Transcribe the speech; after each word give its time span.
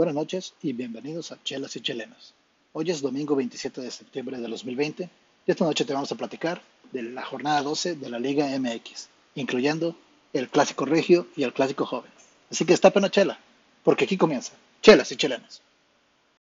buenas 0.00 0.14
noches 0.14 0.54
y 0.62 0.72
bienvenidos 0.72 1.30
a 1.30 1.36
Chelas 1.44 1.76
y 1.76 1.82
Chelenas. 1.82 2.32
Hoy 2.72 2.90
es 2.90 3.02
domingo 3.02 3.36
27 3.36 3.82
de 3.82 3.90
septiembre 3.90 4.38
de 4.38 4.48
2020 4.48 5.10
y 5.46 5.50
esta 5.50 5.66
noche 5.66 5.84
te 5.84 5.92
vamos 5.92 6.10
a 6.10 6.14
platicar 6.14 6.62
de 6.90 7.02
la 7.02 7.22
jornada 7.22 7.60
12 7.60 7.96
de 7.96 8.08
la 8.08 8.18
Liga 8.18 8.46
MX, 8.58 9.10
incluyendo 9.34 9.94
el 10.32 10.48
Clásico 10.48 10.86
Regio 10.86 11.26
y 11.36 11.42
el 11.42 11.52
Clásico 11.52 11.84
Joven. 11.84 12.10
Así 12.50 12.64
que 12.64 12.72
está 12.72 12.90
pena 12.90 13.10
chela, 13.10 13.38
porque 13.84 14.04
aquí 14.04 14.16
comienza 14.16 14.54
Chelas 14.80 15.12
y 15.12 15.16
Chelenas. 15.16 15.60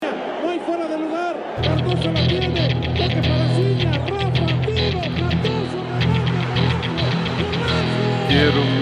No 0.02 0.50
hay 0.50 0.61
fuera 0.61 0.86
de 0.86 0.96
lugar. 0.96 1.61
Cardoso 1.61 2.12
la 2.12 2.29
tiene. 2.29 2.68
Toque 2.96 3.22
para 3.29 3.56
Ciña. 3.56 4.06
Rafa, 4.06 4.46
tiro. 4.66 5.00
Cardoso, 5.00 5.79
remate. 5.98 6.38
Golazo. 7.50 8.29
Quiero 8.29 8.77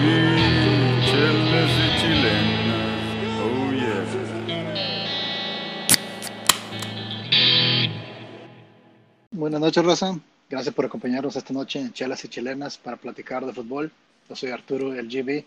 Buenas 9.47 9.61
noches, 9.61 9.85
Rosa. 9.85 10.19
Gracias 10.49 10.75
por 10.75 10.83
acompañarnos 10.83 11.37
esta 11.37 11.53
noche 11.53 11.79
en 11.79 11.93
Chelas 11.93 12.21
y 12.25 12.27
Chilenas 12.27 12.77
para 12.77 12.97
platicar 12.97 13.45
de 13.45 13.53
fútbol. 13.53 13.89
Yo 14.27 14.35
soy 14.35 14.49
Arturo, 14.49 14.93
el 14.93 15.07
GB. 15.07 15.45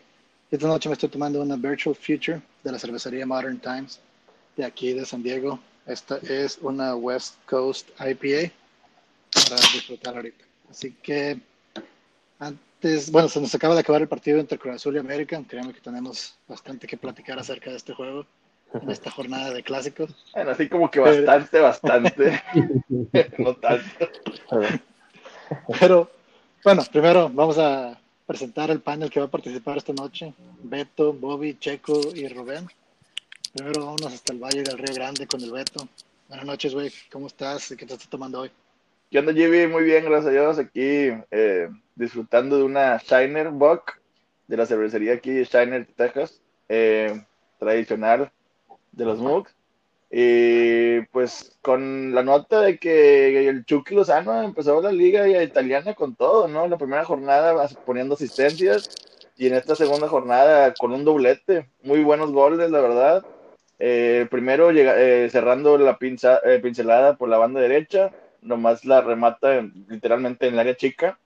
Esta 0.51 0.67
noche 0.67 0.89
me 0.89 0.95
estoy 0.95 1.11
tomando 1.11 1.43
una 1.43 1.57
Virtual 1.57 1.95
Future 1.95 2.41
de 2.65 2.73
la 2.73 2.79
cervecería 2.79 3.27
Modern 3.27 3.59
Times 3.59 4.01
de 4.57 4.65
aquí 4.65 4.95
de 4.95 5.05
San 5.05 5.23
Diego. 5.23 5.61
Esta 5.85 6.17
es 6.17 6.57
una 6.63 6.97
West 6.97 7.35
Coast 7.45 7.91
IPA 8.01 8.51
para 9.35 9.57
disfrutar 9.71 10.17
ahorita. 10.17 10.47
Así 10.71 10.97
que 11.03 11.39
antes, 12.39 13.13
bueno, 13.13 13.29
se 13.29 13.39
nos 13.39 13.55
acaba 13.55 13.75
de 13.75 13.81
acabar 13.81 14.01
el 14.01 14.09
partido 14.09 14.39
entre 14.39 14.59
Cruz 14.59 14.77
Azul 14.77 14.97
y 14.97 14.99
América. 14.99 15.45
Créanme 15.47 15.75
que 15.75 15.81
tenemos 15.83 16.37
bastante 16.49 16.87
que 16.87 16.97
platicar 16.97 17.39
acerca 17.39 17.69
de 17.69 17.77
este 17.77 17.93
juego 17.93 18.25
en 18.83 18.91
esta 18.91 19.11
jornada 19.11 19.53
de 19.53 19.63
clásicos. 19.63 20.15
Bueno, 20.35 20.51
así 20.51 20.69
como 20.69 20.91
que 20.91 21.01
bastante, 21.01 21.61
bastante. 21.61 22.43
no 23.39 23.55
tanto. 23.57 24.09
Pero 25.81 26.11
bueno, 26.65 26.83
primero 26.91 27.31
vamos 27.33 27.59
a 27.59 27.99
presentar 28.27 28.71
el 28.71 28.81
panel 28.81 29.11
que 29.11 29.21
va 29.21 29.27
a 29.27 29.31
participar 29.31 29.79
esta 29.79 29.93
noche. 29.93 30.33
Beto, 30.63 31.13
Bobby, 31.13 31.59
Checo 31.59 32.01
y 32.15 32.29
Rubén. 32.29 32.69
Primero 33.53 33.87
vámonos 33.87 34.13
hasta 34.13 34.33
el 34.33 34.39
Valle 34.39 34.63
del 34.63 34.79
Río 34.79 34.95
Grande 34.95 35.27
con 35.27 35.41
el 35.41 35.51
Beto. 35.51 35.89
Buenas 36.29 36.47
noches, 36.47 36.73
güey. 36.73 36.93
¿Cómo 37.11 37.27
estás? 37.27 37.69
¿Qué 37.71 37.85
te 37.87 37.95
estás 37.95 38.09
tomando 38.09 38.41
hoy? 38.41 38.51
¿Qué 39.11 39.19
onda, 39.19 39.33
Jimmy? 39.33 39.67
Muy 39.67 39.83
bien, 39.83 40.05
gracias 40.05 40.27
a 40.27 40.31
Dios. 40.31 40.59
Aquí 40.59 41.11
eh, 41.33 41.69
disfrutando 41.97 42.57
de 42.57 42.63
una 42.63 42.99
Shiner 42.99 43.51
Buck 43.51 43.99
de 44.47 44.57
la 44.57 44.67
cervecería 44.67 45.15
aquí 45.15 45.31
de 45.31 45.45
Shiner, 45.45 45.89
Texas. 45.97 46.41
Eh, 46.69 47.21
tradicional 47.59 48.31
de 48.93 49.05
los 49.05 49.19
Mugs. 49.19 49.55
Y 50.11 51.03
pues 51.13 51.57
con 51.63 52.13
la 52.15 52.25
nota 52.25 52.61
de 52.63 52.79
que 52.79 53.49
el 53.49 53.65
Chucky 53.65 53.95
Lozano 53.95 54.43
empezó 54.43 54.83
la 54.83 54.91
liga 54.91 55.29
italiana 55.43 55.95
con 55.95 56.17
todo, 56.17 56.49
¿no? 56.49 56.67
La 56.67 56.79
primera 56.79 57.05
jornada 57.05 57.69
poniendo 57.85 58.15
asistencias 58.15 58.89
y 59.37 59.47
en 59.47 59.55
esta 59.55 59.77
segunda 59.77 60.09
jornada 60.09 60.75
con 60.75 60.93
un 60.93 61.05
doblete. 61.05 61.71
Muy 61.83 62.03
buenos 62.03 62.33
goles, 62.33 62.71
la 62.71 62.81
verdad. 62.81 63.25
Eh, 63.79 64.27
primero 64.31 64.73
llega, 64.73 65.01
eh, 65.01 65.31
cerrando 65.31 65.79
la 65.79 65.97
eh, 66.01 66.61
pincelada 66.61 67.17
por 67.17 67.29
la 67.29 67.39
banda 67.39 67.61
derecha, 67.61 68.13
nomás 68.43 68.85
la 68.85 69.01
remata 69.01 69.57
en- 69.57 69.87
literalmente 69.89 70.49
en 70.49 70.55
el 70.55 70.61
área 70.61 70.77
chica. 70.77 71.19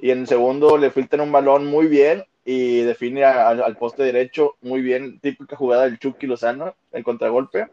Y 0.00 0.10
en 0.10 0.20
el 0.20 0.26
segundo 0.26 0.76
le 0.76 0.90
filtran 0.90 1.22
un 1.22 1.32
balón 1.32 1.66
muy 1.66 1.86
bien 1.86 2.24
y 2.44 2.82
define 2.82 3.24
a- 3.24 3.48
al- 3.48 3.62
al 3.62 3.76
poste 3.76 4.02
derecho 4.02 4.56
muy 4.62 4.82
bien, 4.82 5.18
típica 5.20 5.56
jugada 5.56 5.84
del 5.84 5.98
Chucky 5.98 6.26
Lozano, 6.26 6.74
el 6.92 7.04
contragolpe. 7.04 7.68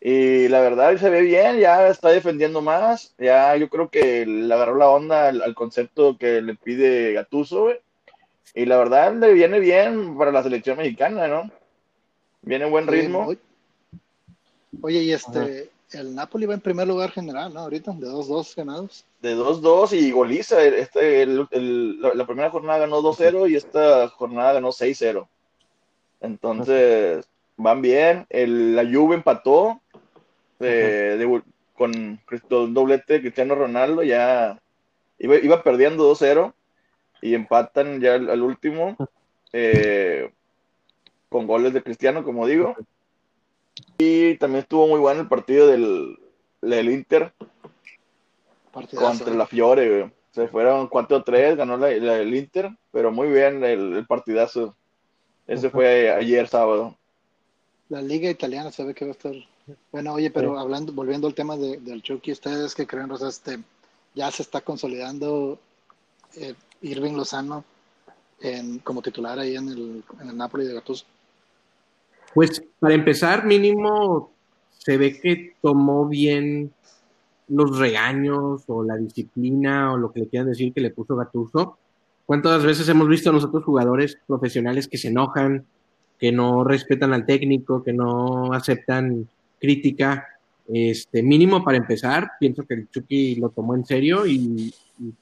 Y 0.00 0.48
la 0.48 0.60
verdad 0.60 0.96
se 0.98 1.10
ve 1.10 1.22
bien, 1.22 1.58
ya 1.58 1.88
está 1.88 2.10
defendiendo 2.10 2.60
más, 2.60 3.14
ya 3.18 3.56
yo 3.56 3.68
creo 3.68 3.88
que 3.88 4.26
le 4.26 4.52
agarró 4.54 4.76
la 4.76 4.88
onda 4.90 5.28
al, 5.28 5.42
al 5.42 5.54
concepto 5.54 6.16
que 6.18 6.42
le 6.42 6.54
pide 6.54 7.14
Gattuso, 7.14 7.62
güey. 7.64 7.78
Y 8.54 8.66
la 8.66 8.76
verdad 8.78 9.14
le 9.14 9.32
viene 9.32 9.58
bien 9.58 10.16
para 10.16 10.32
la 10.32 10.42
selección 10.42 10.78
mexicana, 10.78 11.26
¿no? 11.28 11.50
Viene 12.42 12.66
en 12.66 12.70
buen 12.70 12.86
ritmo. 12.86 13.26
Oye, 13.26 13.38
Oye, 14.82 15.02
y 15.02 15.12
este, 15.12 15.70
el 15.92 16.14
Napoli 16.14 16.46
va 16.46 16.54
en 16.54 16.60
primer 16.60 16.86
lugar 16.88 17.10
general, 17.10 17.52
¿no? 17.54 17.60
Ahorita, 17.60 17.92
de 17.92 18.06
2-2 18.08 18.54
ganados. 18.56 19.04
de 19.22 19.34
2-2 19.36 19.92
y 19.92 20.10
goliza. 20.10 20.62
Este, 20.62 21.22
el- 21.22 21.46
el- 21.50 22.00
la, 22.00 22.14
la 22.14 22.26
primera 22.26 22.50
jornada 22.50 22.80
ganó 22.80 23.00
2-0 23.02 23.48
y 23.48 23.56
esta 23.56 24.08
jornada 24.08 24.54
ganó 24.54 24.72
6-0. 24.72 25.28
Entonces, 26.20 27.28
van 27.56 27.82
bien. 27.82 28.26
El, 28.30 28.74
la 28.76 28.84
Juve 28.84 29.16
empató 29.16 29.80
eh, 30.60 31.16
de- 31.18 31.42
con 31.76 32.20
Cristo- 32.26 32.66
doblete 32.68 33.14
de 33.14 33.20
Cristiano 33.20 33.54
Ronaldo. 33.54 34.02
Ya 34.02 34.60
iba, 35.18 35.36
iba 35.36 35.62
perdiendo 35.62 36.04
2-0 36.14 36.54
y 37.20 37.34
empatan 37.34 38.00
ya 38.00 38.14
al, 38.14 38.30
al 38.30 38.42
último 38.42 38.96
eh, 39.52 40.30
con 41.28 41.46
goles 41.46 41.72
de 41.72 41.82
Cristiano, 41.82 42.24
como 42.24 42.46
digo. 42.46 42.74
Y 43.98 44.36
también 44.38 44.62
estuvo 44.62 44.86
muy 44.88 45.00
bueno 45.00 45.20
el 45.22 45.28
partido 45.28 45.66
del, 45.66 46.18
del 46.62 46.90
Inter 46.90 47.32
Partidazo, 48.72 49.06
contra 49.06 49.32
¿eh? 49.34 49.36
la 49.36 49.46
Fiore, 49.46 49.88
güey. 49.88 50.12
Se 50.32 50.48
fueron 50.48 50.88
4-3, 50.90 51.56
ganó 51.56 51.76
la- 51.78 51.90
la- 51.92 52.18
el 52.18 52.34
Inter, 52.34 52.70
pero 52.92 53.10
muy 53.10 53.28
bien 53.28 53.64
el, 53.64 53.94
el 53.94 54.06
partidazo. 54.06 54.74
Ese 55.46 55.70
fue 55.70 56.10
ayer 56.10 56.46
sábado. 56.48 56.96
La 57.88 58.02
liga 58.02 58.28
italiana 58.28 58.70
se 58.70 58.84
ve 58.84 58.94
que 58.94 59.04
va 59.06 59.12
a 59.12 59.12
estar. 59.12 59.32
Bueno, 59.92 60.12
oye, 60.12 60.30
pero 60.30 60.58
hablando, 60.58 60.92
volviendo 60.92 61.26
al 61.26 61.34
tema 61.34 61.56
de- 61.56 61.78
del 61.78 62.02
Chucky, 62.02 62.32
¿ustedes 62.32 62.74
qué 62.74 62.86
creen, 62.86 63.08
Rosa? 63.08 63.28
Este, 63.28 63.58
ya 64.14 64.30
se 64.30 64.42
está 64.42 64.60
consolidando 64.60 65.58
eh, 66.36 66.54
Irving 66.82 67.12
Lozano 67.14 67.64
en, 68.40 68.78
como 68.80 69.00
titular 69.00 69.38
ahí 69.38 69.56
en 69.56 69.68
el, 69.68 70.04
en 70.20 70.28
el 70.28 70.36
Napoli 70.36 70.66
de 70.66 70.74
Gattuso. 70.74 71.06
Pues 72.36 72.62
para 72.78 72.92
empezar, 72.92 73.46
mínimo 73.46 74.30
se 74.68 74.98
ve 74.98 75.18
que 75.18 75.54
tomó 75.62 76.06
bien 76.06 76.70
los 77.48 77.78
regaños 77.78 78.62
o 78.66 78.82
la 78.82 78.98
disciplina 78.98 79.94
o 79.94 79.96
lo 79.96 80.12
que 80.12 80.20
le 80.20 80.28
quieran 80.28 80.50
decir 80.50 80.70
que 80.74 80.82
le 80.82 80.90
puso 80.90 81.16
Gattuso. 81.16 81.78
¿Cuántas 82.26 82.62
veces 82.62 82.86
hemos 82.90 83.08
visto 83.08 83.30
a 83.30 83.32
nosotros 83.32 83.64
jugadores 83.64 84.18
profesionales 84.26 84.86
que 84.86 84.98
se 84.98 85.08
enojan, 85.08 85.64
que 86.18 86.30
no 86.30 86.62
respetan 86.62 87.14
al 87.14 87.24
técnico, 87.24 87.82
que 87.82 87.94
no 87.94 88.52
aceptan 88.52 89.26
crítica? 89.58 90.26
Este, 90.68 91.22
mínimo 91.22 91.64
para 91.64 91.78
empezar, 91.78 92.32
pienso 92.38 92.66
que 92.66 92.74
el 92.74 92.90
Chucky 92.90 93.36
lo 93.36 93.48
tomó 93.48 93.74
en 93.74 93.86
serio 93.86 94.26
y, 94.26 94.74
y 94.98 95.14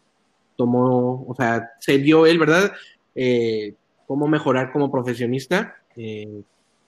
tomó, 0.57 1.25
o 1.29 1.35
sea, 1.37 1.75
se 1.79 1.97
vio 1.99 2.27
él, 2.27 2.41
¿verdad? 2.41 2.73
Eh, 3.15 3.73
cómo 4.05 4.27
mejorar 4.27 4.73
como 4.73 4.91
profesionista. 4.91 5.77
eh, 5.95 6.43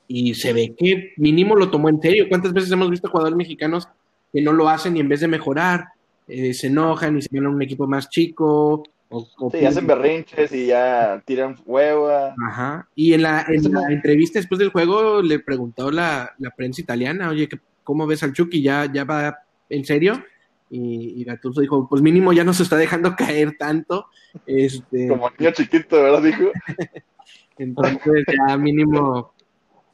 y 0.09 0.35
se 0.35 0.53
ve 0.53 0.75
que 0.77 1.13
mínimo 1.17 1.57
lo 1.57 1.71
tomó 1.71 1.89
en 1.89 2.01
serio. 2.01 2.27
¿Cuántas 2.29 2.53
veces 2.53 2.71
hemos 2.73 2.91
visto 2.91 3.09
jugadores 3.09 3.37
mexicanos 3.37 3.89
que 4.33 4.41
no 4.43 4.53
lo 4.53 4.69
hacen 4.69 4.97
y 4.97 5.01
en 5.01 5.09
vez 5.09 5.21
de 5.21 5.29
mejorar 5.29 5.87
eh, 6.29 6.53
se 6.55 6.67
enojan 6.69 7.17
y 7.19 7.23
se 7.23 7.29
vienen 7.31 7.51
a 7.51 7.55
un 7.55 7.63
equipo 7.63 7.87
más 7.87 8.09
chico? 8.09 8.83
O, 9.09 9.29
o 9.39 9.51
Sí, 9.53 9.65
hacen 9.65 9.87
berrinches 9.87 10.51
y 10.53 10.67
ya 10.67 11.23
tiran 11.25 11.57
hueva. 11.65 12.35
Ajá. 12.49 12.89
Y 12.97 13.13
en 13.15 13.23
la, 13.23 13.45
en 13.49 13.65
entrevista 13.93 14.39
después 14.41 14.59
del 14.59 14.71
juego 14.71 15.23
le 15.23 15.39
preguntó 15.39 15.91
la, 15.93 16.35
la 16.39 16.51
prensa 16.51 16.81
italiana, 16.81 17.29
oye, 17.31 17.49
¿qué- 17.49 17.61
¿cómo 17.85 18.07
ves 18.07 18.25
al 18.25 18.33
Chucky? 18.33 18.63
¿Ya, 18.63 18.91
ya 18.93 19.05
va 19.05 19.39
en 19.69 19.85
serio? 19.85 20.25
Y, 20.69 21.21
y 21.21 21.25
Gattuso 21.25 21.61
dijo, 21.61 21.89
pues 21.89 22.03
mínimo 22.03 22.33
ya 22.33 22.43
no 22.43 22.53
se 22.53 22.65
está 22.65 22.77
dejando 22.77 23.15
caer 23.17 23.57
tanto. 23.57 24.07
Este, 24.45 25.07
Como 25.07 25.31
niño 25.39 25.53
chiquito, 25.53 26.03
¿verdad? 26.03 26.23
Dijo. 26.23 26.51
entonces 27.59 28.25
ya 28.49 28.57
mínimo, 28.57 29.33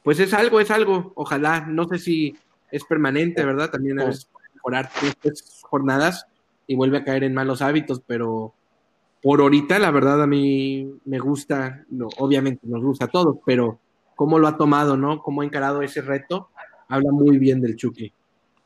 pues 0.03 0.19
es 0.21 0.33
algo, 0.35 0.61
es 0.61 0.71
algo. 0.71 1.13
Ojalá, 1.17 1.61
no 1.67 1.87
sé 1.89 1.99
si 1.99 2.37
es 2.71 2.85
permanente, 2.85 3.45
¿verdad? 3.45 3.71
También 3.71 4.01
a 4.01 4.07
veces 4.07 4.27
puede 4.27 4.47
mejorar 4.55 4.91
tres, 5.21 5.61
jornadas 5.63 6.27
y 6.67 6.75
vuelve 6.75 6.99
a 6.99 7.05
caer 7.05 7.25
en 7.25 7.35
malos 7.35 7.63
hábitos, 7.63 8.01
pero 8.07 8.55
por 9.23 9.41
ahorita 9.41 9.79
la 9.79 9.91
verdad 9.91 10.23
a 10.23 10.27
mí 10.27 10.89
me 11.05 11.19
gusta, 11.19 11.85
no, 11.91 12.09
obviamente 12.19 12.67
nos 12.67 12.83
gusta 12.83 13.05
a 13.07 13.09
todos, 13.09 13.37
pero 13.47 13.79
cómo 14.17 14.39
lo 14.39 14.49
ha 14.49 14.57
tomado, 14.57 14.97
¿no? 14.97 15.21
Cómo 15.23 15.43
ha 15.43 15.45
encarado 15.45 15.83
ese 15.83 16.01
reto, 16.01 16.49
habla 16.89 17.11
muy 17.13 17.39
bien 17.39 17.61
del 17.61 17.77
Chucky. 17.77 18.13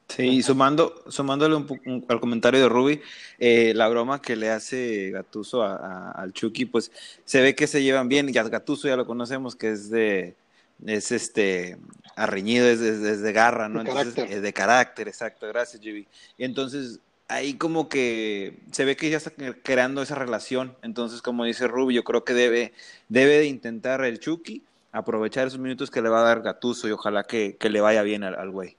Sí, 0.08 0.22
y 0.22 0.42
sumando, 0.42 1.02
sumándole 1.08 1.56
un, 1.56 1.66
un- 1.84 2.04
al 2.08 2.20
comentario 2.20 2.60
de 2.60 2.68
Ruby, 2.68 3.00
eh, 3.38 3.72
la 3.74 3.88
broma 3.88 4.22
que 4.22 4.36
le 4.36 4.50
hace 4.50 5.10
Gatuso 5.10 5.62
a- 5.62 5.74
a- 5.76 6.10
al 6.12 6.32
Chucky, 6.32 6.64
pues 6.64 6.92
se 7.24 7.40
ve 7.42 7.56
que 7.56 7.66
se 7.66 7.82
llevan 7.82 8.08
bien, 8.08 8.28
y 8.32 8.38
a 8.38 8.44
Gatuso 8.44 8.86
ya 8.86 8.96
lo 8.96 9.04
conocemos, 9.04 9.56
que 9.56 9.70
es 9.72 9.90
de, 9.90 10.36
es 10.84 11.12
este, 11.12 11.76
arreñido, 12.17 12.67
es, 12.67 12.81
es- 12.81 13.02
es 13.02 13.20
de 13.23 13.32
garra, 13.32 13.69
¿no? 13.69 13.82
De 13.82 13.88
Entonces, 13.90 14.14
carácter. 14.14 14.37
es 14.37 14.43
de 14.43 14.52
carácter, 14.52 15.08
exacto, 15.08 15.46
gracias, 15.49 15.81
Jimmy. 15.82 16.06
Y 16.37 16.44
entonces, 16.44 17.00
ahí 17.28 17.55
como 17.55 17.88
que 17.88 18.58
se 18.73 18.84
ve 18.84 18.96
que 18.96 19.11
ya 19.11 19.17
está 19.17 19.32
creando 19.62 20.02
esa 20.02 20.14
relación, 20.14 20.76
entonces, 20.82 21.23
como 21.23 21.44
dice 21.44 21.67
Ruby, 21.67 21.94
yo 21.94 22.05
creo 22.05 22.25
que 22.25 22.34
debe, 22.34 22.73
debe 23.08 23.38
de 23.38 23.46
intentar 23.46 24.05
el 24.05 24.20
Chucky, 24.20 24.62
aprovechar 24.93 25.46
esos 25.46 25.58
minutos 25.58 25.90
que 25.90 26.00
le 26.02 26.08
va 26.08 26.20
a 26.20 26.25
dar 26.25 26.43
Gatuso 26.43 26.88
y 26.88 26.93
ojalá 26.93 27.25
que, 27.25 27.56
que 27.56 27.69
le 27.69 27.81
vaya 27.81 28.02
bien 28.02 28.23
al, 28.25 28.34
al 28.34 28.50
güey. 28.50 28.76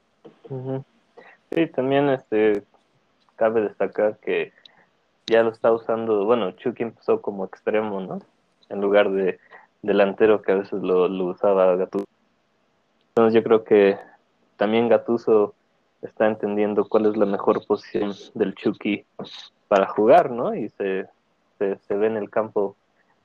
Sí, 1.52 1.68
también 1.68 2.10
este 2.10 2.64
cabe 3.36 3.62
destacar 3.62 4.18
que 4.20 4.52
ya 5.28 5.44
lo 5.44 5.52
está 5.52 5.72
usando, 5.72 6.26
bueno, 6.26 6.52
Chucky 6.54 6.84
empezó 6.84 7.22
como 7.22 7.46
extremo, 7.46 8.00
¿no? 8.02 8.22
En 8.70 8.82
lugar 8.82 9.12
de 9.12 9.40
delantero 9.82 10.42
que 10.42 10.52
a 10.52 10.56
veces 10.56 10.82
lo, 10.82 11.08
lo 11.08 11.26
usaba 11.26 11.76
Gattuso. 11.76 12.06
Entonces 13.10 13.34
yo 13.34 13.44
creo 13.44 13.64
que 13.64 13.98
también 14.58 14.90
Gatuso 14.90 15.54
está 16.02 16.28
entendiendo 16.28 16.86
cuál 16.86 17.08
es 17.08 17.18
la 17.18 17.26
mejor 17.26 17.66
posición 17.66 18.14
del 18.36 18.54
Chucky 18.56 19.06
para 19.68 19.88
jugar, 19.88 20.32
¿no? 20.32 20.54
Y 20.56 20.70
se, 20.70 21.08
se, 21.58 21.78
se 21.78 21.94
ve 21.96 22.08
en 22.08 22.18
el 22.18 22.30
campo 22.30 22.76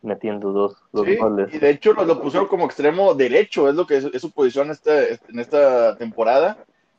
metiendo 0.01 0.51
dos, 0.53 0.77
dos 0.93 1.07
Sí, 1.07 1.17
goles. 1.17 1.55
y 1.55 1.59
de 1.59 1.71
hecho 1.71 1.93
lo, 1.93 2.05
lo 2.05 2.21
pusieron 2.21 2.49
como 2.49 2.65
extremo 2.65 3.15
derecho, 3.15 3.69
es 3.69 3.75
lo 3.77 3.87
que 3.87 3.99
es, 3.99 4.05
es 4.07 4.21
su 4.23 4.31
posición 4.33 4.71
este- 4.71 5.19
en 5.29 5.39
esta 5.39 5.97
temporada, 5.97 6.57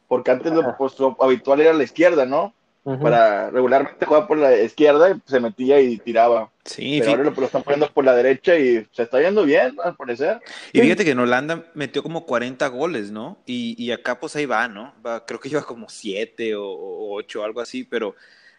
porque 0.08 0.32
antes 0.32 0.54
lo, 0.54 0.78
pues, 0.78 0.98
lo 1.00 1.18
habitual 1.20 1.60
era 1.60 1.74
la 1.74 1.84
izquierda, 1.84 2.26
¿no? 2.26 2.54
Para 2.84 3.50
regularmente 3.50 4.06
jugaba 4.06 4.28
por 4.28 4.38
la 4.38 4.62
izquierda 4.62 5.10
y 5.12 5.22
se 5.26 5.40
metía 5.40 5.80
y 5.80 5.98
tiraba. 6.00 6.50
Sí, 6.66 6.98
Pero 7.00 7.12
ahora 7.12 7.24
lo, 7.24 7.32
lo 7.32 7.46
están 7.46 7.64
poniendo 7.64 7.90
por 7.90 8.04
la 8.04 8.14
derecha 8.14 8.58
y 8.58 8.86
se 8.92 9.04
está 9.04 9.22
yendo 9.22 9.46
bien, 9.46 9.78
al 9.82 9.96
parecer. 9.96 10.42
y 10.74 10.82
fíjate 10.82 11.06
que 11.06 11.12
en 11.12 11.20
Holanda 11.20 11.64
metió 11.76 12.04
como 12.04 12.26
40 12.26 12.68
goles, 12.68 13.10
¿no? 13.10 13.38
Y, 13.46 13.82
y 13.82 13.92
acá 13.92 14.20
pues 14.20 14.36
ahí 14.36 14.46
va, 14.46 14.68
¿no? 14.68 14.94
Va, 15.06 15.26
creo 15.26 15.40
que 15.40 15.48
lleva 15.48 15.64
como 15.66 15.88
7 15.88 16.56
o 16.58 17.14
8, 17.16 17.44
algo 17.46 17.62
así, 17.62 17.86
pero 17.86 18.16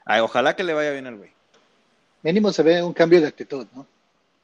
ay, 0.07 0.21
ojalá 0.23 0.57
que 0.57 0.65
le 0.65 0.73
vaya 0.73 0.93
bien 0.93 1.07
al 1.07 1.17
güey. 1.17 1.31
Mínimo 2.23 2.51
se 2.51 2.63
ve 2.63 2.83
un 2.83 2.95
cambio 2.95 3.21
de 3.21 3.27
actitud, 3.29 3.67
¿no? 3.75 3.87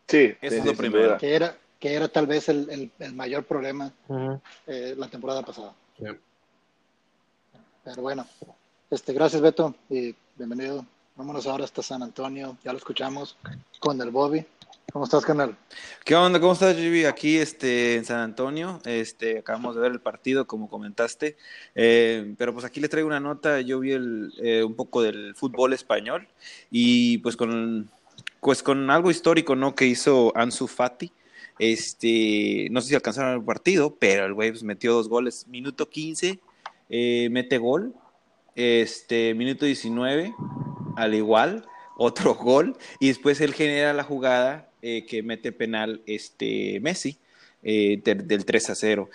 Sí, 0.09 0.35
Eso 0.43 0.55
sí, 0.57 0.61
es 0.61 0.65
lo 0.67 0.75
primero. 0.75 1.17
Que 1.17 1.35
era, 1.35 1.55
que 1.79 1.95
era 1.95 2.09
tal 2.09 2.27
vez 2.27 2.51
el, 2.51 2.69
el- 2.69 2.91
el 2.99 3.15
mayor 3.15 3.45
problema 3.45 3.91
Ujú. 4.09 4.39
eh, 4.67 4.95
la 4.99 5.09
temporada 5.09 5.43
pasada. 5.43 5.73
Sí. 5.99 6.05
Pero 7.85 8.03
bueno, 8.03 8.27
este, 8.91 9.13
gracias 9.13 9.41
Beto 9.41 9.75
y 9.89 10.15
bienvenido. 10.37 10.85
Vámonos 11.15 11.47
ahora 11.47 11.65
hasta 11.65 11.83
San 11.83 12.03
Antonio, 12.03 12.57
ya 12.65 12.73
lo 12.73 12.79
escuchamos 12.79 13.37
con 13.79 14.01
el 14.01 14.11
Bobby. 14.11 14.45
¿Cómo 14.93 15.05
estás, 15.05 15.25
canal? 15.25 15.57
¿Qué 16.05 16.17
onda? 16.17 16.41
¿Cómo 16.41 16.55
estás, 16.55 16.77
Jimmy? 16.77 17.05
Aquí 17.05 17.37
este, 17.37 17.95
en 17.95 18.05
San 18.05 18.19
Antonio. 18.19 18.81
Este, 18.85 19.39
acabamos 19.39 19.77
de 19.77 19.83
ver 19.83 19.93
el 19.93 20.01
partido, 20.01 20.49
como 20.49 20.69
comentaste. 20.69 21.37
Eh, 21.77 22.35
pero 22.37 22.53
pues 22.53 22.65
aquí 22.65 22.81
les 22.81 22.91
traigo 22.91 23.07
una 23.07 23.21
nota. 23.21 23.61
Yo 23.61 23.79
vi 23.79 23.93
el, 23.93 24.33
eh, 24.43 24.65
un 24.65 24.75
poco 24.75 25.03
del 25.03 25.37
fútbol 25.37 25.73
español 25.73 26.27
y 26.73 27.19
pues 27.19 27.37
con, 27.37 27.89
pues 28.41 28.65
con 28.65 28.91
algo 28.91 29.13
histórico, 29.13 29.55
¿no? 29.55 29.77
Que 29.77 29.87
hizo 29.87 30.33
Ansu 30.37 30.67
Fati. 30.67 31.13
Este, 31.61 32.67
no 32.73 32.81
sé 32.81 32.89
si 32.89 32.95
alcanzaron 32.97 33.35
el 33.35 33.45
partido, 33.45 33.95
pero 33.95 34.27
el 34.27 34.35
güey 34.35 34.51
pues, 34.51 34.65
metió 34.65 34.93
dos 34.93 35.09
goles. 35.09 35.47
Minuto 35.47 35.89
15, 35.89 36.41
eh, 36.89 37.29
mete 37.31 37.59
gol. 37.59 37.95
Este, 38.55 39.35
minuto 39.35 39.65
19, 39.65 40.35
al 40.97 41.15
igual, 41.15 41.67
otro 41.97 42.35
gol. 42.37 42.77
Y 42.99 43.09
después 43.09 43.41
él 43.41 43.55
genera 43.55 43.93
la 43.93 44.05
jugada 44.05 44.69
eh, 44.83 45.05
que 45.07 45.23
mete 45.23 45.53
penal 45.53 46.03
este 46.07 46.81
Messi 46.81 47.19
eh, 47.63 48.01
de- 48.05 48.15
del 48.15 48.45
3 48.45 48.71
a 48.71 48.75
0. 48.75 49.11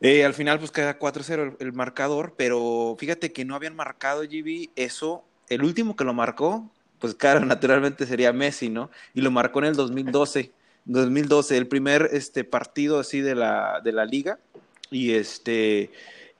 Eh, 0.00 0.24
al 0.24 0.34
final 0.34 0.58
pues 0.58 0.70
queda 0.70 0.98
4-0 0.98 1.56
el, 1.58 1.66
el 1.66 1.72
marcador, 1.72 2.34
pero 2.36 2.96
fíjate 2.98 3.32
que 3.32 3.44
no 3.44 3.54
habían 3.56 3.74
marcado 3.74 4.22
GB 4.22 4.70
eso, 4.76 5.24
el 5.48 5.64
último 5.64 5.96
que 5.96 6.04
lo 6.04 6.14
marcó, 6.14 6.70
pues 7.00 7.14
claro, 7.14 7.40
naturalmente 7.44 8.06
sería 8.06 8.32
Messi, 8.32 8.68
¿no? 8.68 8.90
Y 9.14 9.22
lo 9.22 9.30
marcó 9.32 9.58
en 9.58 9.66
el 9.66 9.74
2012, 9.74 10.52
2012, 10.84 11.56
el 11.56 11.66
primer 11.66 12.10
este 12.12 12.44
partido 12.44 13.00
así 13.00 13.20
de 13.20 13.34
la, 13.34 13.80
de 13.82 13.92
la 13.92 14.04
liga 14.04 14.38
y 14.90 15.12
este 15.14 15.90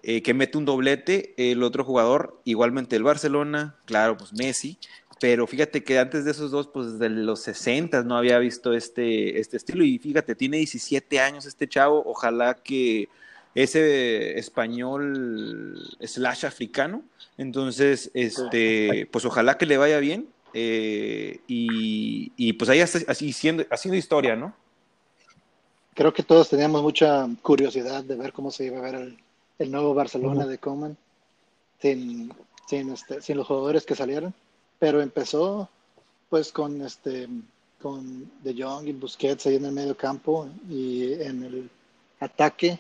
eh, 0.03 0.23
que 0.23 0.35
mete 0.35 0.59
un 0.59 0.65
doblete, 0.65 1.35
el 1.37 1.63
otro 1.63 1.85
jugador, 1.85 2.41
igualmente 2.45 2.97
el 2.97 3.03
Barcelona, 3.03 3.77
claro, 3.85 4.17
pues 4.17 4.33
Messi, 4.33 4.79
pero 5.21 5.47
fíjate 5.47 5.83
que 5.83 5.99
antes 5.99 6.25
de 6.25 6.31
esos 6.31 6.51
dos, 6.51 6.69
pues 6.69 6.93
desde 6.93 7.09
los 7.09 7.41
60 7.41 8.05
no 8.05 8.17
había 8.17 8.39
visto 8.39 8.73
este, 8.73 9.41
este 9.41 9.57
estilo. 9.57 9.85
Y 9.85 9.99
fíjate, 9.99 10.35
tiene 10.35 10.59
17 10.59 11.21
años 11.21 11.45
este 11.47 11.69
chavo. 11.69 12.03
Ojalá 12.07 12.55
que 12.55 13.09
ese 13.55 14.39
español 14.39 15.77
slash 16.01 16.47
africano. 16.47 17.03
Entonces, 17.37 18.11
este, 18.15 19.09
pues 19.11 19.25
ojalá 19.25 19.59
que 19.59 19.67
le 19.67 19.77
vaya 19.77 19.99
bien. 19.99 20.29
eh, 20.55 21.41
y, 21.49 22.33
y 22.37 22.53
pues 22.55 22.71
ahí 22.71 22.81
está 22.81 23.01
así 23.11 23.33
siendo, 23.33 23.65
haciendo 23.71 23.97
historia, 23.97 24.37
¿no? 24.37 24.55
Creo 25.95 26.13
que 26.15 26.23
todos 26.23 26.49
teníamos 26.49 26.81
mucha 26.81 27.29
curiosidad 27.43 28.05
de 28.05 28.15
ver 28.15 28.33
cómo 28.33 28.53
se 28.53 28.67
iba 28.67 28.79
a 28.79 28.83
ver 28.83 28.95
el, 28.95 29.19
el 29.59 29.71
nuevo 29.71 29.95
Barcelona 29.95 30.47
de 30.47 30.59
Coman 30.59 30.97
sin, 31.81 32.33
sin, 32.69 32.91
este, 32.93 33.21
sin 33.23 33.37
los 33.37 33.47
jugadores 33.47 33.85
que 33.85 33.95
salieron, 33.95 34.35
pero 34.79 35.01
empezó 35.01 35.69
pues 36.29 36.53
con 36.53 36.83
este 36.83 37.29
con 37.81 38.31
De 38.43 38.55
Jong 38.61 38.89
y 38.89 38.93
Busquets 38.93 39.47
ahí 39.47 39.55
en 39.57 39.65
el 39.67 39.73
medio 39.73 39.97
campo 39.97 40.49
y 40.69 41.13
en 41.15 41.45
el 41.45 41.71
ataque 42.21 42.79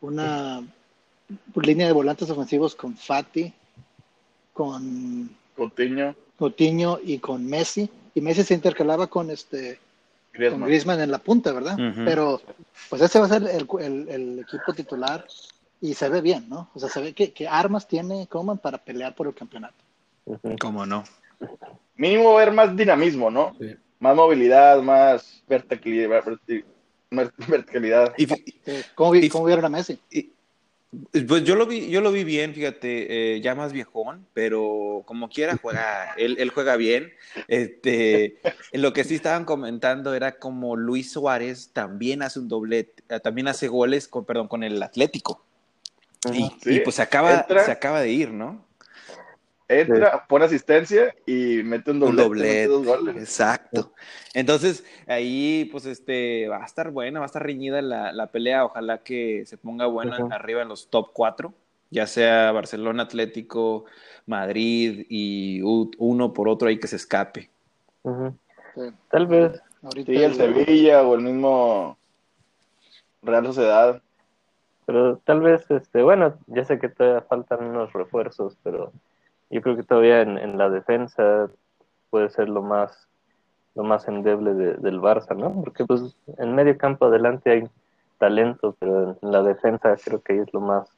una 0.00 0.64
línea 1.56 1.86
de 1.86 1.92
volantes 1.92 2.30
ofensivos 2.30 2.74
con 2.76 2.96
Fati, 2.96 3.52
con 4.52 5.30
Coutinho, 5.56 6.14
Coutinho 6.38 6.98
y 7.02 7.18
con 7.18 7.44
Messi 7.46 7.88
y 8.14 8.20
Messi 8.20 8.42
se 8.44 8.54
intercalaba 8.54 9.06
con 9.08 9.30
este 9.30 9.78
con 10.32 10.32
Griezmann. 10.32 10.68
Griezmann 10.68 11.00
en 11.00 11.10
la 11.10 11.18
punta, 11.18 11.52
¿verdad? 11.52 11.76
Pero 12.04 12.40
pues 12.90 13.02
ese 13.02 13.18
va 13.18 13.26
a 13.26 13.28
ser 13.28 13.42
el, 13.48 13.66
el- 13.80 14.08
el 14.08 14.38
equipo 14.40 14.72
titular 14.72 15.26
y 15.84 15.92
se 15.94 16.08
ve 16.08 16.22
bien, 16.22 16.48
¿no? 16.48 16.70
O 16.74 16.80
sea, 16.80 16.88
se 16.88 17.02
ve 17.02 17.12
que, 17.12 17.32
que 17.34 17.46
armas 17.46 17.86
tiene 17.86 18.26
Coman 18.26 18.56
para 18.56 18.78
pelear 18.78 19.14
por 19.14 19.26
el 19.26 19.34
campeonato. 19.34 19.74
¿Cómo 20.58 20.86
no? 20.86 21.04
Mínimo 21.96 22.34
ver 22.36 22.52
más 22.52 22.74
dinamismo, 22.74 23.30
¿no? 23.30 23.54
Sí. 23.60 23.76
Más 23.98 24.16
movilidad, 24.16 24.80
más 24.80 25.42
verticalidad. 27.48 28.14
Y, 28.16 28.26
¿Cómo, 28.94 29.10
vi- 29.10 29.26
Y- 29.26 29.28
cómo 29.28 29.44
vieron 29.44 29.64
a 29.66 29.68
Messi? 29.68 29.98
y- 30.10 30.30
pues 31.28 31.42
yo 31.44 31.54
lo 31.56 31.66
vi, 31.66 31.90
yo 31.90 32.00
lo 32.00 32.12
vi 32.12 32.22
bien, 32.24 32.54
fíjate, 32.54 33.34
eh, 33.34 33.40
ya 33.40 33.54
más 33.54 33.72
viejón, 33.72 34.26
pero 34.32 35.02
como 35.04 35.28
quiera 35.28 35.58
juega, 35.60 36.14
él, 36.16 36.36
él 36.38 36.48
juega 36.50 36.76
bien. 36.76 37.12
Este, 37.48 38.38
lo 38.72 38.92
que 38.94 39.04
sí 39.04 39.16
estaban 39.16 39.44
comentando 39.44 40.14
era 40.14 40.38
como 40.38 40.76
Luis 40.76 41.12
Suárez 41.12 41.70
también 41.74 42.22
hace 42.22 42.38
un 42.38 42.48
doblete, 42.48 43.02
eh, 43.10 43.20
también 43.20 43.48
hace 43.48 43.68
goles 43.68 44.08
con, 44.08 44.24
perdón, 44.24 44.48
con 44.48 44.62
el 44.62 44.82
Atlético. 44.82 45.44
Y, 46.32 46.50
Sí, 46.62 46.76
y, 46.76 46.80
pues 46.80 46.96
se 46.96 47.02
acaba, 47.02 47.32
entra. 47.34 47.64
se 47.64 47.72
acaba 47.72 48.00
de 48.00 48.10
ir, 48.10 48.30
¿no? 48.30 48.64
Entra, 49.66 50.26
pone 50.28 50.44
asistencia 50.44 51.14
y 51.26 51.62
mete 51.64 51.90
un 51.90 52.02
Un 52.02 52.16
doblete. 52.16 52.22
doblete. 52.26 52.48
mete 52.48 52.66
dos 52.68 52.84
goles. 52.86 53.16
Exacto. 53.16 53.92
Entonces, 54.34 54.84
ahí, 55.06 55.68
pues, 55.72 55.86
este, 55.86 56.48
va 56.48 56.62
a 56.62 56.66
estar 56.66 56.90
buena, 56.90 57.20
va 57.20 57.24
a 57.24 57.26
estar 57.26 57.42
reñida 57.42 57.80
la, 57.80 58.12
la 58.12 58.26
pelea. 58.26 58.64
Ojalá 58.66 58.98
que 58.98 59.44
se 59.46 59.56
ponga 59.56 59.86
buena 59.86 60.16
arriba 60.30 60.62
en 60.62 60.68
los 60.68 60.88
top 60.88 61.10
4, 61.14 61.52
ya 61.90 62.06
sea 62.06 62.52
Barcelona, 62.52 63.04
Atlético, 63.04 63.86
Madrid 64.26 65.06
y 65.08 65.60
uno 65.62 66.32
por 66.34 66.48
otro 66.48 66.68
ahí 66.68 66.78
que 66.78 66.88
se 66.88 66.96
escape. 66.96 67.50
Sí. 68.04 68.80
Tal 69.10 69.26
vez. 69.26 69.60
Ahorita 69.82 70.12
Sí, 70.12 70.22
el 70.22 70.34
Sevilla 70.34 71.02
o 71.02 71.14
el 71.14 71.20
mismo 71.22 71.96
Real 73.22 73.44
Sociedad. 73.46 74.02
Pero 74.86 75.18
tal 75.24 75.40
vez, 75.40 75.70
este, 75.70 76.02
bueno, 76.02 76.34
ya 76.46 76.64
sé 76.64 76.78
que 76.78 76.88
todavía 76.88 77.22
faltan 77.22 77.64
unos 77.64 77.92
refuerzos, 77.92 78.56
pero 78.62 78.92
yo 79.50 79.62
creo 79.62 79.76
que 79.76 79.82
todavía 79.82 80.20
en, 80.22 80.36
en 80.38 80.58
la 80.58 80.68
defensa 80.70 81.48
puede 82.10 82.28
ser 82.30 82.48
lo 82.48 82.62
más 82.62 83.08
lo 83.76 83.82
más 83.82 84.06
endeble 84.06 84.54
de- 84.54 84.74
del 84.74 85.00
Barça, 85.00 85.34
¿no? 85.36 85.52
Porque 85.52 85.84
pues 85.84 86.14
en 86.38 86.54
medio 86.54 86.78
campo 86.78 87.06
adelante 87.06 87.50
hay 87.50 87.68
talento, 88.18 88.76
pero 88.78 89.18
en 89.20 89.32
la 89.32 89.42
defensa 89.42 89.96
creo 90.04 90.22
que 90.22 90.34
ahí 90.34 90.38
es 90.38 90.52
lo 90.54 90.60
más 90.60 90.88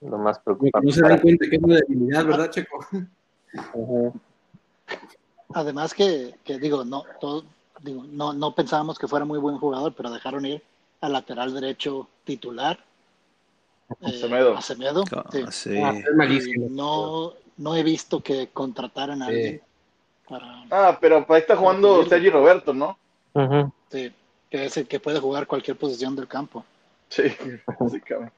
lo 0.00 0.16
más 0.18 0.38
preocupante. 0.38 0.86
No 0.86 0.92
se 0.92 1.02
dan 1.02 1.20
cuenta 1.20 1.44
que 1.50 1.56
es 1.56 1.62
una 1.62 1.74
debilidad, 1.76 2.24
¿verdad, 2.24 2.50
Checo? 2.50 2.78
Además 5.54 5.92
que, 5.94 6.34
que 6.44 6.58
digo, 6.58 6.84
no, 6.84 7.02
todo, 7.20 7.44
digo, 7.82 8.02
no, 8.10 8.32
no 8.32 8.54
pensábamos 8.54 8.98
que 8.98 9.06
fuera 9.06 9.24
muy 9.26 9.38
buen 9.38 9.58
jugador, 9.58 9.92
pero 9.94 10.10
dejaron 10.10 10.46
ir 10.46 10.62
al 11.02 11.12
lateral 11.12 11.52
derecho 11.52 12.08
titular. 12.24 12.78
eh, 14.00 14.12
Semedo. 14.18 14.56
a 14.56 14.62
Semedo, 14.62 15.04
sí. 15.30 15.44
Sí. 15.50 15.76
Ah, 15.82 15.92
es 15.94 16.06
Y 16.10 16.16
malísimo. 16.16 16.66
no, 16.70 17.34
no 17.58 17.76
he 17.76 17.82
visto 17.82 18.22
que 18.22 18.48
contrataran 18.52 19.20
a 19.22 19.26
Sí. 19.26 19.32
alguien 19.34 19.62
para 20.26 20.64
Ah, 20.70 20.98
pero 20.98 21.26
ahí 21.28 21.40
está 21.40 21.56
jugando 21.56 22.02
Sergi 22.06 22.30
Roberto, 22.30 22.72
¿no? 22.72 22.96
Sí, 23.90 24.10
que 24.48 24.64
es 24.64 24.76
el 24.78 24.86
que 24.86 24.98
puede 25.00 25.18
jugar 25.20 25.46
cualquier 25.46 25.76
posición 25.76 26.16
del 26.16 26.26
campo. 26.28 26.64
Sí, 27.10 27.24
básicamente. 27.78 28.34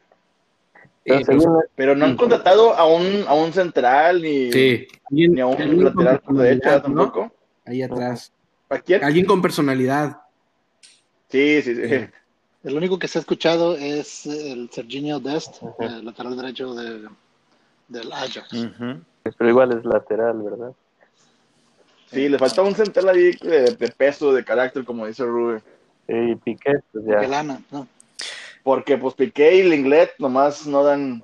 Pero 1.04 1.18
Sí, 1.18 1.24
pero- 1.26 1.40
según- 1.40 1.62
Pero 1.76 1.94
no 1.94 2.04
han 2.06 2.16
contratado 2.16 2.74
a 2.74 2.86
un, 2.86 3.24
a 3.28 3.34
un 3.34 3.52
central 3.52 4.22
ni, 4.22 4.50
Sí. 4.50 4.88
Ni 5.10 5.38
a 5.40 5.46
un 5.46 5.84
lateral 5.84 6.20
por 6.20 6.36
derecha 6.38 6.82
tampoco. 6.82 7.30
Ahí 7.66 7.82
atrás. 7.82 8.32
¿A 8.70 8.78
quién? 8.78 9.04
Alguien 9.04 9.26
con 9.26 9.40
personalidad. 9.42 10.22
Sí, 11.28 11.62
sí, 11.62 11.74
sí. 11.76 12.06
El 12.64 12.76
único 12.76 12.98
que 12.98 13.08
se 13.08 13.18
ha 13.18 13.20
escuchado 13.20 13.76
es 13.76 14.24
el 14.26 14.70
Serginho 14.70 15.20
Dest, 15.20 15.62
el 15.78 16.04
lateral 16.04 16.36
derecho 16.36 16.74
de, 16.74 17.06
del 17.88 18.10
Ajax. 18.12 18.48
Pero 19.38 19.50
igual 19.50 19.72
es 19.78 19.84
lateral, 19.84 20.42
¿verdad? 20.42 20.72
Sí, 22.10 22.28
le 22.28 22.38
falta 22.38 22.62
un 22.62 22.74
central 22.74 23.08
ahí 23.10 23.32
de, 23.40 23.74
de 23.74 23.88
peso, 23.88 24.32
de 24.32 24.44
carácter, 24.44 24.84
como 24.84 25.06
dice 25.06 25.24
Rubén. 25.24 25.62
Y 26.08 26.34
Piqué, 26.36 26.74
pues 26.92 27.04
ya. 27.06 27.22
lana, 27.22 27.60
¿no? 27.70 27.86
Porque 28.62 28.96
pues 28.96 29.14
Piqué 29.14 29.56
y 29.56 29.62
Linglet 29.62 30.12
nomás 30.18 30.66
no 30.66 30.82
dan, 30.84 31.22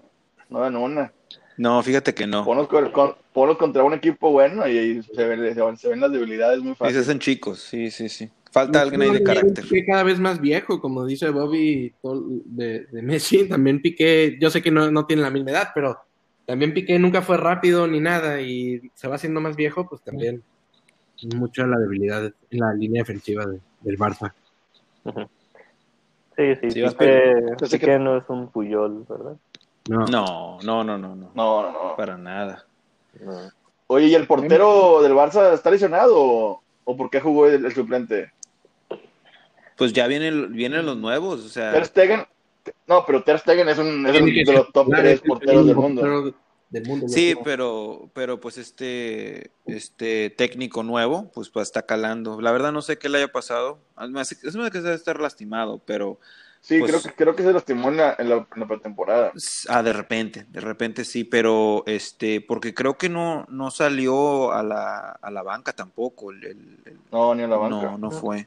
no 0.49 0.61
dan 0.61 0.77
una. 0.77 1.13
No, 1.57 1.83
fíjate 1.83 2.15
que 2.15 2.27
no. 2.27 2.45
Ponlos, 2.45 2.69
con- 2.69 2.91
con- 2.93 3.15
ponlos 3.33 3.57
contra 3.59 3.83
un 3.85 3.95
equipo 3.95 4.31
bueno 4.31 4.67
y 4.67 4.77
ahí 4.79 5.03
se 5.03 5.25
ven, 5.27 5.55
se 5.55 5.63
ven- 5.63 5.77
se 5.77 5.89
ven 5.89 6.01
las 6.01 6.11
debilidades 6.13 6.61
muy 6.61 6.75
fácil. 6.75 6.95
se 6.97 7.01
hacen 7.01 7.19
chicos, 7.19 7.61
sí, 7.61 7.91
sí, 7.91 8.09
sí. 8.09 8.31
Falta 8.51 8.81
alguien 8.81 9.03
ahí 9.03 9.13
de 9.13 9.23
carácter. 9.23 9.65
Piqué 9.65 9.87
cada 9.87 10.03
vez 10.03 10.19
más 10.19 10.41
viejo, 10.41 10.81
como 10.81 11.05
dice 11.07 11.31
Bobby 11.31 11.95
de, 12.47 12.87
de 12.87 13.03
Messi. 13.03 13.49
También 13.49 13.81
Piqué, 13.81 14.37
yo 14.41 14.51
sé 14.51 14.61
que 14.61 14.71
no, 14.71 14.91
no 14.91 15.07
tiene 15.07 15.23
la 15.23 15.31
misma 15.31 15.53
edad, 15.53 15.69
pero 15.75 15.99
también 16.47 16.75
Piqué 16.75 16.99
nunca 16.99 17.23
fue 17.23 17.37
rápido 17.37 17.87
ni 17.87 18.01
nada 18.01 18.41
y 18.41 18.81
se 18.95 19.07
va 19.07 19.15
haciendo 19.15 19.41
más 19.41 19.55
viejo, 19.55 19.89
pues 19.89 20.03
también 20.03 20.43
mucho 21.37 21.63
de 21.63 21.69
la 21.69 21.79
debilidad 21.79 22.25
en 22.25 22.59
la 22.59 22.73
línea 22.75 23.03
defensiva 23.03 23.47
de- 23.47 23.61
del 23.83 23.97
Barça. 23.99 24.33
Sí, 26.37 26.55
sí, 26.57 26.81
Piqué, 26.81 27.79
que- 27.79 27.99
no 27.99 28.17
es 28.17 28.25
un 28.29 28.49
Puyol, 28.51 29.05
¿verdad? 29.09 29.37
No, 29.89 30.07
No, 30.07 30.59
no, 30.63 30.83
no, 30.85 30.99
no, 30.99 31.15
no. 31.15 31.31
No, 31.35 31.73
no. 31.73 31.97
Para 31.97 32.17
nada. 32.17 32.65
No. 33.21 33.51
Oye, 33.89 34.07
¿y 34.07 34.15
el 34.15 34.27
portero 34.27 35.03
del 35.03 35.13
Barça 35.13 35.53
está 35.53 35.71
lesionado 35.71 36.15
o, 36.17 36.63
o 36.85 36.97
por 36.97 37.11
qué 37.11 37.21
jugó 37.21 37.47
el, 37.47 37.65
el 37.65 37.73
suplente? 37.75 38.33
Pues 39.81 39.93
ya 39.95 40.07
vienen, 40.07 40.53
vienen 40.53 40.85
los 40.85 40.97
nuevos, 40.99 41.41
o 41.41 41.49
sea, 41.49 41.73
Ter 41.73 41.87
Stegen, 41.87 42.27
no, 42.87 43.05
pero 43.07 43.23
Ter 43.25 43.39
Stegen 43.39 43.67
es, 43.71 43.79
un, 43.79 44.05
es 44.07 44.13
Tiene 44.13 44.27
un 44.29 44.35
que 44.35 44.45
de 44.45 44.53
los 44.53 44.71
top 44.73 44.85
titular, 44.85 45.01
3 45.01 45.15
es 45.15 45.23
el 45.23 45.27
porteros 45.29 45.67
del 45.67 45.75
mundo. 45.77 46.01
portero 46.03 46.35
del 46.69 46.87
mundo, 46.87 47.07
yo 47.07 47.13
sí, 47.15 47.33
creo. 47.33 47.43
pero, 47.45 48.11
pero 48.13 48.41
pues 48.41 48.59
este, 48.59 49.51
este 49.65 50.29
técnico 50.31 50.83
nuevo, 50.83 51.31
pues, 51.33 51.49
pues 51.49 51.67
está 51.69 51.83
calando. 51.87 52.43
La 52.43 52.53
verdad 52.53 52.73
no 52.73 52.83
sé 52.83 52.99
qué 52.99 53.09
le 53.09 53.17
haya 53.19 53.33
pasado. 53.33 53.79
Además, 53.97 54.31
es 54.33 54.55
una 54.55 54.71
que 54.71 54.81
debe 54.83 54.95
estar 54.95 55.19
lastimado, 55.19 55.81
pero 55.85 56.21
Sí, 56.63 56.79
Pues- 56.79 56.91
creo, 56.93 57.03
que, 57.03 57.17
creo 57.17 57.35
que 57.37 57.43
se 57.43 57.55
lastimó 57.55 57.89
en 57.89 57.97
la, 57.97 58.15
en 58.19 58.29
la, 58.29 58.35
en 58.55 58.61
la 58.61 58.69
pretemporada. 58.69 59.33
ah, 59.71 59.83
de 59.83 59.95
repente, 59.95 60.45
de 60.51 60.61
repente 60.61 61.07
sí, 61.07 61.25
pero 61.25 61.85
este, 61.87 62.43
porque 62.43 62.75
creo 62.75 62.99
que 62.99 63.09
no, 63.09 63.47
no 63.49 63.71
salió 63.71 64.53
a 64.53 64.63
la, 64.63 65.13
a 65.23 65.31
la 65.31 65.43
banca 65.43 65.73
tampoco. 65.73 66.33
El, 66.33 66.45
el- 66.45 66.79
el- 66.85 66.99
No, 67.11 67.35
ni 67.35 67.45
en 67.45 67.49
la 67.51 67.57
banca. 67.57 67.77
no, 67.93 67.97
no 67.97 68.11
fue. 68.11 68.47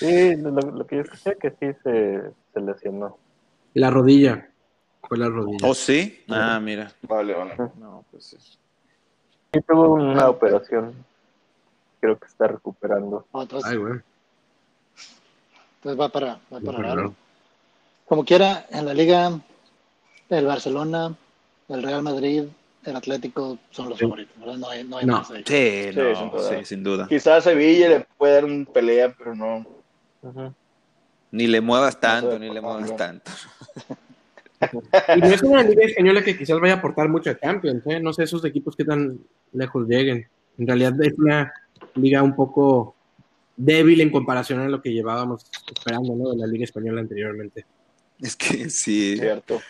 Sí, 0.00 0.36
lo, 0.36 0.50
lo 0.50 0.86
que 0.86 0.96
yo 0.96 1.02
escuché 1.02 1.36
que 1.36 1.50
sí 1.50 1.78
se, 1.84 2.32
se 2.54 2.60
lesionó. 2.60 3.18
La 3.74 3.90
rodilla. 3.90 4.48
Fue 5.06 5.18
la 5.18 5.28
rodilla. 5.28 5.68
¿Oh, 5.68 5.74
sí? 5.74 6.24
Ah, 6.28 6.58
mira. 6.60 6.90
Vale, 7.02 7.34
vale. 7.34 7.54
No, 7.78 8.04
pues 8.10 8.24
sí. 8.24 8.36
Sí, 9.52 9.60
tuvo 9.66 9.94
una 9.94 10.28
operación. 10.28 10.94
Creo 12.00 12.18
que 12.18 12.26
está 12.26 12.46
recuperando. 12.46 13.26
No, 13.32 13.42
entonces, 13.42 13.70
Ay, 13.70 13.76
güey. 13.76 14.00
entonces 15.76 16.00
va 16.00 16.08
para, 16.08 16.40
va 16.52 16.60
para 16.60 16.94
no. 16.94 17.14
Como 18.06 18.24
quiera, 18.24 18.66
en 18.70 18.86
la 18.86 18.94
liga, 18.94 19.38
el 20.30 20.46
Barcelona, 20.46 21.14
el 21.68 21.82
Real 21.82 22.02
Madrid, 22.02 22.44
el 22.84 22.96
Atlético 22.96 23.58
son 23.70 23.90
los 23.90 24.00
favoritos, 24.00 24.38
¿verdad? 24.38 24.56
No 24.56 24.68
hay, 24.70 24.84
no 24.84 24.96
hay 24.96 25.06
No. 25.06 25.18
más 25.18 25.30
ahí. 25.30 25.44
Sí, 25.46 25.90
Sí, 25.92 25.98
no, 25.98 26.16
sin 26.16 26.30
duda. 26.30 26.48
sí, 26.58 26.64
sin 26.64 26.82
duda. 26.84 27.06
Quizás 27.08 27.44
Sevilla 27.44 27.88
le 27.88 28.06
puede 28.16 28.34
dar 28.34 28.44
un 28.46 28.64
pelea, 28.66 29.14
pero 29.16 29.34
no. 29.34 29.66
Ni 31.32 31.46
le 31.46 31.60
muevas 31.60 32.00
tanto, 32.00 32.32
sé, 32.32 32.38
ni 32.40 32.50
le 32.50 32.60
muevas 32.60 32.96
tanto. 32.96 33.30
Y 35.16 35.20
no 35.20 35.26
es 35.28 35.42
una 35.42 35.62
liga 35.62 35.84
española 35.86 36.22
que 36.22 36.36
quizás 36.36 36.60
vaya 36.60 36.74
a 36.74 36.76
aportar 36.76 37.08
mucho 37.08 37.30
a 37.30 37.38
Champions, 37.38 37.82
¿eh? 37.86 37.98
No 37.98 38.12
sé 38.12 38.24
esos 38.24 38.44
equipos 38.44 38.76
qué 38.76 38.84
tan 38.84 39.18
lejos 39.54 39.88
lleguen. 39.88 40.28
En 40.58 40.66
realidad 40.66 40.92
es 41.02 41.14
una 41.18 41.50
liga 41.94 42.22
un 42.22 42.36
poco 42.36 42.94
débil 43.56 44.02
en 44.02 44.10
comparación 44.10 44.60
a 44.60 44.68
lo 44.68 44.82
que 44.82 44.92
llevábamos 44.92 45.46
esperando, 45.74 46.14
¿no? 46.14 46.28
De 46.32 46.36
la 46.36 46.46
liga 46.46 46.64
española 46.64 47.00
anteriormente. 47.00 47.64
Es 48.20 48.36
que 48.36 48.68
sí. 48.68 49.16
Cierto. 49.16 49.62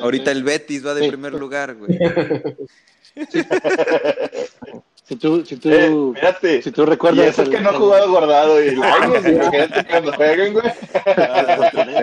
Ahorita 0.00 0.32
el 0.32 0.42
Betis 0.42 0.86
va 0.86 0.94
de 0.94 1.02
Sí. 1.02 1.08
primer 1.08 1.34
lugar, 1.34 1.74
güey. 1.74 1.98
Si 5.08 5.14
tú, 5.14 5.44
si 5.44 5.56
tú, 5.56 5.68
Eh, 5.70 6.12
fíjate. 6.16 6.62
si 6.62 6.72
tú 6.72 6.82
Y 6.82 6.86
recuerdas. 6.86 7.26
eso 7.28 7.42
es 7.42 7.48
el- 7.48 7.54
que 7.54 7.60
no 7.60 7.68
ha 7.68 7.72
el- 7.72 7.78
jugado 7.78 8.10
guardado. 8.10 8.60
Y 8.64 8.74
Lainez, 8.74 9.24
imagínate 9.26 9.84
cuando 9.88 10.12
jueguen, 10.14 10.52
güey. 10.52 10.64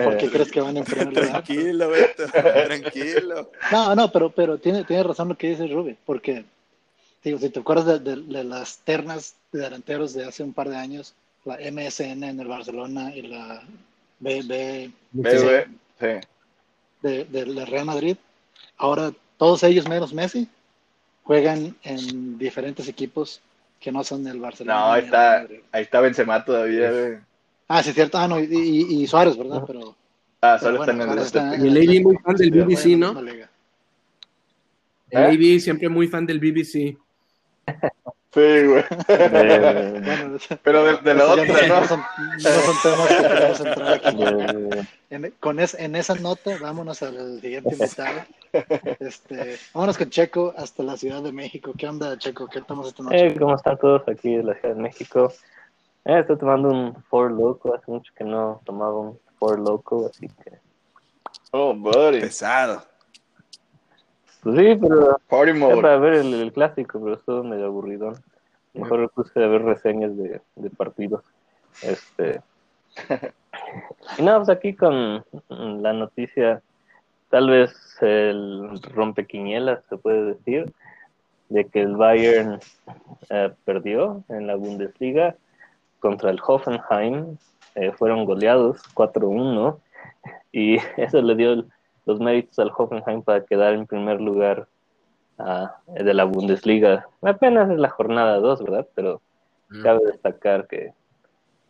¿Por 0.04 0.16
qué 0.16 0.30
crees 0.30 0.50
que 0.50 0.60
van 0.62 0.76
en 0.78 0.84
primer 0.84 1.08
lugar? 1.08 1.28
Tranquilo, 1.28 1.88
Beto. 1.90 2.22
Tranquilo. 2.32 3.50
No, 3.70 3.94
no, 3.94 4.10
pero, 4.10 4.30
pero 4.30 4.56
tiene, 4.58 4.84
tiene 4.84 5.02
razón 5.02 5.28
lo 5.28 5.36
que 5.36 5.48
dice 5.50 5.66
Rubi, 5.66 5.96
porque 6.06 6.44
digo, 7.22 7.38
si 7.38 7.50
te 7.50 7.60
acuerdas 7.60 7.86
de, 7.86 7.98
de- 7.98 8.22
de 8.22 8.44
las 8.44 8.78
ternas 8.78 9.34
de 9.52 9.60
delanteros 9.60 10.14
de 10.14 10.24
hace 10.24 10.42
un 10.42 10.54
par 10.54 10.70
de 10.70 10.76
años, 10.76 11.14
la 11.44 11.58
MSN 11.60 12.24
en 12.26 12.40
el 12.40 12.46
Barcelona 12.48 13.14
y 13.14 13.22
la 13.22 13.62
BB 14.20 14.90
güey. 15.12 15.64
Sí. 16.00 16.06
de, 17.02 17.24
de 17.24 17.46
la 17.46 17.66
Real 17.66 17.84
Madrid, 17.84 18.16
ahora 18.78 19.12
todos 19.36 19.62
ellos 19.62 19.86
menos 19.86 20.14
Messi 20.14 20.48
juegan 21.24 21.74
en 21.82 22.38
diferentes 22.38 22.86
equipos 22.88 23.40
que 23.80 23.90
no 23.90 24.04
son 24.04 24.26
el 24.26 24.38
Barcelona. 24.38 24.78
No, 24.78 24.92
ahí 24.92 25.04
está, 25.04 25.40
ahí 25.72 25.82
está 25.82 26.00
Benzema 26.00 26.44
todavía, 26.44 26.90
güey. 26.90 27.14
Ah, 27.68 27.82
sí, 27.82 27.88
es 27.90 27.94
cierto. 27.96 28.16
Ah, 28.18 28.28
no, 28.28 28.38
y, 28.38 28.44
y- 28.44 29.02
y 29.02 29.06
Suárez, 29.06 29.36
¿verdad? 29.36 29.64
Pero, 29.66 29.96
Ah, 30.40 30.58
solo 30.58 30.76
bueno, 30.78 30.92
en 30.92 30.98
Suárez 31.08 31.20
el 31.20 31.26
está 31.26 31.56
Y 31.56 31.68
el 31.68 31.76
AB 31.76 32.02
muy 32.02 32.16
fan 32.18 32.36
del 32.36 32.48
en 32.58 32.66
BBC, 32.66 32.96
¿no? 32.96 33.18
El 33.18 33.28
¿Eh? 35.10 35.26
AB 35.26 35.60
siempre 35.60 35.88
muy 35.88 36.06
fan 36.08 36.26
del 36.26 36.38
BBC. 36.40 36.96
Sí, 38.34 38.40
güey. 38.66 38.84
Bueno, 39.08 40.38
Pero 40.62 40.84
de, 40.84 40.96
de 41.02 41.14
la 41.14 41.26
otra, 41.26 41.44
no, 41.68 41.80
¿no? 41.80 41.86
son, 41.86 42.00
no 42.00 42.50
son 42.50 42.76
temas 42.82 43.08
que 43.08 43.16
queremos 43.16 43.60
entrar 43.60 43.92
aquí. 43.94 44.16
En, 45.10 45.32
con 45.38 45.60
es- 45.60 45.74
en 45.74 45.94
esa 45.94 46.16
nota, 46.16 46.56
vámonos 46.60 47.00
al 47.02 47.40
siguiente 47.40 47.72
invitado. 47.74 48.24
Este, 49.00 49.56
vámonos 49.72 49.98
con 49.98 50.10
Checo 50.10 50.54
hasta 50.56 50.82
la 50.82 50.96
Ciudad 50.96 51.22
de 51.22 51.32
México. 51.32 51.72
¿Qué 51.76 51.88
onda, 51.88 52.16
Checo? 52.18 52.46
¿Qué 52.46 52.60
estamos 52.60 52.88
esta 52.88 53.02
noche? 53.02 53.26
Eh, 53.26 53.38
¿Cómo 53.38 53.54
están 53.54 53.78
todos 53.78 54.02
aquí 54.08 54.34
en 54.34 54.46
la 54.46 54.54
Ciudad 54.54 54.76
de 54.76 54.82
México? 54.82 55.32
Eh, 56.04 56.20
estoy 56.20 56.38
tomando 56.38 56.68
un 56.68 56.94
Four 57.04 57.32
Loco, 57.32 57.74
hace 57.74 57.90
mucho 57.90 58.12
que 58.14 58.24
no 58.24 58.60
tomaba 58.64 58.98
un 58.98 59.18
Four 59.38 59.58
Loco, 59.58 60.06
así 60.06 60.28
que... 60.28 60.58
Oh, 61.50 61.74
buddy. 61.74 62.20
Pesado. 62.20 62.82
Pues 64.42 64.56
sí, 64.58 64.78
pero 64.80 65.18
Party 65.28 65.52
mode. 65.54 65.76
para 65.76 65.96
ver 65.96 66.14
el, 66.14 66.34
el 66.34 66.52
clásico, 66.52 67.00
pero 67.02 67.14
estuvo 67.14 67.42
medio 67.42 67.66
aburridón. 67.66 68.22
Mejor 68.74 68.98
me 69.00 69.08
puse 69.08 69.42
a 69.42 69.46
ver 69.46 69.62
reseñas 69.62 70.16
de, 70.16 70.40
de 70.56 70.70
partidos. 70.70 71.22
Este... 71.82 72.40
Y 74.18 74.22
nada, 74.22 74.38
pues 74.38 74.48
aquí 74.50 74.74
con 74.74 75.24
la 75.48 75.92
noticia, 75.92 76.62
tal 77.34 77.50
vez 77.50 77.74
el 78.00 78.80
rompequinielas, 78.94 79.80
se 79.88 79.96
puede 79.96 80.24
decir, 80.24 80.72
de 81.48 81.64
que 81.64 81.80
el 81.80 81.96
Bayern 81.96 82.60
eh, 83.28 83.50
perdió 83.64 84.22
en 84.28 84.46
la 84.46 84.54
Bundesliga 84.54 85.34
contra 85.98 86.30
el 86.30 86.38
Hoffenheim, 86.46 87.36
eh, 87.74 87.90
fueron 87.90 88.24
goleados 88.24 88.80
4-1 88.94 89.80
y 90.52 90.76
eso 90.96 91.20
le 91.22 91.34
dio 91.34 91.54
el- 91.54 91.66
los 92.06 92.20
méritos 92.20 92.56
al 92.60 92.70
Hoffenheim 92.76 93.20
para 93.22 93.44
quedar 93.44 93.74
en 93.74 93.88
primer 93.88 94.20
lugar 94.20 94.68
ah, 95.40 95.74
de 95.88 96.14
la 96.14 96.22
Bundesliga. 96.22 97.08
Apenas 97.20 97.68
es 97.68 97.78
la 97.78 97.88
jornada 97.88 98.36
2, 98.38 98.62
¿verdad? 98.62 98.86
Pero 98.94 99.20
cabe 99.82 100.04
destacar 100.06 100.68
que 100.68 100.92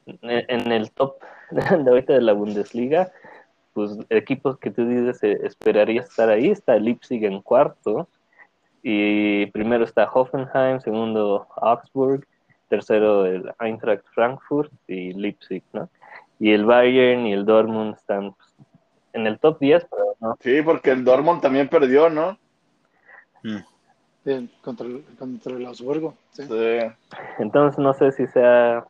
en 0.05 0.45
en 0.47 0.73
el 0.73 0.91
top 0.91 1.23
de 1.51 1.63
ahorita 1.91 2.13
de 2.13 2.21
la 2.21 2.35
Bundesliga, 2.35 3.11
pues 3.75 3.99
equipos 4.09 4.59
que 4.59 4.71
tú 4.71 4.87
dices 4.89 5.23
eh, 5.23 5.39
esperaría 5.43 6.01
estar 6.01 6.31
ahí, 6.31 6.49
está 6.49 6.77
Leipzig 6.77 7.25
en 7.25 7.43
cuarto, 7.43 8.09
y 8.83 9.47
primero 9.47 9.85
está 9.85 10.11
Hoffenheim, 10.11 10.81
segundo 10.81 11.47
Augsburg, 11.57 12.27
tercero 12.69 13.27
el 13.27 13.53
Eintracht 13.61 14.05
Frankfurt 14.15 14.73
y 14.89 15.13
Leipzig, 15.13 15.63
¿no? 15.73 15.89
Y 16.39 16.53
el 16.53 16.65
Bayern 16.65 17.27
y 17.27 17.33
el 17.33 17.45
Dortmund 17.45 17.95
están 17.95 18.33
pues, 18.33 18.49
en 19.13 19.27
el 19.27 19.39
top 19.39 19.59
10, 19.59 19.87
pero 19.91 20.05
no. 20.21 20.37
Sí, 20.41 20.61
porque 20.63 20.91
el 20.91 21.05
Dortmund 21.05 21.41
también 21.41 21.69
perdió, 21.69 22.09
¿no? 22.11 22.37
Bien, 24.25 24.51
contra, 24.63 24.87
el- 24.87 25.05
contra 25.19 25.53
el 25.53 25.67
Augsburgo. 25.67 26.15
Sí. 26.33 26.45
Sí. 26.45 26.79
Entonces 27.39 27.79
no 27.79 27.93
sé 27.95 28.11
si 28.13 28.27
sea, 28.29 28.85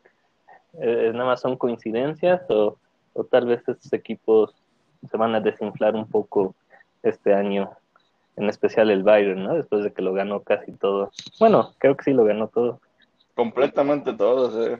eh, 0.81 1.11
nada 1.13 1.27
más 1.27 1.41
son 1.41 1.57
coincidencias 1.57 2.43
o, 2.49 2.79
o 3.15 3.25
tal 3.25 3.47
vez 3.47 3.61
estos 3.69 3.93
equipos 3.93 4.55
se 5.11 5.17
van 5.17 5.35
a 5.35 5.41
desinflar 5.41 5.95
un 5.95 6.07
poco 6.09 6.55
este 7.03 7.35
año, 7.35 7.71
en 8.37 8.49
especial 8.49 8.91
el 8.91 9.03
Bayern, 9.03 9.43
¿no? 9.45 9.55
Después 9.55 9.85
de 9.85 9.93
que 9.93 10.03
lo 10.03 10.13
ganó 10.13 10.41
casi 10.41 10.73
todo. 10.73 11.11
Bueno, 11.39 11.73
creo 11.79 11.97
que 11.97 12.05
sí 12.05 12.13
lo 12.13 12.25
ganó 12.25 12.49
todo. 12.49 12.81
Completamente 13.35 14.13
todos, 14.13 14.69
eh. 14.69 14.79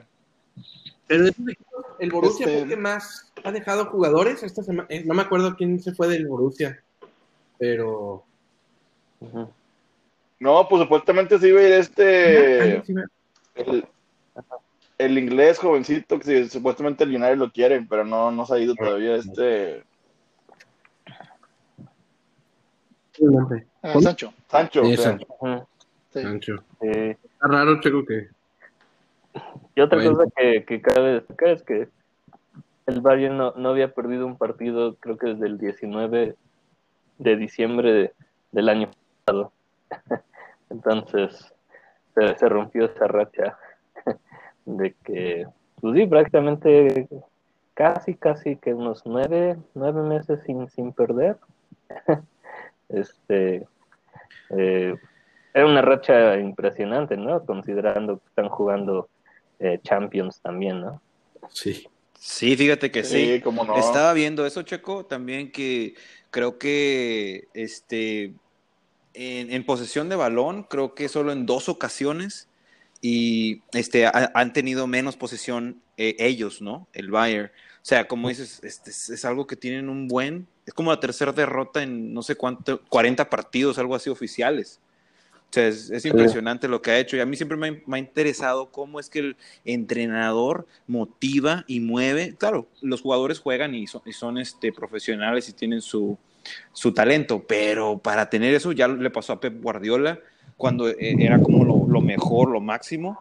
Pero 1.07 1.25
el 1.99 2.11
Borussia 2.11 2.47
Este- 2.47 2.59
fue 2.61 2.69
que 2.69 2.77
más 2.77 3.33
ha 3.43 3.53
dejado 3.53 3.87
jugadores 3.87 4.43
esta 4.43 4.63
semana. 4.63 4.87
eh, 4.91 5.05
No 5.05 5.15
me 5.15 5.23
acuerdo 5.23 5.55
quién 5.57 5.81
se 5.81 5.93
fue 5.95 6.09
del 6.09 6.27
Borussia, 6.27 6.83
pero. 7.59 8.25
No, 10.41 10.69
pues 10.69 10.83
supuestamente 10.83 11.39
sí 11.39 11.49
iba 11.49 11.61
a 11.61 11.63
ir 11.65 11.73
este. 11.73 12.79
Ah, 12.79 12.83
sí, 12.87 12.93
me- 12.95 13.05
El, 13.55 13.87
el 14.99 15.19
inglés 15.19 15.59
jovencito 15.59 16.19
que 16.19 16.25
sí, 16.25 16.49
supuestamente 16.51 17.05
el 17.05 17.11
United 17.15 17.37
lo 17.37 17.51
quiere, 17.51 17.83
pero 17.89 18.05
no, 18.05 18.31
no 18.31 18.47
se 18.47 18.55
ha 18.55 18.59
ido 18.59 18.75
todavía 18.75 19.17
este. 19.17 19.71
el 19.73 19.79
nombre. 19.79 19.85
Ah, 23.83 24.01
Sancho. 24.01 24.33
Sancho. 24.49 24.85
Sí. 24.85 26.21
Sancho. 26.23 26.57
Sí. 26.81 26.89
Está 26.89 27.49
raro, 27.49 27.81
Checo, 27.81 28.05
que. 28.05 28.29
Y 29.75 29.81
otra 29.81 29.99
Bueno. 29.99 30.17
cosa 30.17 30.31
que, 30.37 30.65
que 30.65 30.81
cabe 30.81 31.15
destacar 31.15 31.49
es 31.49 31.63
que 31.63 31.89
el 32.87 33.01
Bayern 33.01 33.37
no, 33.37 33.53
no 33.57 33.71
había 33.71 33.93
perdido 33.93 34.27
un 34.27 34.37
partido, 34.37 34.97
creo 34.97 35.17
que 35.17 35.29
desde 35.29 35.47
el 35.47 35.59
19 35.59 36.37
de 37.19 37.37
diciembre 37.37 37.93
de- 37.93 38.13
del 38.53 38.69
año 38.69 38.91
pasado. 39.25 39.53
Entonces 40.71 41.53
se, 42.15 42.37
se 42.37 42.49
rompió 42.49 42.85
esa 42.87 43.07
racha 43.09 43.59
de 44.67 44.95
que, 45.05 45.47
pues 45.81 45.95
sí, 45.97 46.07
prácticamente 46.07 47.09
casi, 47.75 48.15
casi 48.15 48.57
que 48.57 48.73
unos 48.75 49.03
nueve, 49.05 49.57
nueve 49.75 50.03
meses 50.03 50.41
sin, 50.47 50.69
sin 50.71 50.93
perder. 50.93 51.37
este 52.97 53.67
eh, 54.57 54.95
era 55.53 55.67
una 55.67 55.83
racha 55.83 56.39
impresionante, 56.39 57.17
¿no? 57.17 57.45
Considerando 57.45 58.19
que 58.19 58.27
están 58.29 58.49
jugando 58.49 59.09
eh, 59.61 59.79
Champions 59.83 60.41
también, 60.43 60.81
¿no? 60.81 61.01
Sí. 61.53 61.87
Sí, 62.19 62.57
fíjate 62.57 62.91
que 62.91 63.05
sí. 63.05 63.27
Sí, 63.35 63.41
cómo 63.43 63.65
no. 63.65 63.79
Estaba 63.79 64.13
viendo 64.15 64.47
eso, 64.47 64.63
Checo, 64.63 65.05
también 65.05 65.53
que 65.53 65.95
creo 66.31 66.59
que 66.59 67.49
este 67.55 68.35
en, 69.15 69.53
en 69.53 69.65
posesión 69.67 70.09
de 70.09 70.17
balón, 70.17 70.65
creo 70.65 70.95
que 70.95 71.09
solo 71.09 71.33
en 71.33 71.47
dos 71.47 71.69
ocasiones 71.69 72.49
y 73.01 73.63
este 73.73 74.07
ha- 74.07 74.31
han 74.35 74.53
tenido 74.53 74.87
menos 74.87 75.17
posesión 75.17 75.83
eh, 75.97 76.17
ellos, 76.19 76.63
¿no? 76.63 76.89
El 76.93 77.11
Bayern. 77.11 77.51
O 77.85 77.87
sea, 77.87 78.09
como 78.09 78.31
dices, 78.31 78.61
este 78.63 78.91
es, 78.91 79.25
algo 79.27 79.47
que 79.47 79.57
tienen 79.57 79.91
un 79.91 80.09
buen, 80.09 80.47
es 80.65 80.73
como 80.73 80.91
la 80.91 81.01
tercera 81.01 81.33
derrota 81.33 81.83
en 81.83 82.15
no 82.15 82.23
sé 82.23 82.35
cuánto, 82.35 82.81
40 82.89 83.29
partidos, 83.29 83.77
algo 83.77 83.95
así 83.95 84.09
oficiales. 84.09 84.81
O 85.51 85.53
sea, 85.53 85.69
es, 85.69 85.91
es 85.91 86.07
impresionante 86.07 86.67
lo 86.67 86.81
que 86.81 86.93
ha 86.93 86.99
hecho. 86.99 87.19
Y 87.19 87.21
a 87.21 87.27
mí 87.27 87.37
siempre 87.37 87.59
me 87.59 87.69
ha, 87.69 87.73
me 87.85 87.97
ha 87.97 87.99
interesado 87.99 88.71
cómo 88.71 89.01
es 89.01 89.11
que 89.11 89.19
el 89.19 89.37
entrenador 89.67 90.67
motiva 90.87 91.67
y 91.67 91.81
mueve. 91.81 92.35
Claro, 92.39 92.69
los 92.81 93.03
jugadores 93.03 93.39
juegan 93.39 93.75
y 93.75 93.87
son, 93.87 94.01
y 94.07 94.15
son 94.15 94.39
este, 94.39 94.73
profesionales 94.73 95.51
y 95.51 95.53
tienen 95.53 95.83
su, 95.83 96.17
su 96.73 96.95
talento, 96.95 97.45
pero 97.47 97.99
para 97.99 98.31
tener 98.31 98.55
eso 98.55 98.73
ya 98.73 98.89
le 98.89 99.11
pasó 99.11 99.35
a 99.35 99.41
Pep 99.41 99.63
Guardiola 99.63 100.19
cuando 100.57 100.89
eh, 100.89 100.97
era 101.19 101.39
como 101.39 101.67
lo, 101.67 101.87
lo 101.87 102.01
mejor, 102.01 102.49
lo 102.49 102.63
máximo, 102.63 103.21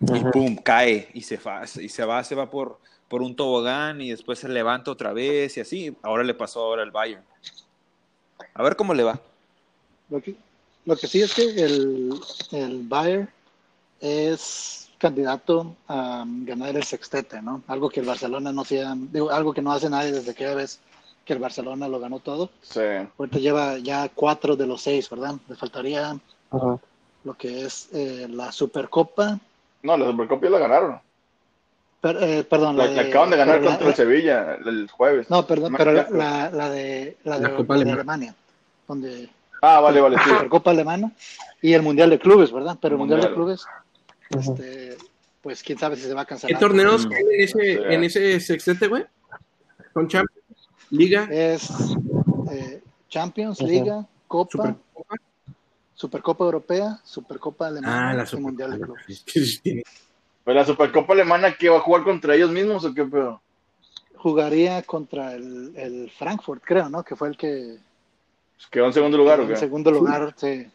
y 0.00 0.24
pum, 0.32 0.56
cae 0.56 1.08
y 1.12 1.20
se 1.20 1.36
va, 1.36 1.64
y 1.64 1.90
se 1.90 2.04
va, 2.06 2.24
se 2.24 2.34
va 2.34 2.50
por, 2.50 2.78
por 3.10 3.22
un 3.22 3.34
tobogán 3.34 4.00
y 4.00 4.10
después 4.10 4.38
se 4.38 4.48
levanta 4.48 4.92
otra 4.92 5.12
vez 5.12 5.56
y 5.56 5.60
así. 5.60 5.96
Ahora 6.00 6.22
le 6.22 6.32
pasó 6.32 6.60
ahora 6.60 6.84
al 6.84 6.92
Bayern. 6.92 7.24
A 8.54 8.62
ver 8.62 8.76
cómo 8.76 8.94
le 8.94 9.02
va. 9.02 9.18
Lo 10.08 10.22
que, 10.22 10.36
lo 10.86 10.96
que 10.96 11.08
sí 11.08 11.20
es 11.20 11.34
que 11.34 11.42
el, 11.42 12.14
el 12.52 12.82
Bayern 12.84 13.28
es 14.00 14.88
candidato 14.98 15.74
a 15.88 16.24
ganar 16.24 16.76
el 16.76 16.84
sextete, 16.84 17.42
¿no? 17.42 17.64
Algo 17.66 17.90
que 17.90 17.98
el 17.98 18.06
Barcelona 18.06 18.52
no 18.52 18.62
hacía, 18.62 18.94
digo, 18.96 19.30
algo 19.30 19.52
que 19.52 19.62
no 19.62 19.72
hace 19.72 19.90
nadie 19.90 20.12
desde 20.12 20.30
aquella 20.30 20.54
vez 20.54 20.78
que 21.24 21.32
el 21.32 21.40
Barcelona 21.40 21.88
lo 21.88 21.98
ganó 21.98 22.20
todo. 22.20 22.50
Sí. 22.62 22.80
Ahorita 23.18 23.38
lleva 23.38 23.78
ya 23.78 24.08
cuatro 24.08 24.54
de 24.54 24.68
los 24.68 24.82
seis, 24.82 25.10
¿verdad? 25.10 25.34
Le 25.48 25.56
faltaría 25.56 26.16
lo 27.24 27.34
que 27.34 27.64
es 27.64 27.88
eh, 27.92 28.28
la 28.30 28.52
Supercopa. 28.52 29.40
No, 29.82 29.96
la 29.96 30.06
Supercopa 30.06 30.46
ya 30.46 30.50
la 30.50 30.58
ganaron. 30.60 31.00
Per- 32.00 32.16
eh, 32.22 32.44
perdón, 32.44 32.76
La, 32.78 32.86
la 32.86 32.90
la 32.92 33.02
de- 33.02 33.08
acaban 33.10 33.30
de 33.30 33.36
ganar 33.36 33.60
la- 33.60 33.68
contra 33.70 33.88
el 33.88 33.94
Sevilla 33.94 34.54
el 34.54 34.88
jueves. 34.90 35.28
No, 35.28 35.46
perdón, 35.46 35.74
pero 35.76 35.92
la, 35.92 36.08
la, 36.50 36.70
de, 36.70 37.16
la 37.24 37.38
de, 37.38 37.42
La 37.48 37.54
Copa 37.56 37.76
de. 37.76 37.92
Alemania, 37.92 38.34
donde 38.88 39.28
Ah, 39.62 39.80
vale, 39.80 40.00
vale, 40.00 40.16
la 40.16 40.24
sí. 40.24 40.30
Supercopa 40.30 40.70
Alemana 40.70 41.12
y 41.60 41.74
el 41.74 41.82
Mundial 41.82 42.08
de 42.08 42.18
Clubes, 42.18 42.50
¿verdad? 42.50 42.78
Pero 42.80 42.94
el 42.94 42.98
Mundial, 43.00 43.20
de. 43.20 43.34
Clubes, 43.34 43.66
este, 44.30 44.96
pues 45.42 45.62
quién 45.62 45.76
sabe 45.78 45.96
si 45.96 46.02
se 46.02 46.14
va 46.14 46.22
a 46.22 46.24
¿Qué 46.24 46.30
cancelar. 46.30 46.58
torneos 46.60 47.06
Mm. 47.06 47.12
hay 47.12 47.22
en 47.34 47.40
ese, 47.42 47.58
Sí. 47.76 47.78
en 47.90 48.04
ese 48.04 48.40
sextete, 48.40 48.86
güey? 48.88 49.04
¿Con 49.92 50.08
Champions? 50.08 50.68
¿Liga? 50.90 51.28
Es 51.30 51.68
eh, 52.50 52.80
Champions. 53.10 53.60
Liga, 53.60 54.06
Copa, 54.26 54.50
Supercopa. 54.50 55.16
Supercopa 55.94 56.44
Europea, 56.44 56.98
Supercopa 57.04 57.66
Alemana 57.66 58.10
Ah, 58.10 58.14
la 58.14 58.26
y 58.32 58.36
Mundial 58.40 58.72
de. 58.72 58.80
Clubes. 58.80 59.24
Pues 60.44 60.56
la 60.56 60.64
Supercopa 60.64 61.12
Alemana 61.12 61.54
que 61.54 61.68
va 61.68 61.78
a 61.78 61.82
jugar 61.82 62.02
contra 62.02 62.34
ellos 62.34 62.50
mismos 62.50 62.84
o 62.84 62.94
qué 62.94 63.04
pedo. 63.04 63.40
Jugaría 64.16 64.82
contra 64.82 65.34
el, 65.34 65.72
el 65.76 66.10
Frankfurt, 66.10 66.62
creo, 66.64 66.88
¿no? 66.88 67.02
Que 67.02 67.16
fue 67.16 67.28
el 67.28 67.36
que 67.36 67.78
Pues 68.56 68.66
quedó 68.70 68.86
en 68.86 68.92
segundo 68.92 69.16
lugar 69.18 69.40
o 69.40 69.42
en 69.44 69.48
qué. 69.50 69.56
segundo 69.56 69.90
lugar, 69.90 70.34
sí, 70.36 70.66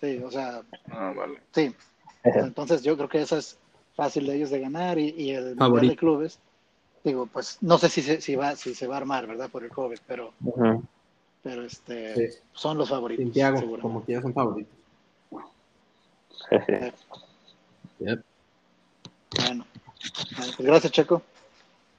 sí, 0.00 0.18
o 0.24 0.30
sea, 0.30 0.62
Ah, 0.90 1.12
vale. 1.16 1.40
sí. 1.52 1.74
Entonces 2.24 2.82
yo 2.82 2.96
creo 2.96 3.08
que 3.08 3.22
esa 3.22 3.38
es 3.38 3.58
fácil 3.96 4.26
de 4.26 4.36
ellos 4.36 4.50
de 4.50 4.60
ganar 4.60 4.98
y, 4.98 5.08
y 5.10 5.30
el 5.32 5.56
Mundial 5.56 5.88
de 5.88 5.96
Clubes, 5.96 6.38
digo, 7.02 7.26
pues 7.26 7.58
no 7.60 7.78
sé 7.78 7.88
si 7.88 8.02
se, 8.02 8.20
si 8.20 8.36
va, 8.36 8.54
si 8.56 8.74
se 8.74 8.86
va 8.86 8.94
a 8.94 8.98
armar, 8.98 9.26
¿verdad? 9.26 9.48
Por 9.50 9.64
el 9.64 9.70
COVID, 9.70 9.98
pero, 10.06 10.32
pero 11.42 11.64
este, 11.64 12.30
Sí. 12.30 12.38
son 12.52 12.76
los 12.78 12.88
favoritos. 12.90 13.24
Santiago, 13.24 13.78
como 13.80 14.04
que 14.04 14.12
ya 14.12 14.20
son 14.22 14.34
favoritos. 14.34 14.74
Yep. 18.00 18.22
Bueno, 19.44 19.66
pues 20.56 20.66
gracias, 20.66 20.92
Checo. 20.92 21.22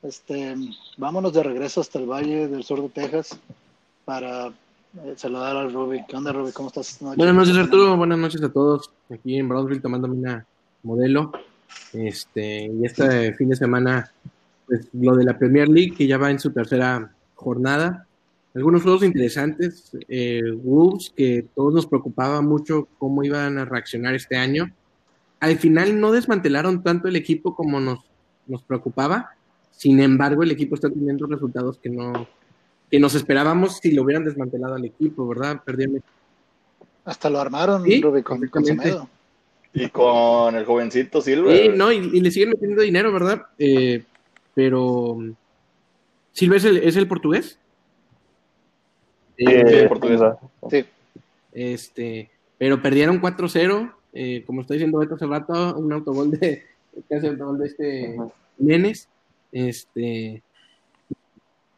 Este, 0.04 0.56
vámonos 0.98 1.34
de 1.34 1.44
regreso 1.44 1.82
hasta 1.82 2.00
el 2.00 2.08
Valle 2.08 2.48
del 2.48 2.64
Sur 2.64 2.82
de 2.82 2.90
Texas 2.90 3.38
para 4.04 4.48
eh, 4.48 5.14
saludar 5.16 5.56
al 5.56 5.72
Ruby. 5.72 6.04
¿Qué 6.08 6.18
onda, 6.18 6.32
Ruby? 6.32 6.52
¿Cómo 6.52 6.70
estás 6.70 7.02
noche? 7.02 7.18
Buenas 7.18 7.36
noches, 7.36 7.56
Arturo. 7.56 7.96
Buenas 7.98 8.18
noches 8.18 8.42
a 8.42 8.50
todos. 8.50 8.90
Aquí 9.12 9.38
en 9.38 9.48
Brownsville 9.48 9.82
tomándome 9.82 10.16
una 10.16 10.46
modelo. 10.82 11.32
Este, 11.94 12.66
y 12.66 12.84
este 12.84 13.34
fin 13.34 13.50
de 13.50 13.56
semana, 13.56 14.12
pues 14.66 14.88
lo 14.94 15.16
de 15.16 15.24
la 15.24 15.38
Premier 15.38 15.70
League, 15.70 15.96
que 15.96 16.08
ya 16.08 16.18
va 16.18 16.32
en 16.32 16.40
su 16.40 16.52
tercera 16.52 17.14
jornada. 17.36 18.08
Algunos 18.56 18.82
juegos 18.82 19.04
interesantes. 19.04 19.96
Eh, 20.10 20.42
Wolves, 20.64 21.14
que 21.16 21.46
todos 21.56 21.74
nos 21.76 21.86
preocupaba 21.86 22.42
mucho 22.42 22.88
cómo 22.98 23.24
iban 23.24 23.60
a 23.60 23.66
reaccionar 23.66 24.16
este 24.16 24.36
año. 24.36 24.72
Al 25.42 25.58
final 25.58 26.00
no 26.00 26.14
desmantelaron 26.14 26.84
tanto 26.84 27.10
el 27.10 27.18
equipo 27.18 27.54
como 27.56 27.82
nos, 27.82 28.00
nos 28.48 28.64
preocupaba. 28.64 29.32
Sin 29.72 30.00
embargo, 30.00 30.44
el 30.44 30.52
equipo 30.52 30.76
está 30.76 30.90
teniendo 30.90 31.28
resultados 31.28 31.78
que 31.78 31.90
no 31.90 32.28
que 32.92 33.00
nos 33.00 33.16
esperábamos 33.16 33.78
si 33.78 33.92
lo 33.94 34.04
hubieran 34.04 34.26
desmantelado 34.26 34.76
al 34.76 34.84
equipo, 34.84 35.26
¿verdad? 35.26 35.62
Perdieron 35.64 36.04
Hasta 37.06 37.30
lo 37.30 37.40
armaron, 37.40 37.84
Sí, 37.86 38.02
Ruby, 38.02 38.22
con, 38.22 38.46
con. 38.50 38.66
Semedo. 38.66 39.08
Y 39.74 39.88
con 39.88 40.54
el 40.56 40.66
jovencito 40.66 41.22
Silva. 41.22 41.54
Sí, 41.56 41.70
no, 41.74 41.94
y, 41.94 41.98
y 41.98 42.20
le 42.20 42.30
siguen 42.30 42.50
metiendo 42.50 42.82
dinero, 42.82 43.14
¿verdad? 43.14 43.44
Eh, 43.58 44.04
pero. 44.54 45.18
¿Silva 46.34 46.58
es 46.58 46.66
el, 46.66 46.78
es 46.78 46.98
el 46.98 47.08
portugués? 47.08 47.58
Eh, 49.38 49.86
portugués. 49.88 50.20
Sí, 50.70 50.86
Este, 51.54 52.30
pero 52.58 52.82
perdieron 52.82 53.22
4-0. 53.22 53.94
Eh, 54.14 54.44
como 54.46 54.62
está 54.62 54.74
diciendo 54.74 55.00
Beto 55.00 55.16
hace 55.16 55.26
rato, 55.26 55.76
un 55.78 55.92
autogol 55.94 56.32
de. 56.32 56.64
Casi 57.10 57.28
autogol 57.28 57.60
de 57.60 57.68
este. 57.68 58.18
Jiménez. 58.58 59.08
Este. 59.52 60.42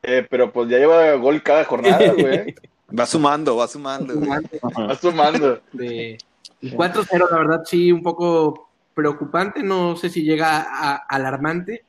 Eh, 0.03 0.27
pero 0.29 0.51
pues 0.51 0.69
ya 0.69 0.77
lleva 0.77 1.13
gol 1.13 1.41
cada 1.41 1.63
jornada, 1.63 2.13
güey. 2.17 2.55
Va 2.97 3.05
sumando, 3.05 3.55
va 3.55 3.67
sumando. 3.67 4.15
güey. 4.15 4.29
Va 4.29 4.95
sumando. 4.95 5.61
de- 5.71 6.17
y 6.61 6.71
4-0, 6.71 7.29
la 7.29 7.37
verdad, 7.37 7.63
sí, 7.65 7.91
un 7.91 8.01
poco 8.03 8.69
preocupante. 8.93 9.61
No 9.63 9.95
sé 9.97 10.09
si 10.09 10.23
llega 10.23 10.61
a, 10.61 10.93
a 10.93 10.95
alarmante, 11.09 11.83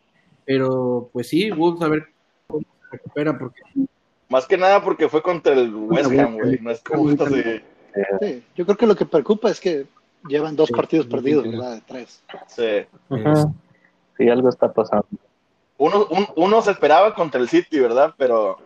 pero 0.45 1.11
pues 1.13 1.29
sí, 1.29 1.51
Wolves 1.51 1.83
a 1.83 1.89
ver 1.89 2.09
cómo 2.49 2.63
se 2.63 2.97
recupera, 2.97 3.39
porque 3.39 3.61
Más 4.29 4.47
que 4.47 4.57
nada 4.57 4.83
porque 4.83 5.09
fue 5.09 5.23
contra 5.23 5.53
el 5.53 5.73
West 5.73 6.11
Ham, 6.19 6.35
güey. 6.39 6.59
No 6.61 6.71
es 6.73 6.81
como 6.81 7.09
esto 7.11 7.27
de... 7.27 7.63
sí. 8.21 8.43
Yo 8.57 8.65
creo 8.65 8.77
que 8.77 8.87
lo 8.87 8.97
que 8.97 9.07
preocupa 9.07 9.51
es 9.51 9.61
que 9.61 9.87
llevan 10.29 10.57
dos 10.57 10.69
Sí, 10.69 10.75
partidos 10.75 11.07
perdidos. 11.07 11.45
¿verdad? 11.45 11.75
De 11.77 11.81
tres. 11.87 12.23
Sí. 12.49 12.87
Sí, 14.17 14.29
algo 14.29 14.49
está 14.49 14.73
pasando. 14.73 15.07
Uno, 15.79 16.07
un- 16.11 16.29
uno 16.37 16.63
se 16.63 16.71
esperaba 16.71 17.15
contra 17.15 17.41
el 17.41 17.49
City, 17.49 17.81
¿verdad? 17.81 18.15
Pero 18.17 18.59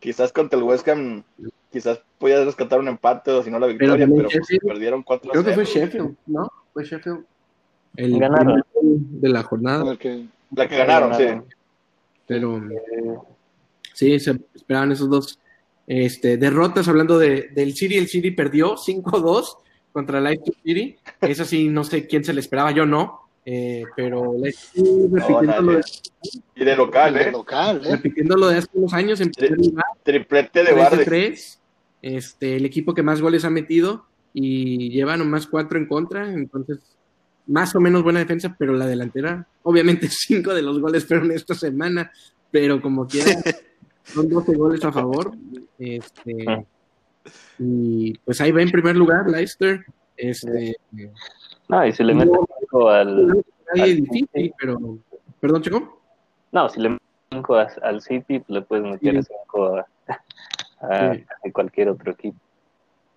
quizás 0.00 0.32
contra 0.32 0.58
el 0.58 0.64
West 0.64 0.88
Ham, 0.88 1.22
quizás 1.70 2.00
podías 2.18 2.44
rescatar 2.46 2.78
un 2.78 2.88
empate 2.88 3.30
o 3.30 3.42
si 3.42 3.50
no 3.50 3.58
la 3.58 3.66
victoria, 3.66 3.92
también 3.92 4.26
pero, 4.26 4.28
pues, 4.48 4.58
perdieron 4.64 5.02
4 5.02 5.30
creo 5.32 5.44
que 5.44 5.52
fue 5.52 5.64
Sheffield, 5.64 6.16
¿no? 6.26 6.50
Fue 6.72 6.84
Sheffield. 6.84 7.24
El 7.96 8.18
Ganaron. 8.18 8.62
de 8.82 9.28
la 9.28 9.42
jornada. 9.42 9.80
Con 9.82 9.92
el 9.92 9.98
que, 9.98 10.26
La 10.54 10.68
que 10.68 10.76
ganaron, 10.76 11.14
sí. 11.14 11.24
Pero 12.26 12.60
sí, 13.94 14.18
se 14.18 14.38
esperaban 14.54 14.92
esos 14.92 15.08
dos 15.10 15.38
este, 15.86 16.36
derrotas. 16.36 16.88
Hablando 16.88 17.18
de, 17.18 17.48
del 17.54 17.74
City, 17.74 17.96
el 17.96 18.08
City 18.08 18.30
perdió 18.32 18.76
5-2 18.76 19.56
contra 19.96 20.20
Leicester 20.20 20.54
City. 20.62 20.94
Eso 21.22 21.46
sí, 21.46 21.70
no 21.70 21.82
sé 21.82 22.06
quién 22.06 22.22
se 22.22 22.34
le 22.34 22.40
esperaba, 22.40 22.70
yo 22.70 22.84
no. 22.84 23.22
Eh, 23.46 23.82
pero 23.96 24.34
Leicester 24.38 24.84
repitiendo, 25.10 25.62
lo 25.62 25.72
de, 25.72 25.84
Y 26.54 26.64
de 26.66 26.76
local, 26.76 27.14
De 27.14 27.22
¿eh? 27.22 27.32
local, 27.32 27.80
¿eh? 27.82 27.92
repitiendo 27.92 28.36
lo 28.36 28.48
de 28.48 28.58
hace 28.58 28.68
unos 28.74 28.92
años 28.92 29.22
en 29.22 29.30
primer 29.30 29.58
lugar. 29.58 29.86
Triplete 30.02 30.58
de 30.58 30.64
3 30.66 30.76
de 30.76 30.82
Barde. 30.82 31.04
3. 31.06 31.60
Este, 32.02 32.56
el 32.56 32.66
equipo 32.66 32.92
que 32.92 33.02
más 33.02 33.22
goles 33.22 33.46
ha 33.46 33.50
metido 33.50 34.04
y 34.34 34.90
lleva 34.90 35.16
nomás 35.16 35.46
4 35.46 35.78
en 35.78 35.86
contra, 35.86 36.30
entonces 36.30 36.78
más 37.46 37.74
o 37.74 37.80
menos 37.80 38.02
buena 38.02 38.18
defensa, 38.18 38.54
pero 38.58 38.74
la 38.74 38.86
delantera, 38.86 39.48
obviamente 39.62 40.08
5 40.10 40.52
de 40.52 40.60
los 40.60 40.78
goles 40.78 41.06
fueron 41.06 41.32
esta 41.32 41.54
semana, 41.54 42.12
pero 42.50 42.82
como 42.82 43.06
quiera, 43.06 43.32
son 44.04 44.28
12 44.28 44.54
goles 44.56 44.84
a 44.84 44.92
favor. 44.92 45.32
Este, 45.78 46.66
y 47.58 48.16
pues 48.18 48.40
ahí 48.40 48.52
va 48.52 48.62
en 48.62 48.70
primer 48.70 48.96
lugar 48.96 49.28
Leicester. 49.28 49.84
Este, 50.16 50.76
No, 51.68 51.86
y 51.86 51.92
si 51.92 52.02
le 52.04 52.14
cinco 52.14 52.88
al. 52.90 53.44
nadie 53.74 53.94
difícil, 53.96 54.52
pero. 54.58 54.78
Perdón, 55.40 55.62
Chico. 55.62 56.00
No, 56.52 56.68
si 56.68 56.80
le 56.80 56.90
metes 56.90 57.06
cinco 57.30 57.56
a- 57.56 57.68
al 57.82 58.00
City, 58.00 58.38
pues 58.38 58.48
le 58.48 58.62
puedes 58.62 58.84
meter 58.84 59.22
Sí. 59.22 59.30
cinco 59.42 59.76
a, 59.76 59.86
a 60.80 61.14
Sí. 61.14 61.24
casi 61.24 61.52
cualquier 61.52 61.88
otro 61.90 62.12
equipo. 62.12 62.38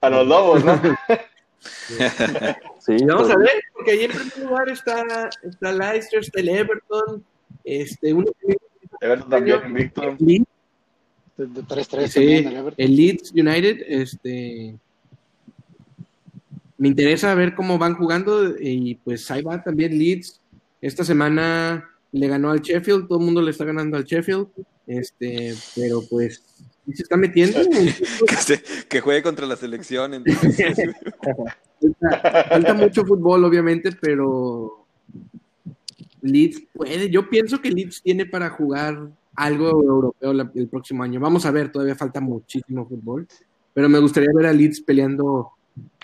A 0.01 0.09
los 0.09 0.27
lobos, 0.27 0.63
¿no? 0.65 0.73
Sí, 2.79 2.95
vamos 3.05 3.23
pues, 3.27 3.35
a 3.35 3.37
ver, 3.37 3.49
porque 3.73 3.91
ahí 3.91 4.03
en 4.05 4.11
primer 4.11 4.37
lugar 4.39 4.69
está, 4.69 5.29
está 5.43 5.71
Leicester, 5.73 6.19
está 6.21 6.39
el 6.39 6.49
Everton, 6.49 7.25
este, 7.65 8.13
uno 8.13 8.31
que 8.39 8.55
Everton 9.01 9.29
también, 9.29 9.59
invicto. 9.65 10.01
De, 11.39 11.47
de 11.47 11.61
3-3 11.63 12.07
sí, 12.07 12.43
también, 12.43 12.73
el 12.77 12.95
Leeds 12.95 13.31
United, 13.31 13.77
este 13.87 14.75
me 16.77 16.87
interesa 16.87 17.33
ver 17.35 17.55
cómo 17.55 17.77
van 17.77 17.95
jugando 17.95 18.57
y 18.59 18.95
pues 18.95 19.29
ahí 19.31 19.41
va 19.41 19.61
también 19.61 19.97
Leeds. 19.97 20.39
Esta 20.81 21.03
semana 21.03 21.89
le 22.11 22.27
ganó 22.27 22.51
al 22.51 22.61
Sheffield, 22.61 23.07
todo 23.07 23.19
el 23.19 23.25
mundo 23.25 23.41
le 23.41 23.51
está 23.51 23.65
ganando 23.65 23.97
al 23.97 24.05
Sheffield, 24.05 24.47
este, 24.87 25.55
pero 25.75 26.01
pues 26.09 26.41
se 26.93 27.03
está 27.03 27.17
metiendo. 27.17 27.59
que, 28.27 28.35
se- 28.35 28.63
que 28.87 29.01
juegue 29.01 29.21
contra 29.21 29.45
la 29.45 29.55
selección. 29.57 30.13
entonces. 30.13 30.77
Falta, 32.01 32.45
falta 32.49 32.73
mucho 32.73 33.05
fútbol, 33.05 33.43
obviamente, 33.43 33.91
pero 33.91 34.85
Leeds 36.21 36.63
puede. 36.73 37.09
Yo 37.09 37.29
pienso 37.29 37.61
que 37.61 37.71
Leeds 37.71 38.01
tiene 38.01 38.25
para 38.25 38.49
jugar 38.49 39.09
algo 39.39 39.69
europeo 39.69 40.33
la- 40.33 40.51
el 40.53 40.67
próximo 40.67 41.01
año. 41.03 41.19
Vamos 41.19 41.45
a 41.45 41.51
ver, 41.51 41.71
todavía 41.71 41.95
falta 41.95 42.19
muchísimo 42.19 42.85
fútbol, 42.85 43.27
pero 43.73 43.87
me 43.87 43.99
gustaría 43.99 44.29
ver 44.35 44.47
a 44.47 44.53
Leeds 44.53 44.81
peleando 44.81 45.51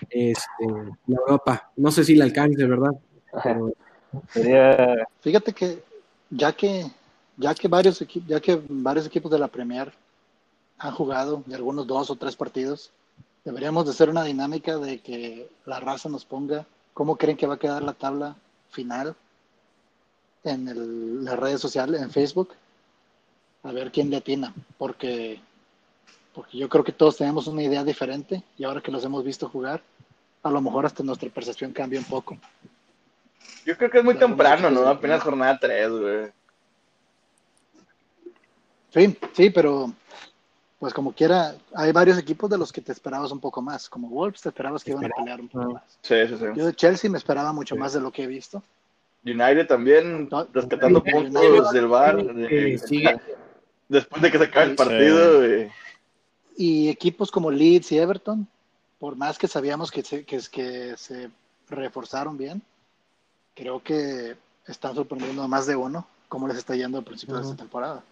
este, 0.10 0.66
la 1.08 1.18
Europa. 1.18 1.72
No 1.76 1.92
sé 1.92 2.04
si 2.06 2.16
le 2.16 2.24
alcance, 2.24 2.66
¿verdad? 2.66 2.92
Pero 3.44 3.74
sería 4.30 5.06
Fíjate 5.22 5.52
que 5.54 5.84
ya 6.30 6.54
que 6.54 6.86
ya 7.38 7.54
que 7.54 7.68
varios 7.68 8.02
equipos 8.02 8.30
ya 8.30 8.40
que 8.40 8.62
varios 8.70 9.06
equipos 9.06 9.30
de 9.32 9.40
la 9.40 9.50
Premier 9.50 9.92
han 10.78 10.94
jugado 10.94 11.44
de 11.46 11.56
algunos 11.56 11.86
dos 11.86 12.10
o 12.10 12.16
tres 12.16 12.36
partidos, 12.38 12.92
deberíamos 13.44 13.84
de 13.86 13.92
hacer 13.92 14.10
una 14.10 14.24
dinámica 14.24 14.78
de 14.78 15.00
que 15.00 15.50
la 15.66 15.80
raza 15.82 16.08
nos 16.08 16.24
ponga 16.24 16.66
cómo 16.94 17.18
creen 17.18 17.36
que 17.38 17.48
va 17.48 17.56
a 17.56 17.60
quedar 17.60 17.84
la 17.84 17.94
tabla 17.94 18.36
final 18.70 19.14
en 20.46 20.68
el- 20.70 21.26
las 21.26 21.38
redes 21.38 21.60
sociales, 21.60 22.02
en 22.02 22.10
Facebook, 22.12 22.50
a 23.66 23.72
ver 23.72 23.92
quién 23.92 24.10
le 24.10 24.18
atina, 24.18 24.54
porque 24.78 25.40
porque 26.34 26.58
yo 26.58 26.68
creo 26.68 26.84
que 26.84 26.92
todos 26.92 27.16
tenemos 27.18 27.48
una 27.48 27.64
idea 27.64 27.84
diferente 27.84 28.44
y 28.58 28.66
ahora 28.66 28.82
que 28.82 28.92
los 28.92 29.04
hemos 29.06 29.24
visto 29.24 29.48
jugar, 29.50 29.82
a 30.44 30.50
lo 30.50 30.60
mejor 30.62 30.86
hasta 30.86 31.02
nuestra 31.02 31.30
percepción 31.30 31.72
cambia 31.72 31.98
un 32.00 32.06
poco. 32.06 32.38
Yo 33.66 33.78
creo 33.78 33.90
que 33.90 34.00
es 34.00 34.04
muy 34.04 34.16
temprano, 34.16 34.70
¿no? 34.70 34.86
Apenas 34.86 35.24
jornada 35.24 35.58
3, 35.58 35.90
güey. 35.90 36.32
Sí, 38.94 39.18
sí, 39.34 39.50
pero 39.50 39.92
pues 40.78 40.94
como 40.94 41.14
quiera, 41.14 41.56
hay 41.74 41.92
varios 41.94 42.18
equipos 42.18 42.50
de 42.50 42.58
los 42.58 42.72
que 42.72 42.82
te 42.82 42.92
esperabas 42.92 43.32
un 43.32 43.40
poco 43.40 43.62
más. 43.62 43.90
Como 43.90 44.10
Wolves 44.10 44.42
te 44.42 44.50
esperabas 44.50 44.84
que 44.84 44.92
iban 44.92 45.06
a 45.06 45.10
pelear 45.16 45.40
un 45.40 45.48
poco 45.48 45.74
más. 45.74 45.84
Sí, 46.02 46.16
sí, 46.28 46.36
sí. 46.38 46.46
Yo 46.54 46.66
de 46.66 46.74
Chelsea 46.76 47.10
me 47.10 47.18
esperaba 47.18 47.52
mucho 47.54 47.76
más 47.78 47.94
de 47.94 48.02
lo 48.02 48.12
que 48.12 48.24
he 48.24 48.28
visto. 48.28 48.62
United 49.26 49.68
también 49.68 50.30
rescatando 50.54 51.00
United- 51.00 51.12
puntos 51.34 51.72
del 51.72 51.88
bar 51.88 52.20
eh, 52.20 52.78
sigue. 52.78 53.16
Después 53.88 54.22
de 54.22 54.32
que 54.32 54.38
se 54.38 54.44
acabe 54.46 54.72
el 54.72 54.76
partido. 54.76 55.44
Y 56.58 56.90
equipos 56.90 57.32
como 57.32 57.52
Leeds 57.52 57.92
y 57.92 57.98
Everton, 57.98 58.48
por 59.00 59.16
más 59.16 59.38
que 59.38 59.48
sabíamos 59.48 59.92
que 59.92 60.04
se, 60.04 60.24
que, 60.24 60.40
que 60.52 60.96
se 60.98 61.30
reforzaron 61.70 62.38
bien, 62.38 62.62
creo 63.54 63.82
que 63.84 64.36
están 64.68 64.96
sorprendiendo 64.96 65.44
a 65.44 65.48
más 65.48 65.68
de 65.68 65.76
uno 65.76 66.08
cómo 66.28 66.48
les 66.48 66.58
está 66.58 66.76
yendo 66.76 66.98
al 66.98 67.04
principio 67.04 67.36
de 67.36 67.42
esta 67.44 67.56
temporada. 67.56 68.04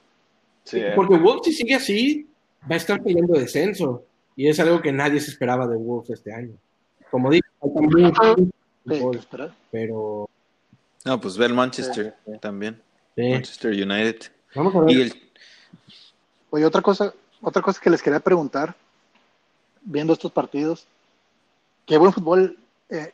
Sí, 0.64 0.80
eh. 0.80 0.94
porque 0.96 1.18
Wolves, 1.18 1.46
si 1.46 1.54
sigue 1.54 1.76
así, 1.76 2.28
va 2.70 2.76
a 2.76 2.78
estar 2.78 3.02
peleando 3.02 3.34
descenso. 3.40 4.04
Y 4.36 4.48
es 4.48 4.60
algo 4.60 4.82
que 4.82 4.92
nadie 4.92 5.20
se 5.20 5.32
esperaba 5.32 5.68
de 5.68 5.76
Wolves 5.76 6.10
este 6.10 6.34
año. 6.34 6.54
Como 7.12 7.30
digo, 7.30 7.46
falta 7.60 7.82
mucho 7.82 8.36
Sí, 8.86 9.02
pero 9.72 10.30
No, 11.06 11.22
pues 11.22 11.38
ve 11.38 11.46
el 11.46 11.54
Manchester 11.54 12.16
también. 12.42 12.82
sí. 13.16 13.30
Manchester 13.30 13.72
United. 13.72 14.24
vamos 14.56 14.76
a 14.76 14.80
ver. 14.82 14.92
Y 14.92 15.02
el, 15.02 15.23
Oye, 16.50 16.66
otra 16.66 16.82
cosa, 16.82 17.14
otra 17.42 17.62
cosa 17.62 17.82
que 17.82 17.90
les 17.90 18.02
quería 18.02 18.20
preguntar, 18.20 18.76
viendo 19.82 20.14
estos 20.14 20.32
partidos, 20.32 20.86
qué 21.86 21.98
buen 21.98 22.14
fútbol 22.14 22.58
eh, 22.90 23.14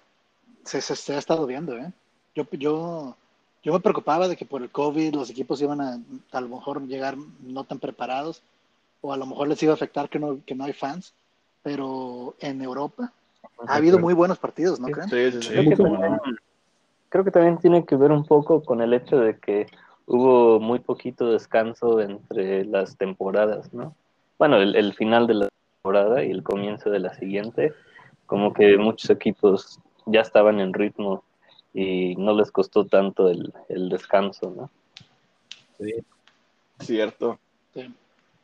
se, 0.65 0.81
se- 0.81 0.95
se 0.95 1.15
ha 1.15 1.17
estado 1.19 1.45
viendo, 1.45 1.75
¿eh? 1.77 1.91
Yo, 2.35 2.45
yo, 2.51 3.15
yo 3.63 3.73
me 3.73 3.79
preocupaba 3.79 4.27
de 4.27 4.35
que 4.37 4.45
por 4.45 4.61
el 4.61 4.69
COVID 4.69 5.15
los 5.15 5.29
equipos 5.29 5.61
iban 5.61 5.81
a 5.81 5.99
a 6.31 6.41
lo 6.41 6.47
mejor 6.49 6.81
llegar 6.85 7.15
no 7.41 7.63
tan 7.63 7.79
preparados 7.79 8.41
o 9.01 9.13
a 9.13 9.17
lo 9.17 9.25
mejor 9.25 9.47
les 9.47 9.61
iba 9.63 9.71
a 9.71 9.75
afectar 9.75 10.09
que 10.09 10.19
no, 10.19 10.39
que 10.45 10.53
no 10.55 10.65
hay 10.65 10.73
fans, 10.73 11.13
pero 11.63 12.35
en 12.39 12.61
Europa 12.61 13.11
ha 13.67 13.75
habido 13.75 13.97
muy 13.99 14.13
buenos 14.13 14.37
partidos, 14.37 14.79
¿no 14.79 14.87
creen? 14.87 15.09
Sí, 15.09 15.31
sí, 15.31 15.41
sí. 15.41 15.49
Creo 15.53 15.63
que, 15.69 15.77
cómo 15.77 15.99
también, 15.99 16.19
creo 17.09 17.23
que 17.23 17.31
también 17.31 17.57
tiene 17.57 17.85
que 17.85 17.95
ver 17.95 18.11
un 18.11 18.25
poco 18.25 18.63
con 18.63 18.81
el 18.81 18.93
hecho 18.93 19.17
de 19.17 19.37
que 19.39 19.67
hubo 20.09 20.59
muy 20.59 20.79
poquito 20.79 21.31
descanso 21.31 22.01
entre 22.01 22.65
las 22.65 22.97
temporadas, 22.97 23.71
¿no? 23.73 23.95
Bueno, 24.39 24.57
el, 24.57 24.75
el 24.75 24.93
final 24.95 25.27
de 25.27 25.35
la 25.35 25.49
temporada 25.75 26.23
y 26.23 26.31
el 26.31 26.41
comienzo 26.41 26.89
de 26.89 26.99
la 26.99 27.13
siguiente, 27.13 27.73
como 28.25 28.51
que 28.53 28.75
muchos 28.77 29.09
equipos 29.11 29.79
ya 30.07 30.21
estaban 30.21 30.59
en 30.59 30.73
ritmo 30.73 31.23
y 31.75 32.15
no 32.15 32.35
les 32.35 32.51
costó 32.51 32.87
tanto 32.87 33.29
el, 33.29 33.53
el 33.69 33.89
descanso, 33.89 34.51
¿no? 34.55 34.71
Cierto. 36.79 37.39
Sí. 37.73 37.93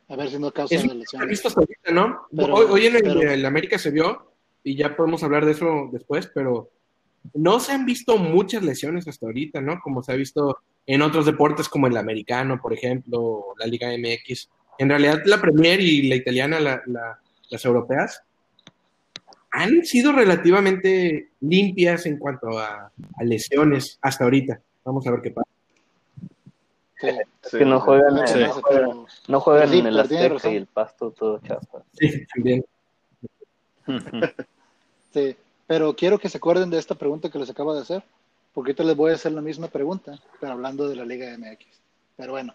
A 0.08 0.14
ver 0.16 0.28
si 0.30 0.38
no 0.38 0.52
causa 0.52 0.74
lesiones. 0.76 1.28
visto 1.28 1.48
hasta 1.48 1.60
ahorita, 1.60 1.90
¿no? 1.92 2.26
Pero- 2.34 2.54
hoy, 2.54 2.66
hoy 2.70 2.86
en 2.86 2.96
el, 2.96 3.02
pero- 3.02 3.20
el 3.22 3.44
América 3.44 3.76
se 3.76 3.90
vio, 3.90 4.30
y 4.62 4.76
ya 4.76 4.94
podemos 4.94 5.24
hablar 5.24 5.44
de 5.44 5.52
eso 5.52 5.88
después, 5.92 6.30
pero 6.32 6.70
no 7.34 7.58
se 7.58 7.72
han 7.72 7.84
visto 7.84 8.18
muchas 8.18 8.62
lesiones 8.62 9.08
hasta 9.08 9.26
ahorita, 9.26 9.60
¿no? 9.60 9.80
Como 9.82 10.02
se 10.04 10.12
ha 10.12 10.16
visto 10.16 10.58
en 10.86 11.02
otros 11.02 11.26
deportes 11.26 11.68
como 11.68 11.86
el 11.86 11.96
americano, 11.96 12.60
por 12.60 12.72
ejemplo, 12.72 13.20
o 13.20 13.54
la 13.58 13.66
Liga 13.66 13.88
MX. 13.96 14.48
En 14.78 14.88
realidad, 14.88 15.22
la 15.24 15.40
Premier 15.40 15.80
y 15.80 16.08
la 16.08 16.14
italiana, 16.16 16.60
la- 16.60 16.82
la- 16.86 17.18
las 17.50 17.64
europeas, 17.64 18.22
han 19.50 19.84
sido 19.84 20.12
relativamente 20.12 21.30
limpias 21.40 22.04
en 22.06 22.18
cuanto 22.18 22.58
a, 22.58 22.92
a 23.16 23.24
lesiones 23.24 23.98
hasta 24.02 24.24
ahorita. 24.24 24.60
Vamos 24.84 25.06
a 25.06 25.10
ver 25.12 25.20
qué 25.22 25.30
pasa. 25.30 25.48
Sí. 27.00 27.08
Sí, 27.42 27.58
que 27.58 27.64
no 27.64 27.80
juegan, 27.80 28.26
Sí, 28.26 28.38
no 28.40 28.52
juegan, 28.52 28.62
pero- 28.90 29.06
no 29.28 29.40
juegan 29.40 29.68
Sí, 29.70 29.78
en 29.78 29.86
el 29.86 30.00
Azteca 30.00 30.50
y 30.50 30.56
el 30.56 30.66
pasto 30.66 31.10
todo 31.10 31.38
chafa. 31.40 31.78
Sí, 31.92 32.24
también. 32.34 32.64
Sí, 35.12 35.36
pero 35.66 35.94
quiero 35.94 36.18
que 36.18 36.28
se 36.28 36.38
acuerden 36.38 36.70
de 36.70 36.78
esta 36.78 36.94
pregunta 36.94 37.30
que 37.30 37.38
les 37.38 37.50
acabo 37.50 37.74
de 37.74 37.82
hacer, 37.82 38.02
porque 38.56 38.70
ahorita 38.70 38.84
les 38.84 38.96
voy 38.96 39.12
a 39.12 39.16
hacer 39.16 39.32
la 39.32 39.42
misma 39.42 39.68
pregunta, 39.68 40.18
pero 40.40 40.52
hablando 40.54 40.88
de 40.88 40.96
la 40.96 41.04
Liga 41.04 41.36
MX. 41.36 41.66
Pero 42.16 42.32
bueno. 42.32 42.54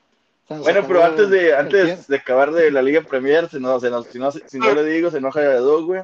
Bueno, 0.50 0.84
pero 0.88 1.04
antes 1.04 1.30
de 1.30 1.56
antes 1.56 2.08
de 2.08 2.16
acabar 2.18 2.52
de 2.52 2.72
la 2.72 2.82
Liga 2.82 3.02
Premier, 3.04 3.48
si 3.48 3.60
no, 3.60 3.80
se 3.80 3.92
nos- 3.92 4.08
si 4.08 4.18
no, 4.18 4.32
si 4.32 4.58
no 4.58 4.74
le 4.74 4.84
digo, 4.84 5.12
se 5.12 5.20
enoja 5.20 5.42
de 5.42 5.58
dos, 5.58 5.86
güey. 5.86 6.02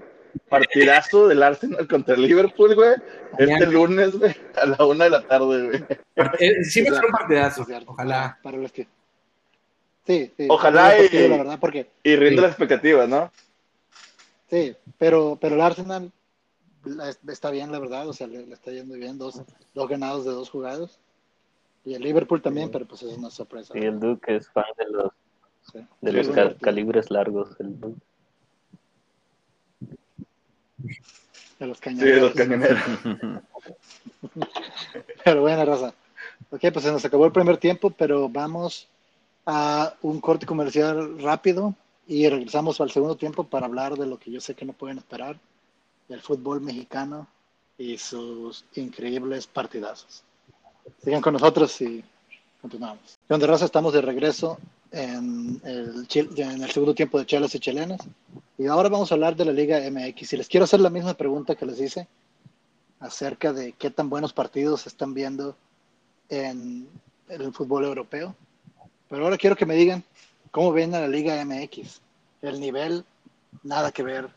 Partidazo 0.49 1.27
del 1.27 1.41
Arsenal 1.41 1.87
contra 1.87 2.13
el 2.13 2.21
Liverpool, 2.21 2.75
güey. 2.75 2.91
Este 3.39 3.65
lunes, 3.65 4.15
güey, 4.17 4.35
a 4.61 4.67
la 4.67 4.85
una 4.85 5.05
de 5.05 5.09
la 5.09 5.21
tarde, 5.27 5.65
güey. 5.67 5.83
Eh, 6.39 6.55
a 6.61 6.63
ser 6.63 6.93
un 6.93 7.11
partidazo, 7.11 7.65
ojalá. 7.87 8.37
Para 8.43 8.57
los 8.57 8.71
que... 8.71 8.87
Sí, 10.05 10.31
sí. 10.37 10.45
Ojalá 10.47 10.91
partido, 10.91 11.25
y- 11.25 11.29
La 11.29 11.37
verdad, 11.37 11.57
porque... 11.59 11.89
Y 12.03 12.15
rinde 12.15 12.35
Sí. 12.35 12.41
las 12.41 12.51
expectativas, 12.51 13.09
¿no? 13.09 13.31
Sí, 14.49 14.75
pero, 14.99 15.37
pero 15.41 15.55
el 15.55 15.61
Arsenal 15.61 16.11
la- 16.95 17.09
está 17.31 17.49
bien, 17.51 17.71
la 17.71 17.79
verdad, 17.79 18.07
o 18.07 18.13
sea, 18.13 18.27
le, 18.27 18.45
le 18.45 18.53
está 18.53 18.71
yendo 18.71 18.95
bien, 18.95 19.17
dos, 19.17 19.41
dos 19.73 19.87
ganados 19.89 20.25
de 20.25 20.31
dos 20.31 20.49
jugados. 20.49 20.99
Y 21.85 21.93
el 21.93 22.01
Liverpool 22.01 22.41
también, 22.41 22.69
pero 22.69 22.85
pues 22.85 23.01
es 23.03 23.17
una 23.17 23.29
sorpresa. 23.29 23.73
Y 23.77 23.85
el 23.85 23.99
Duke 23.99 24.35
es 24.35 24.49
fan 24.49 24.65
de 24.77 24.89
los, 24.89 25.11
Sí. 25.71 25.79
de 26.01 26.23
Sí, 26.23 26.31
los 26.33 26.55
calibres 26.61 27.11
largos. 27.11 27.49
El 27.59 27.79
Duke. 27.79 27.99
De 31.59 31.67
los 31.67 31.77
Sí, 31.77 31.83
cañoneros. 31.83 32.21
los 32.21 32.33
cañoneros. 32.33 32.79
Pero 35.25 35.41
buena 35.41 35.65
raza. 35.65 35.93
Ok, 36.51 36.61
pues 36.71 36.83
se 36.85 36.91
nos 36.91 37.03
acabó 37.03 37.25
el 37.25 37.31
primer 37.31 37.57
tiempo, 37.57 37.89
pero 37.89 38.29
vamos 38.29 38.87
a 39.45 39.93
un 40.01 40.21
corte 40.21 40.45
comercial 40.45 41.19
rápido 41.19 41.73
y 42.07 42.27
regresamos 42.29 42.79
al 42.79 42.91
segundo 42.91 43.15
tiempo 43.17 43.43
para 43.45 43.65
hablar 43.65 43.95
de 43.97 44.05
lo 44.05 44.17
que 44.19 44.31
yo 44.31 44.39
sé 44.39 44.53
que 44.55 44.65
no 44.65 44.73
pueden 44.73 44.97
esperar, 44.99 45.37
del 46.07 46.21
fútbol 46.21 46.61
mexicano 46.61 47.27
y 47.77 47.97
sus 47.97 48.65
increíbles 48.75 49.47
partidazos. 49.47 50.23
Sigan 51.03 51.21
con 51.21 51.33
nosotros 51.33 51.79
y 51.81 52.03
continuamos. 52.61 53.19
¿Qué 53.27 53.33
onda, 53.33 53.47
raza? 53.47 53.65
Estamos 53.65 53.93
de 53.93 54.01
regreso 54.01 54.57
en 54.91 55.61
el, 55.63 56.07
en 56.13 56.63
el 56.63 56.71
segundo 56.71 56.95
tiempo 56.95 57.19
de 57.19 57.25
Chelas 57.25 57.53
y 57.55 57.59
Chilenas 57.59 58.01
y 58.57 58.67
ahora 58.67 58.89
vamos 58.89 59.11
a 59.11 59.15
hablar 59.15 59.35
de 59.35 59.45
la 59.45 59.51
Liga 59.51 59.79
MX. 59.89 60.33
Y 60.33 60.37
les 60.37 60.47
quiero 60.47 60.63
hacer 60.63 60.79
la 60.79 60.89
misma 60.89 61.13
pregunta 61.13 61.55
que 61.55 61.65
les 61.65 61.79
hice 61.79 62.07
acerca 62.99 63.53
de 63.53 63.73
qué 63.73 63.91
tan 63.91 64.09
buenos 64.09 64.33
partidos 64.33 64.87
están 64.87 65.13
viendo 65.13 65.55
en, 66.29 66.87
en 67.29 67.41
el 67.41 67.53
fútbol 67.53 67.83
europeo. 67.85 68.35
Pero 69.09 69.23
ahora 69.23 69.37
quiero 69.37 69.55
que 69.55 69.65
me 69.65 69.75
digan 69.75 70.03
cómo 70.51 70.71
ven 70.71 70.95
a 70.95 71.01
la 71.01 71.07
Liga 71.07 71.43
MX. 71.45 72.01
El 72.41 72.59
nivel, 72.59 73.05
nada 73.63 73.91
que 73.91 74.03
ver 74.03 74.29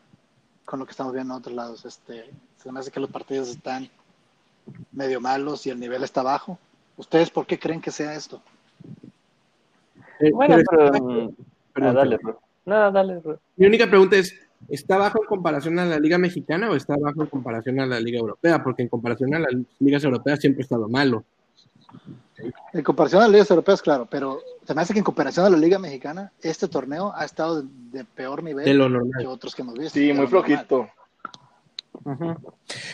con 0.71 0.79
lo 0.79 0.85
que 0.85 0.91
estamos 0.91 1.11
viendo 1.13 1.33
en 1.33 1.39
otros 1.39 1.53
lados. 1.53 1.83
Este, 1.83 2.29
se 2.55 2.71
me 2.71 2.79
hace 2.79 2.91
que 2.91 3.01
los 3.01 3.09
partidos 3.09 3.49
están 3.49 3.89
medio 4.93 5.19
malos 5.19 5.67
y 5.67 5.69
el 5.69 5.77
nivel 5.77 6.01
está 6.05 6.23
bajo. 6.23 6.57
¿Ustedes 6.95 7.29
por 7.29 7.45
qué 7.45 7.59
creen 7.59 7.81
que 7.81 7.91
sea 7.91 8.15
esto? 8.15 8.41
Eh, 10.21 10.31
Bueno, 10.31 10.55
pero- 10.69 10.91
pero. 10.93 11.33
perdón, 11.73 11.89
ah, 11.89 11.93
dale, 11.93 12.17
perdón. 12.17 12.37
bro. 12.63 12.73
No, 12.79 12.91
dale, 12.91 13.17
bro. 13.19 13.39
Mi 13.57 13.65
única 13.67 13.85
pregunta 13.89 14.15
es, 14.15 14.33
¿está 14.69 14.97
bajo 14.97 15.21
en 15.21 15.27
comparación 15.27 15.77
a 15.77 15.83
la 15.85 15.99
Liga 15.99 16.17
Mexicana 16.17 16.69
o 16.69 16.75
está 16.75 16.95
bajo 16.95 17.21
en 17.21 17.27
comparación 17.27 17.77
a 17.81 17.85
la 17.85 17.99
Liga 17.99 18.19
Europea? 18.19 18.63
Porque 18.63 18.83
en 18.83 18.87
comparación 18.87 19.35
a 19.35 19.39
las 19.39 19.51
ligas 19.79 20.05
europeas 20.05 20.39
siempre 20.39 20.61
ha 20.61 20.63
estado 20.63 20.87
malo. 20.87 21.25
En 22.73 22.83
comparación 22.83 23.21
a 23.21 23.25
las 23.25 23.31
ligas 23.31 23.49
europeas, 23.49 23.81
claro, 23.81 24.07
pero 24.09 24.39
se 24.65 24.73
me 24.73 24.81
hace 24.81 24.93
que 24.93 24.99
en 24.99 25.05
comparación 25.05 25.45
a 25.45 25.49
la 25.49 25.57
Liga 25.57 25.79
Mexicana, 25.79 26.31
este 26.41 26.67
torneo 26.67 27.13
ha 27.15 27.25
estado 27.25 27.61
de, 27.61 27.67
de 27.91 28.05
peor 28.05 28.43
nivel 28.43 28.65
De 28.65 28.73
lo 28.73 28.85
que 28.85 28.91
normal. 28.91 29.25
otros 29.27 29.55
que 29.55 29.61
hemos 29.61 29.77
visto. 29.77 29.97
Sí, 29.99 30.13
muy 30.13 30.27
flojito. 30.27 30.89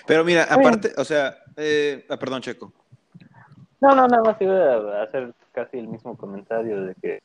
Pero 0.05 0.25
mira, 0.25 0.43
aparte, 0.49 0.91
o 0.97 1.03
sea, 1.03 1.37
eh, 1.55 2.05
ah, 2.09 2.17
perdón, 2.17 2.41
Checo. 2.41 2.71
No, 3.79 3.95
no, 3.95 4.07
nada 4.07 4.23
más 4.23 4.41
iba 4.41 4.99
a 4.99 5.03
hacer 5.03 5.33
casi 5.51 5.77
el 5.77 5.87
mismo 5.87 6.17
comentario 6.17 6.81
de 6.83 6.95
que 6.95 7.21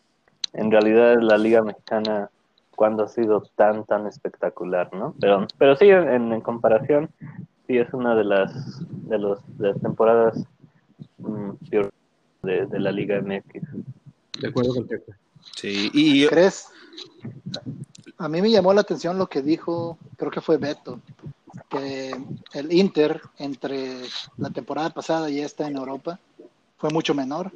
en 0.52 0.70
realidad 0.70 1.16
la 1.20 1.38
Liga 1.38 1.62
Mexicana 1.62 2.30
cuando 2.76 3.04
ha 3.04 3.08
sido 3.08 3.42
tan, 3.54 3.84
tan 3.84 4.06
espectacular, 4.06 4.92
¿no? 4.92 5.14
Pero, 5.20 5.46
pero 5.58 5.76
sí, 5.76 5.88
en, 5.90 6.32
en 6.32 6.40
comparación, 6.40 7.10
sí 7.66 7.78
es 7.78 7.92
una 7.94 8.14
de 8.14 8.24
las, 8.24 8.52
de 9.08 9.18
los, 9.18 9.40
de 9.58 9.68
las 9.68 9.80
temporadas 9.80 10.44
mm, 11.18 11.50
peor 11.70 11.92
de, 12.42 12.66
de 12.66 12.80
la 12.80 12.90
Liga 12.92 13.20
MX. 13.20 13.62
De 14.40 14.48
acuerdo 14.48 14.74
con 14.74 14.88
Checo. 14.88 15.12
Sí, 15.56 15.90
y 15.92 16.26
¿Crees? 16.26 16.66
A 18.18 18.28
mí 18.28 18.40
me 18.42 18.50
llamó 18.50 18.72
la 18.74 18.80
atención 18.82 19.18
lo 19.18 19.28
que 19.28 19.42
dijo, 19.42 19.98
creo 20.16 20.30
que 20.30 20.40
fue 20.40 20.56
Beto, 20.56 21.00
que 21.68 22.14
el 22.52 22.72
Inter 22.72 23.20
entre 23.38 24.02
la 24.38 24.50
temporada 24.50 24.90
pasada 24.90 25.30
y 25.30 25.40
esta 25.40 25.66
en 25.66 25.76
Europa 25.76 26.18
fue 26.78 26.90
mucho 26.90 27.14
menor. 27.14 27.50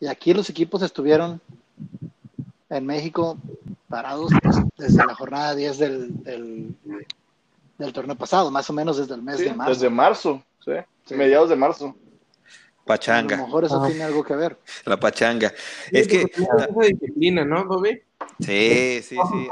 Y 0.00 0.06
aquí 0.06 0.34
los 0.34 0.50
equipos 0.50 0.82
estuvieron 0.82 1.40
en 2.68 2.84
México 2.86 3.38
parados 3.88 4.30
pues, 4.42 4.56
desde 4.76 5.06
la 5.06 5.14
jornada 5.14 5.54
10 5.54 5.78
del, 5.78 6.22
del, 6.24 6.74
del 7.78 7.92
torneo 7.92 8.16
pasado, 8.16 8.50
más 8.50 8.68
o 8.68 8.72
menos 8.72 8.98
desde 8.98 9.14
el 9.14 9.22
mes 9.22 9.38
Sí, 9.38 9.44
de 9.44 9.54
marzo. 9.54 9.72
desde 9.72 9.90
marzo, 9.90 10.42
sí. 10.64 10.72
Sí. 11.06 11.14
Mediados 11.14 11.48
de 11.48 11.56
marzo. 11.56 11.94
A 12.86 12.92
lo 12.92 12.98
pachanga, 12.98 13.36
mejor 13.38 13.64
eso 13.64 13.82
Ah. 13.82 13.86
tiene 13.88 14.04
algo 14.04 14.22
que 14.22 14.36
ver. 14.36 14.56
la 14.84 14.96
pachanga. 14.98 15.52
Es 15.90 16.06
que, 16.06 16.22
Esa 16.32 16.68
disciplina, 16.88 17.44
¿no, 17.44 17.66
Bobby? 17.66 18.00
sí, 18.38 19.00
sí, 19.02 19.16
sí. 19.16 19.48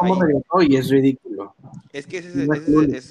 Y 0.69 0.77
es 0.77 0.89
ridículo. 0.89 1.57
Es 1.93 2.07
que 2.07 2.19
ese 2.19 2.45
ese 2.45 2.97
es 2.97 3.05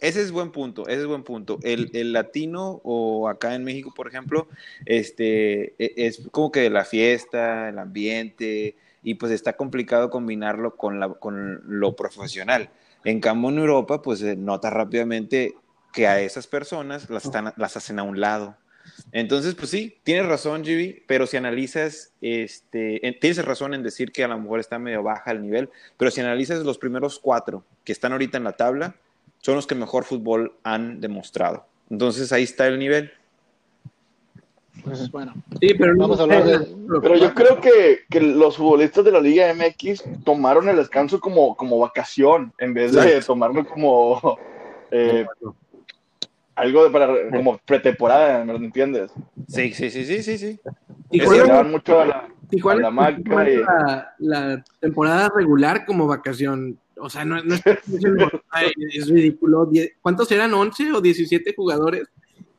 ese 0.00 0.20
ese 0.20 0.30
buen 0.32 0.52
punto, 0.52 0.86
ese 0.86 1.00
es 1.00 1.06
buen 1.06 1.22
punto. 1.22 1.58
El, 1.62 1.90
el 1.94 2.12
latino 2.12 2.82
o 2.84 3.26
acá 3.26 3.54
en 3.54 3.64
México, 3.64 3.90
por 3.96 4.06
ejemplo, 4.06 4.48
este, 4.84 5.74
e- 5.82 5.94
es 6.06 6.28
como 6.30 6.52
que 6.52 6.68
la 6.68 6.84
fiesta, 6.84 7.70
el 7.70 7.78
ambiente, 7.78 8.76
y 9.02 9.14
pues 9.14 9.32
está 9.32 9.54
complicado 9.54 10.10
combinarlo 10.10 10.76
con, 10.76 11.00
la, 11.00 11.08
con 11.08 11.62
lo 11.80 11.96
profesional. 11.96 12.68
En 13.04 13.20
cambio, 13.20 13.48
en 13.48 13.58
Europa, 13.58 14.02
pues 14.02 14.18
se 14.18 14.36
nota 14.36 14.68
rápidamente 14.68 15.54
que 15.94 16.06
a 16.06 16.20
esas 16.20 16.46
personas 16.48 17.08
las, 17.08 17.24
están, 17.24 17.54
las 17.56 17.76
hacen 17.78 17.98
a 17.98 18.02
un 18.02 18.20
lado. 18.20 18.56
Entonces, 19.12 19.54
pues 19.54 19.70
sí, 19.70 19.96
tienes 20.02 20.26
razón, 20.26 20.62
GB, 20.62 21.04
pero 21.06 21.26
si 21.26 21.36
analizas, 21.36 22.12
este, 22.20 23.06
en- 23.06 23.18
tienes 23.18 23.44
razón 23.44 23.74
en 23.74 23.82
decir 23.82 24.10
que 24.12 24.24
a 24.24 24.28
lo 24.28 24.38
mejor 24.38 24.60
está 24.60 24.78
medio 24.78 25.02
baja 25.02 25.30
el 25.30 25.42
nivel, 25.42 25.70
pero 25.96 26.10
si 26.10 26.20
analizas 26.20 26.64
los 26.64 26.78
primeros 26.78 27.18
cuatro 27.18 27.64
que 27.84 27.92
están 27.92 28.12
ahorita 28.12 28.38
en 28.38 28.44
la 28.44 28.52
tabla, 28.52 28.96
son 29.38 29.54
los 29.56 29.66
que 29.66 29.74
mejor 29.74 30.04
fútbol 30.04 30.54
han 30.64 31.00
demostrado. 31.00 31.66
Entonces 31.90 32.32
ahí 32.32 32.42
está 32.42 32.66
el 32.66 32.78
nivel. 32.78 33.12
Pues 34.82 35.10
bueno, 35.10 35.32
Sí, 35.60 35.72
pero 35.78 35.94
no 35.94 36.00
Vamos 36.02 36.18
a 36.20 36.22
hablar 36.24 36.44
de- 36.44 36.76
Pero 37.00 37.16
yo 37.16 37.32
creo 37.32 37.60
que, 37.60 38.00
que 38.10 38.20
los 38.20 38.56
futbolistas 38.56 39.04
de 39.04 39.12
la 39.12 39.20
Liga 39.20 39.48
MX 39.54 40.02
tomaron 40.24 40.68
el 40.68 40.76
descanso 40.76 41.20
como, 41.20 41.56
como 41.56 41.78
vacación, 41.78 42.52
en 42.58 42.74
vez 42.74 42.92
de 42.92 43.00
Exacto. 43.02 43.26
tomarlo 43.26 43.64
como 43.66 44.38
eh, 44.90 45.24
algo 46.56 46.84
de 46.84 46.90
para, 46.90 47.30
como 47.30 47.58
pretemporada, 47.58 48.44
¿me 48.44 48.54
entiendes? 48.56 49.10
Sí, 49.48 49.72
sí, 49.74 49.90
sí, 49.90 50.04
sí, 50.04 50.22
sí, 50.22 50.38
sí. 50.38 50.60
Se 51.10 51.18
llevaban 51.18 51.70
mucho 51.70 52.00
a 52.00 52.06
la, 52.06 52.28
a 52.70 52.74
la 52.76 52.90
marca 52.90 53.22
tomó 53.24 53.42
y- 53.42 53.56
la, 53.56 54.14
la 54.18 54.64
temporada 54.80 55.30
regular 55.34 55.84
como 55.86 56.06
vacación. 56.06 56.78
O 56.96 57.10
sea, 57.10 57.24
no, 57.24 57.42
no 57.42 57.54
es, 57.54 57.62
es 58.94 59.08
ridículo. 59.08 59.68
¿Cuántos 60.00 60.30
eran? 60.32 60.52
¿11 60.52 60.94
o 60.96 61.00
17 61.00 61.54
jugadores? 61.56 62.04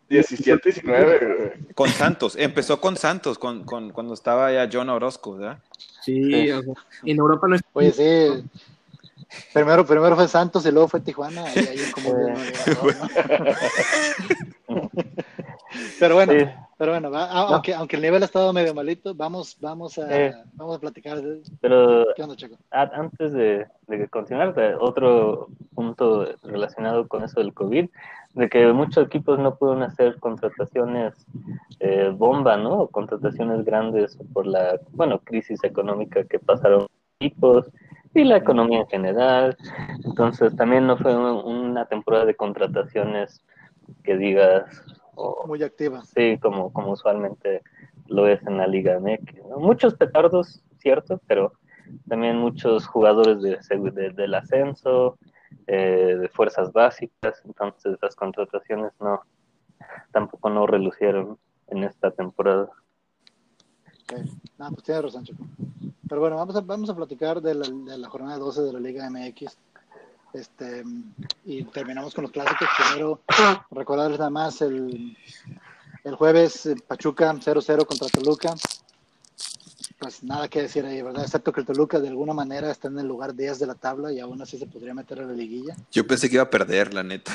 17, 0.10 0.62
19. 0.70 1.54
Con 1.74 1.90
Santos, 1.90 2.36
empezó 2.38 2.80
con 2.80 2.96
Santos, 2.96 3.40
con, 3.40 3.64
con- 3.64 3.92
cuando 3.92 4.14
estaba 4.14 4.52
ya 4.54 4.70
John 4.72 4.90
Orozco, 4.90 5.38
¿verdad? 5.38 5.60
Sí, 6.02 6.24
Sí. 6.24 6.52
o 6.52 6.62
sea, 6.62 6.74
en 7.06 7.18
Europa 7.18 7.48
no 7.48 7.56
es. 7.56 7.62
Oye, 7.74 7.92
sí. 7.92 8.44
Primero, 9.54 9.86
primero 9.86 10.16
fue 10.16 10.28
Santos 10.28 10.66
y 10.66 10.72
luego 10.72 10.88
fue 10.88 11.02
Tijuana. 11.02 11.44
Y 11.56 11.60
ahí 11.60 11.78
como 11.94 12.10
no 12.18 12.30
¿no? 14.68 14.90
Pero 16.00 16.16
bueno, 16.16 16.32
Sí, 16.34 16.40
pero 16.78 16.92
bueno, 16.94 17.12
va- 17.12 17.26
ah, 17.30 17.48
aunque, 17.50 17.74
aunque 17.74 17.96
el 17.98 18.02
nivel 18.02 18.22
ha 18.22 18.26
estado 18.26 18.54
medio 18.54 18.74
malito, 18.74 19.14
vamos, 19.14 19.58
vamos 19.60 19.98
a, 19.98 20.26
Eh. 20.28 20.34
vamos 20.54 20.78
a 20.78 20.80
platicar. 20.80 21.22
de- 21.22 21.42
pero 21.60 22.06
¿Qué 22.16 22.24
onda, 22.24 22.36
Checo? 22.36 22.56
a- 22.72 22.82
antes 22.94 23.34
de, 23.34 23.66
de 23.88 24.08
continuar, 24.10 24.54
otro 24.80 25.48
punto 25.74 26.28
relacionado 26.44 27.08
con 27.08 27.24
eso 27.24 27.40
del 27.42 27.54
COVID, 27.54 27.90
de 28.36 28.50
que 28.50 28.68
muchos 28.74 29.06
equipos 29.06 29.38
no 29.40 29.56
pudieron 29.56 29.84
hacer 29.84 30.18
contrataciones 30.20 31.14
eh, 31.80 32.10
bomba, 32.14 32.56
¿no? 32.58 32.88
Contrataciones 32.88 33.64
grandes 33.66 34.18
por 34.34 34.46
la, 34.48 34.80
bueno, 34.92 35.20
crisis 35.20 35.62
económica 35.64 36.24
que 36.24 36.40
pasaron 36.40 36.88
equipos 37.20 37.70
y 38.16 38.24
la 38.24 38.38
economía 38.38 38.80
en 38.80 38.88
general. 38.88 39.58
Entonces 40.04 40.56
también 40.56 40.88
no 40.88 40.98
fue 40.98 41.16
un- 41.16 41.46
una 41.72 41.86
temporada 41.86 42.26
de 42.26 42.36
contrataciones 42.36 43.44
que 44.04 44.18
digas, 44.18 44.64
oh, 45.16 45.46
Muy 45.48 45.62
activa. 45.64 46.02
Sí, 46.04 46.38
como, 46.42 46.72
como 46.74 46.92
usualmente 46.94 47.62
lo 48.08 48.28
es 48.28 48.42
en 48.48 48.58
la 48.58 48.68
Liga 48.68 49.00
MX. 49.00 49.46
¿no? 49.50 49.60
Muchos 49.60 49.96
petardos, 49.96 50.64
cierto, 50.78 51.20
pero 51.28 51.54
también 52.08 52.38
muchos 52.38 52.88
jugadores 52.88 53.42
de, 53.42 53.58
de- 53.92 54.10
del 54.12 54.34
ascenso, 54.34 55.18
eh, 55.68 56.16
de 56.20 56.30
fuerzas 56.30 56.72
básicas, 56.74 57.42
entonces 57.46 57.98
las 58.02 58.16
contrataciones 58.16 58.92
no 59.00 59.22
tampoco 60.12 60.50
no 60.50 60.66
relucieron 60.68 61.38
en 61.68 61.84
esta 61.84 62.12
temporada. 62.12 62.70
Ok. 64.06 64.20
No, 64.58 64.72
pues 64.72 64.84
tienes 64.84 65.04
razón, 65.04 65.26
Checo. 65.26 65.46
Pero 66.08 66.22
bueno, 66.22 66.36
vamos 66.36 66.56
a, 66.56 66.62
vamos 66.62 66.90
a 66.90 66.96
platicar 66.96 67.42
de 67.42 67.56
la, 67.56 67.68
de 67.68 67.98
la 67.98 68.10
jornada 68.10 68.38
12 68.38 68.62
de 68.62 68.74
la 68.74 68.80
Liga 68.80 69.10
MX. 69.10 69.58
Este, 70.34 70.84
y 71.46 71.64
terminamos 71.64 72.14
con 72.14 72.24
los 72.24 72.32
clásicos. 72.32 72.68
Primero, 72.78 73.22
recordarles 73.72 74.20
nada 74.20 74.30
más 74.30 74.62
el, 74.62 75.18
el 76.04 76.16
jueves 76.16 76.66
eh, 76.66 76.76
Pachuca 76.88 77.34
0-0 77.34 77.86
contra 77.86 78.08
Toluca. 78.10 78.54
Pues 79.98 80.24
nada 80.24 80.50
que 80.50 80.64
decir 80.64 80.86
ahí, 80.86 81.02
¿verdad? 81.02 81.24
Excepto 81.24 81.54
que 81.54 81.62
el 81.62 81.66
Toluca 81.66 82.00
de 82.00 82.10
alguna 82.10 82.34
manera 82.34 82.70
está 82.70 82.90
en 82.90 83.00
el 83.00 83.08
lugar 83.08 83.34
10 83.34 83.60
de 83.60 83.68
la 83.68 83.76
tabla 83.76 84.12
y 84.12 84.20
aún 84.20 84.42
así 84.42 84.58
se 84.58 84.68
podría 84.68 84.94
meter 84.94 85.22
a 85.22 85.26
la 85.26 85.34
liguilla. 85.34 85.76
Yo 85.92 86.06
pensé 86.06 86.30
que 86.30 86.36
iba 86.36 86.44
a 86.44 86.50
perder, 86.50 86.94
la 86.94 87.04
neta. 87.04 87.34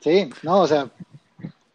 Sí, 0.00 0.30
no, 0.42 0.60
o 0.60 0.66
sea, 0.66 0.90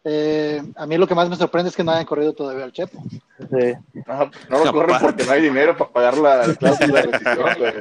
Eh, 0.08 0.62
a 0.76 0.86
mí 0.86 0.96
lo 0.98 1.06
que 1.08 1.16
más 1.16 1.28
me 1.28 1.34
sorprende 1.34 1.70
es 1.70 1.74
que 1.74 1.82
no 1.82 1.90
hayan 1.90 2.04
corrido 2.06 2.32
todavía 2.32 2.62
al 2.64 2.70
Chepo. 2.70 3.02
Sí. 3.38 3.72
No, 4.06 4.30
no 4.50 4.64
lo 4.64 4.72
corren 4.72 4.96
porque 5.00 5.24
no 5.24 5.32
hay 5.32 5.42
dinero 5.42 5.76
para 5.76 5.90
pagar 5.90 6.18
la 6.18 6.54
cláusula 6.54 7.02
de 7.02 7.06
rescisión, 7.08 7.48
güey. 7.58 7.74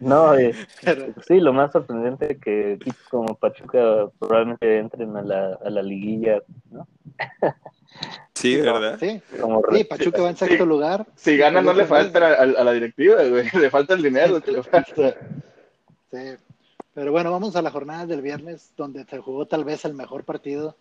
No, 0.00 0.34
eh, 0.34 0.54
Pero- 0.82 1.12
sí, 1.28 1.38
lo 1.40 1.52
más 1.52 1.72
sorprendente 1.72 2.32
es 2.32 2.38
que 2.40 2.72
equipos 2.72 3.02
como 3.10 3.34
Pachuca 3.34 4.08
probablemente 4.18 4.78
entren 4.78 5.14
a 5.14 5.20
la, 5.22 5.58
a 5.62 5.68
la 5.68 5.82
liguilla, 5.82 6.42
¿no? 6.70 6.86
Sí, 8.34 8.56
¿verdad? 8.60 8.98
Sí, 9.00 9.20
Como 9.40 9.60
sí, 9.60 9.66
re- 9.78 9.84
Pachuca 9.86 10.22
va 10.22 10.28
en 10.30 10.36
sexto 10.36 10.64
Sí. 10.64 10.68
lugar. 10.68 11.06
Si 11.16 11.36
gana 11.38 11.62
no 11.62 11.72
le 11.72 11.86
falta 11.86 12.18
a, 12.26 12.32
a- 12.32 12.42
a 12.42 12.64
la 12.64 12.72
directiva, 12.72 13.22
güey. 13.24 13.48
Le 13.58 13.70
falta 13.70 13.94
el 13.94 14.02
dinero 14.02 14.40
que 14.42 14.52
le 14.52 14.62
falta. 14.62 15.14
Sí. 16.10 16.18
Pero 16.94 17.12
bueno, 17.12 17.30
vamos 17.30 17.56
a 17.56 17.62
la 17.62 17.70
jornada 17.70 18.04
del 18.06 18.20
viernes, 18.20 18.72
donde 18.76 19.04
se 19.04 19.18
jugó 19.18 19.46
tal 19.46 19.64
vez 19.64 19.84
el 19.86 19.94
mejor 19.94 20.24
partido 20.24 20.76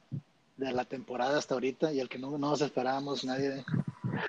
de 0.58 0.72
la 0.72 0.86
temporada 0.86 1.38
hasta 1.38 1.54
ahorita 1.54 1.92
y 1.94 2.00
el 2.00 2.10
que 2.10 2.18
no, 2.18 2.32
no 2.32 2.38
nos 2.50 2.62
esperábamos 2.62 3.26
nadie. 3.26 3.64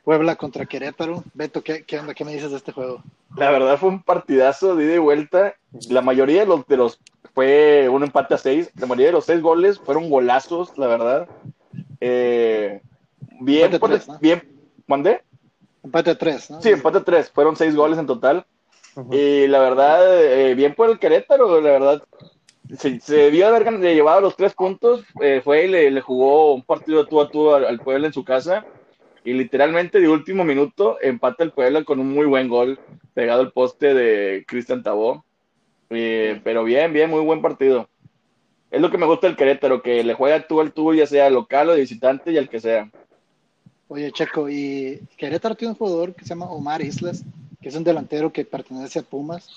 Puebla 0.04 0.36
contra 0.36 0.66
Querétaro. 0.66 1.22
Beto, 1.34 1.62
¿qué, 1.62 1.84
qué 1.84 1.98
onda? 1.98 2.14
¿Qué 2.14 2.24
me 2.24 2.34
dices 2.34 2.50
de 2.50 2.56
este 2.56 2.72
juego? 2.72 3.02
La 3.36 3.50
verdad 3.50 3.78
fue 3.78 3.90
un 3.90 4.02
partidazo 4.02 4.74
de 4.74 4.84
ida 4.86 4.94
y 4.94 4.98
vuelta. 4.98 5.54
La 5.88 6.02
mayoría 6.02 6.40
de 6.40 6.46
los, 6.46 6.66
de 6.66 6.76
los 6.76 6.98
fue 7.34 7.88
un 7.88 8.02
empate 8.02 8.34
a 8.34 8.38
seis. 8.38 8.70
La 8.76 8.86
mayoría 8.86 9.06
de 9.08 9.12
los 9.12 9.26
seis 9.26 9.40
goles 9.40 9.78
fueron 9.78 10.10
golazos, 10.10 10.76
la 10.76 10.86
verdad. 10.86 11.28
Eh, 12.00 12.80
bien, 13.40 13.72
Empate 13.72 13.76
a 13.76 13.88
tres, 13.98 14.08
¿no? 14.08 14.18
bien, 14.18 14.42
¿mandé? 14.86 15.22
Empate 15.84 16.10
a 16.10 16.18
tres, 16.18 16.50
¿no? 16.50 16.60
Sí, 16.62 16.70
empate 16.70 16.98
a 16.98 17.04
tres. 17.04 17.30
Fueron 17.30 17.54
seis 17.56 17.76
goles 17.76 17.98
en 17.98 18.06
total. 18.06 18.44
Y 19.12 19.46
la 19.48 19.58
verdad, 19.60 20.22
eh, 20.24 20.54
bien 20.54 20.74
por 20.74 20.88
el 20.88 20.98
Querétaro, 20.98 21.60
la 21.60 21.70
verdad. 21.70 22.02
Se, 22.74 23.00
se 23.00 23.16
debió 23.16 23.48
haber 23.48 23.80
llevado 23.80 24.20
los 24.20 24.36
tres 24.36 24.54
puntos. 24.54 25.04
eh, 25.20 25.40
fue 25.42 25.66
y 25.66 25.68
le, 25.68 25.90
le 25.90 26.00
jugó 26.00 26.54
un 26.54 26.62
partido 26.62 27.02
de 27.02 27.10
tú 27.10 27.20
a 27.20 27.30
tú 27.30 27.52
al, 27.52 27.64
al 27.64 27.80
Puebla 27.80 28.06
en 28.06 28.12
su 28.12 28.24
casa. 28.24 28.64
Y 29.24 29.32
literalmente 29.32 30.00
de 30.00 30.08
último 30.08 30.44
minuto 30.44 30.98
empata 31.02 31.42
el 31.42 31.52
Puebla 31.52 31.82
con 31.84 31.98
un 32.00 32.12
muy 32.12 32.26
buen 32.26 32.48
gol 32.48 32.78
pegado 33.12 33.40
al 33.40 33.52
poste 33.52 33.92
de 33.92 34.44
Cristian 34.46 34.82
Tabó. 34.82 35.24
Eh, 35.90 36.40
pero 36.44 36.64
bien, 36.64 36.92
bien, 36.92 37.10
muy 37.10 37.20
buen 37.20 37.42
partido. 37.42 37.88
Es 38.70 38.80
lo 38.80 38.90
que 38.90 38.98
me 38.98 39.06
gusta 39.06 39.26
del 39.26 39.36
Querétaro, 39.36 39.82
que 39.82 40.02
le 40.02 40.14
juega 40.14 40.46
tú 40.46 40.60
al 40.60 40.72
tú, 40.72 40.92
ya 40.92 41.06
sea 41.06 41.30
local 41.30 41.68
o 41.68 41.74
de 41.74 41.80
visitante 41.80 42.32
y 42.32 42.38
al 42.38 42.48
que 42.48 42.60
sea. 42.60 42.90
Oye, 43.88 44.10
Checo, 44.10 44.48
y 44.50 45.00
Querétaro 45.16 45.54
tiene 45.54 45.72
un 45.72 45.78
jugador 45.78 46.14
que 46.14 46.24
se 46.24 46.30
llama 46.30 46.50
Omar 46.50 46.82
Islas, 46.82 47.22
que 47.60 47.68
es 47.68 47.76
un 47.76 47.84
delantero 47.84 48.32
que 48.32 48.44
pertenece 48.44 48.98
a 48.98 49.02
Pumas, 49.02 49.48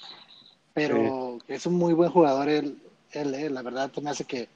pero 0.74 1.40
es 1.48 1.66
un 1.66 1.74
muy 1.74 1.94
buen 1.94 2.12
jugador 2.12 2.48
él, 2.48 2.78
él, 3.12 3.34
eh, 3.34 3.50
la 3.50 3.62
verdad 3.62 3.92
me 4.02 4.10
hace 4.10 4.26
que, 4.26 4.48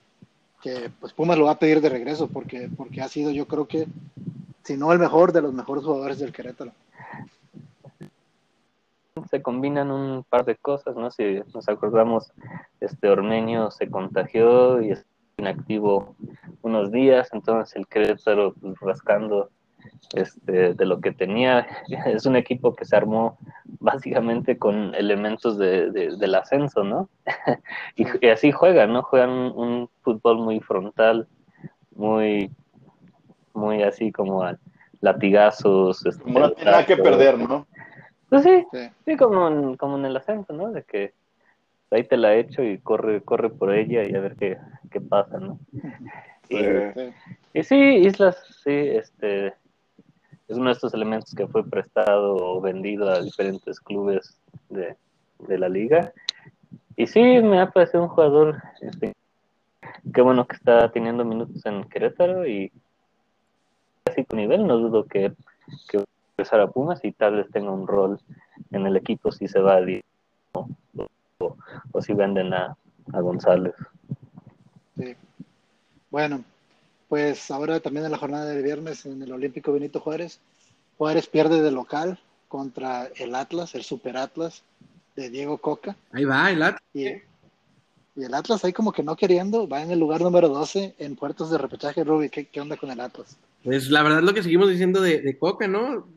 que 0.62 0.92
pues 1.00 1.14
Pumas 1.14 1.38
lo 1.38 1.46
va 1.46 1.52
a 1.52 1.60
pedir 1.60 1.82
de 1.82 1.90
regreso 1.90 2.28
porque, 2.28 2.70
porque 2.76 3.02
ha 3.02 3.08
sido 3.08 3.32
yo 3.32 3.48
creo 3.48 3.68
que 3.68 3.88
si 4.64 4.78
no 4.78 4.92
el 4.94 5.00
mejor 5.00 5.34
de 5.34 5.42
los 5.42 5.54
mejores 5.54 5.84
jugadores 5.84 6.20
del 6.20 6.32
Querétaro. 6.32 6.72
se 9.30 9.42
combinan 9.42 9.92
un 9.92 10.24
par 10.24 10.46
de 10.46 10.56
cosas, 10.56 10.96
¿no? 10.96 11.12
Si 11.12 11.42
nos 11.54 11.68
acordamos, 11.68 12.32
este 12.80 13.10
Ormeño 13.10 13.72
se 13.72 13.90
contagió 13.90 14.82
y 14.82 14.92
es 14.92 15.06
inactivo 15.38 16.16
unos 16.62 16.92
días, 16.92 17.30
entonces 17.34 17.76
el 17.76 17.88
Querétaro 17.88 18.54
pues, 18.54 18.80
rascando 18.80 19.50
este, 20.16 20.74
de 20.74 20.86
lo 20.86 21.00
que 21.02 21.12
tenía. 21.12 21.66
Es 22.06 22.26
un 22.26 22.36
equipo 22.36 22.74
que 22.76 22.86
se 22.86 22.96
armó 22.96 23.38
básicamente 23.80 24.58
con 24.58 24.94
elementos 24.96 25.58
de, 25.58 25.92
de- 25.92 26.16
del 26.18 26.36
ascenso, 26.36 26.84
¿no? 26.84 27.10
y, 27.96 28.06
y 28.26 28.30
así 28.30 28.52
juegan, 28.52 28.94
¿no? 28.94 29.04
Juegan 29.04 29.30
un, 29.30 29.52
un 29.56 29.90
fútbol 30.02 30.38
muy 30.40 30.60
frontal, 30.60 31.28
muy, 31.96 32.52
muy 33.54 33.84
así 33.84 34.12
como 34.12 34.44
a 34.44 34.58
latigazos. 35.02 36.06
este, 36.06 36.24
Como 36.24 36.40
no 36.40 36.52
tiene 36.52 36.72
nada 36.72 36.86
que 36.86 36.98
perder, 36.98 37.38
¿no? 37.38 37.68
Pues 38.30 38.44
sí, 38.44 38.66
Sí. 38.72 38.90
Sí, 39.06 39.16
como 39.18 39.48
en, 39.48 39.78
como 39.78 39.98
en 39.98 40.06
el 40.06 40.18
acento, 40.18 40.54
¿no? 40.54 40.72
De 40.72 40.84
que 40.84 41.14
ahí 41.92 42.04
te 42.04 42.18
la 42.18 42.34
echo 42.36 42.64
y 42.64 42.80
corre, 42.80 43.22
corre 43.22 43.50
por 43.52 43.72
ella 43.74 44.04
y 44.04 44.16
a 44.16 44.20
ver 44.20 44.36
qué, 44.36 44.58
qué 44.90 45.02
pasa, 45.02 45.38
¿no? 45.40 45.60
Y, 46.50 46.58
Sí. 46.58 47.14
y 47.54 47.64
sí, 47.64 47.76
Islas, 48.06 48.38
sí, 48.64 48.72
este, 48.72 49.54
es 50.48 50.58
uno 50.58 50.66
de 50.68 50.74
estos 50.74 50.94
elementos 50.94 51.34
que 51.34 51.48
fue 51.48 51.64
prestado 51.68 52.36
o 52.36 52.62
vendido 52.62 53.10
a 53.10 53.22
diferentes 53.22 53.80
clubes 53.80 54.38
de, 54.70 54.96
de 55.40 55.58
la 55.58 55.70
liga. 55.70 56.12
Y 56.96 57.08
sí, 57.08 57.20
me 57.22 57.60
ha 57.60 57.72
parecido 57.72 58.04
un 58.04 58.10
jugador, 58.10 58.62
este, 58.82 59.14
qué 60.14 60.22
bueno 60.22 60.46
que 60.46 60.56
está 60.56 60.92
teniendo 60.92 61.26
minutos 61.26 61.66
en 61.66 61.84
Querétaro 61.86 62.46
y 62.48 62.72
así 64.06 64.26
con 64.26 64.38
nivel, 64.40 64.68
no 64.68 64.78
dudo 64.78 65.06
que, 65.06 65.34
que 65.90 66.04
a 66.52 66.68
Pumas 66.68 67.04
y 67.04 67.12
tal 67.14 67.38
vez 67.38 67.50
tenga 67.52 67.72
un 67.72 67.88
rol 67.88 68.20
en 68.72 68.86
el 68.86 68.98
equipo 68.98 69.32
si 69.32 69.48
se 69.48 69.60
va 69.60 69.78
a 69.78 69.82
o- 70.54 71.56
o 71.92 72.02
si 72.02 72.14
venden 72.14 72.54
a, 72.54 72.76
a 73.14 73.22
González. 73.22 73.74
Sí. 74.98 75.16
Bueno, 76.12 76.44
pues 77.14 77.52
ahora 77.52 77.80
también 77.80 78.08
en 78.08 78.12
la 78.12 78.18
jornada 78.18 78.46
del 78.48 78.64
viernes 78.64 79.06
en 79.06 79.22
el 79.22 79.32
Olímpico 79.32 79.72
Benito 79.72 80.00
Juárez, 80.00 80.40
Juárez 80.98 81.28
pierde 81.28 81.62
de 81.62 81.70
local 81.70 82.20
contra 82.48 83.08
el 83.18 83.36
Atlas, 83.36 83.76
el 83.76 83.84
Super 83.84 84.18
Atlas 84.18 84.64
de 85.16 85.30
Diego 85.30 85.60
Coca. 85.60 85.96
Ahí 86.12 86.26
va, 86.26 86.50
el 86.50 86.64
Atlas. 86.64 86.82
Y, 86.92 87.10
y 87.10 88.24
el 88.24 88.34
Atlas 88.34 88.66
ahí 88.66 88.74
como 88.74 88.92
que 88.92 89.04
no 89.04 89.16
queriendo, 89.16 89.68
va 89.68 89.84
en 89.84 89.92
el 89.92 90.00
lugar 90.00 90.22
número 90.22 90.50
12 90.50 90.96
en 90.98 91.16
puertos 91.16 91.52
de 91.52 91.60
repechaje. 91.60 92.04
Ruby, 92.04 92.30
¿qué, 92.30 92.46
qué 92.46 92.60
onda 92.60 92.78
con 92.78 92.90
el 92.90 93.00
Atlas? 93.00 93.38
Pues 93.64 93.92
la 93.92 94.02
verdad 94.02 94.24
lo 94.24 94.34
que 94.34 94.42
seguimos 94.42 94.72
diciendo 94.72 95.00
de, 95.00 95.22
de 95.22 95.38
Coca, 95.38 95.68
¿no? 95.68 96.08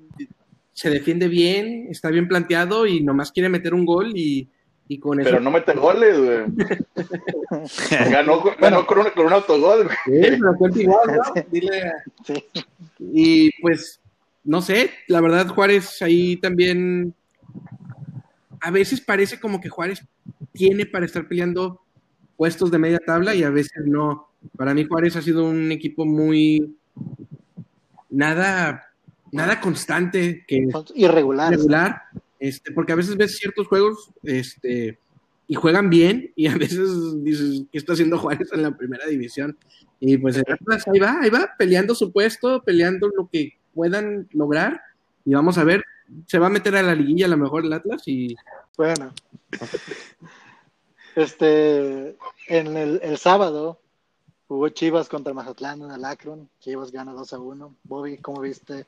Se 0.72 0.88
defiende 0.88 1.28
bien, 1.28 1.88
está 1.90 2.08
bien 2.08 2.26
planteado 2.26 2.86
y 2.86 3.02
nomás 3.02 3.32
quiere 3.32 3.50
meter 3.50 3.74
un 3.74 3.84
gol 3.84 4.16
y, 4.16 4.48
y 4.88 4.98
con 4.98 5.20
eso... 5.20 5.28
pero 5.30 5.40
no 5.40 5.50
mete 5.50 5.72
goles, 5.74 6.18
güey. 6.18 6.68
Ganó, 8.10 8.40
con- 8.40 8.54
ganó 8.60 8.86
con, 8.86 8.98
un, 9.00 9.06
con 9.10 9.26
un 9.26 9.32
autogol, 9.32 9.84
güey. 9.84 9.96
Sí, 10.04 10.36
pero 10.40 10.54
cuenta 10.56 10.80
igual, 10.80 11.06
¿no? 11.16 11.42
Dile 11.50 11.82
a- 11.82 12.04
Sí. 12.24 12.44
Y 13.00 13.50
pues, 13.60 14.00
no 14.44 14.62
sé, 14.62 14.90
la 15.08 15.20
verdad 15.20 15.48
Juárez 15.48 16.00
ahí 16.02 16.36
también, 16.36 17.14
a 18.60 18.70
veces 18.70 19.00
parece 19.00 19.38
como 19.40 19.60
que 19.60 19.68
Juárez 19.68 20.04
tiene 20.52 20.86
para 20.86 21.04
estar 21.06 21.26
peleando 21.28 21.80
puestos 22.36 22.70
de 22.70 22.78
media 22.78 22.98
tabla 23.04 23.34
y 23.34 23.42
a 23.42 23.50
veces 23.50 23.82
no. 23.86 24.28
Para 24.56 24.72
mí 24.74 24.84
Juárez 24.84 25.16
ha 25.16 25.22
sido 25.22 25.44
un 25.44 25.72
equipo 25.72 26.04
muy, 26.06 26.76
nada, 28.10 28.86
nada 29.32 29.60
constante, 29.60 30.44
que 30.46 30.68
Son 30.70 30.84
irregulares. 30.94 31.66
Este, 32.38 32.72
porque 32.72 32.92
a 32.92 32.96
veces 32.96 33.16
ves 33.16 33.38
ciertos 33.38 33.66
juegos, 33.66 34.10
este, 34.22 34.98
y 35.48 35.54
juegan 35.54 35.90
bien, 35.90 36.32
y 36.36 36.46
a 36.48 36.56
veces 36.56 37.22
dices, 37.22 37.64
¿qué 37.70 37.78
está 37.78 37.92
haciendo 37.92 38.18
Juárez 38.18 38.50
en 38.52 38.62
la 38.62 38.76
primera 38.76 39.06
división? 39.06 39.56
Y 40.00 40.18
pues 40.18 40.36
el 40.36 40.44
Atlas 40.52 40.86
ahí 40.88 40.98
va, 40.98 41.18
ahí 41.20 41.30
va, 41.30 41.54
peleando 41.58 41.94
su 41.94 42.12
puesto, 42.12 42.62
peleando 42.62 43.08
lo 43.16 43.28
que 43.30 43.58
puedan 43.74 44.28
lograr, 44.32 44.80
y 45.24 45.34
vamos 45.34 45.58
a 45.58 45.64
ver, 45.64 45.84
se 46.26 46.38
va 46.38 46.46
a 46.46 46.50
meter 46.50 46.76
a 46.76 46.82
la 46.82 46.94
liguilla 46.94 47.26
a 47.26 47.30
lo 47.30 47.36
mejor 47.36 47.64
el 47.64 47.72
Atlas, 47.72 48.02
y 48.06 48.36
Bueno. 48.76 49.12
Este, 51.14 52.14
en 52.48 52.76
el, 52.76 53.00
el 53.02 53.16
sábado 53.16 53.80
jugó 54.48 54.68
Chivas 54.68 55.08
contra 55.08 55.32
Mazatlán 55.32 55.80
en 55.80 55.90
el 55.90 56.04
Akron. 56.04 56.50
Chivas 56.60 56.92
gana 56.92 57.12
2 57.12 57.32
a 57.32 57.38
1. 57.38 57.76
Bobby, 57.84 58.18
¿cómo 58.18 58.42
viste 58.42 58.84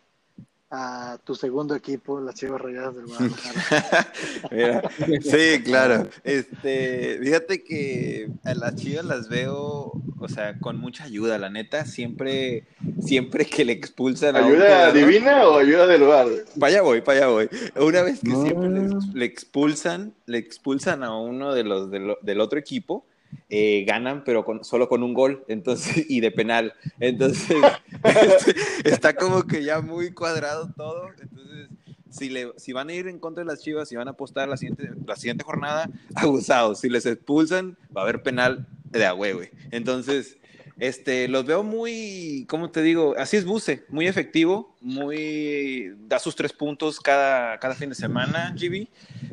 a 0.71 1.19
tu 1.25 1.35
segundo 1.35 1.75
equipo, 1.75 2.21
las 2.21 2.35
Chivas 2.35 2.61
Rayadas 2.61 2.95
del 2.97 3.07
Guadalajara? 3.07 4.13
Mira, 4.51 4.83
sí, 5.23 5.63
claro. 5.65 6.09
Este, 6.25 7.19
fíjate 7.23 7.65
que 7.65 8.29
a 8.45 8.55
las 8.55 8.77
chivas 8.77 9.05
las 9.07 9.29
veo, 9.29 9.93
o 10.19 10.29
sea, 10.29 10.59
con 10.61 10.77
mucha 10.79 11.05
ayuda, 11.05 11.39
la 11.39 11.49
neta. 11.49 11.87
Siempre, 11.87 12.65
siempre 13.01 13.47
que 13.47 13.65
le 13.65 13.73
expulsan 13.73 14.37
a 14.37 14.41
¿Ayuda 14.45 14.91
jugador- 14.91 14.93
divina 14.95 15.49
o 15.49 15.59
ayuda 15.59 15.87
del 15.87 16.01
lugar? 16.03 16.27
Para 16.61 16.73
allá 16.73 16.83
voy, 16.83 17.01
para 17.01 17.19
allá 17.19 17.29
voy. 17.29 17.49
Una 17.77 18.03
vez 18.03 18.21
que 18.21 18.29
No. 18.31 18.43
siempre 18.43 18.69
le, 18.69 18.87
ex- 18.87 19.15
le 19.15 19.25
expulsan, 19.25 20.13
le 20.27 20.39
expulsan 20.39 21.03
a 21.03 21.17
uno 21.17 21.55
de 21.55 21.65
los 21.65 21.91
del, 21.91 22.15
del 22.21 22.41
otro 22.41 22.59
equipo, 22.59 23.07
eh, 23.51 23.85
ganan, 23.87 24.25
pero 24.25 24.45
con, 24.45 24.63
solo 24.63 24.89
con 24.89 25.03
un 25.03 25.15
gol, 25.15 25.45
entonces, 25.49 26.05
y 26.11 26.21
de 26.21 26.31
penal. 26.31 26.75
Entonces, 27.01 27.57
está 28.85 29.15
como 29.15 29.45
que 29.45 29.65
ya 29.65 29.81
muy 29.81 30.13
cuadrado 30.13 30.71
todo. 30.77 31.09
Entonces, 31.21 31.69
si, 32.11 32.29
le, 32.29 32.53
si 32.57 32.73
van 32.73 32.89
a 32.89 32.95
ir 32.95 33.09
en 33.09 33.19
contra 33.19 33.43
de 33.43 33.49
las 33.49 33.63
chivas, 33.63 33.89
si 33.89 33.97
van 33.97 34.09
a 34.09 34.13
apostar 34.13 34.49
la 34.49 34.57
siguiente, 34.57 34.91
la 35.07 35.17
siguiente 35.17 35.45
jornada, 35.45 35.91
abusados. 36.15 36.81
Si 36.81 36.89
les 36.89 37.07
expulsan, 37.07 37.77
va 37.97 38.03
a 38.03 38.05
haber 38.05 38.23
penal 38.23 38.67
de 38.85 39.05
a 39.05 39.13
güey. 39.13 39.51
Entonces, 39.71 40.39
este, 40.79 41.29
los 41.29 41.45
veo 41.45 41.63
muy, 41.63 42.47
¿cómo 42.49 42.71
te 42.71 42.83
digo? 42.83 43.15
Así 43.19 43.37
es 43.37 43.45
Buse, 43.45 43.85
muy 43.89 44.07
efectivo, 44.07 44.77
muy, 44.81 45.93
da 46.07 46.19
sus 46.19 46.37
tres 46.37 46.53
puntos 46.53 47.01
cada, 47.01 47.59
cada 47.59 47.75
fin 47.75 47.89
de 47.89 47.95
semana, 47.95 48.55
GB, 48.59 48.89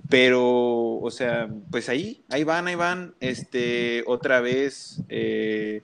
pero, 0.09 0.97
o 0.97 1.11
sea, 1.11 1.49
pues 1.71 1.89
ahí, 1.89 2.23
ahí 2.29 2.43
van, 2.43 2.67
ahí 2.67 2.75
van, 2.75 3.13
este, 3.19 4.03
otra 4.07 4.41
vez, 4.41 5.01
eh, 5.09 5.81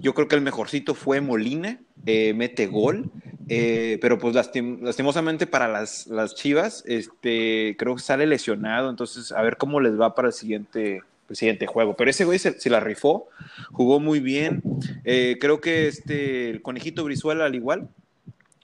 Yo 0.00 0.12
creo 0.14 0.28
que 0.28 0.36
el 0.36 0.42
mejorcito 0.42 0.94
fue 0.94 1.20
Molina, 1.20 1.80
eh, 2.06 2.34
mete 2.34 2.66
gol, 2.66 3.10
eh, 3.48 3.98
pero 4.02 4.18
pues 4.18 4.34
lastim- 4.34 4.80
lastimosamente 4.82 5.46
para 5.46 5.66
las, 5.68 6.06
las 6.08 6.34
Chivas, 6.34 6.82
este, 6.86 7.74
creo 7.78 7.94
que 7.96 8.02
sale 8.02 8.26
lesionado, 8.26 8.90
entonces 8.90 9.32
a 9.32 9.40
ver 9.42 9.56
cómo 9.56 9.80
les 9.80 9.98
va 9.98 10.14
para 10.14 10.28
el 10.28 10.34
siguiente, 10.34 11.02
el 11.28 11.36
siguiente 11.36 11.66
juego. 11.66 11.96
Pero 11.96 12.10
ese 12.10 12.24
güey 12.24 12.38
se, 12.38 12.58
se 12.60 12.70
la 12.70 12.80
rifó, 12.80 13.28
jugó 13.72 14.00
muy 14.00 14.20
bien. 14.20 14.62
Eh, 15.04 15.38
creo 15.40 15.60
que 15.60 15.88
este, 15.88 16.50
el 16.50 16.62
conejito 16.62 17.04
Brizuela 17.04 17.44
al 17.46 17.54
igual, 17.54 17.88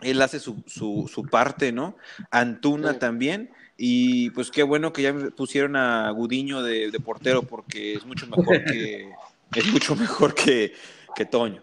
él 0.03 0.21
hace 0.23 0.39
su, 0.41 0.63
su, 0.67 1.11
su 1.13 1.25
parte, 1.25 1.73
¿no? 1.73 1.97
Antuna 2.31 2.93
Sí. 2.93 2.99
también. 2.99 3.51
Y 3.77 4.31
pues 4.31 4.51
qué 4.51 4.63
bueno 4.63 4.93
que 4.93 5.03
ya 5.03 5.15
pusieron 5.37 5.75
a 5.77 6.11
Gudiño 6.11 6.63
de, 6.63 6.91
de 6.91 7.01
portero 7.01 7.43
porque 7.43 7.95
es 7.95 8.05
mucho 8.05 8.27
mejor 8.27 8.65
que 8.65 9.11
es 9.55 9.73
mucho 9.73 9.97
mejor 9.97 10.35
que, 10.35 10.75
que 11.15 11.25
Toño. 11.25 11.63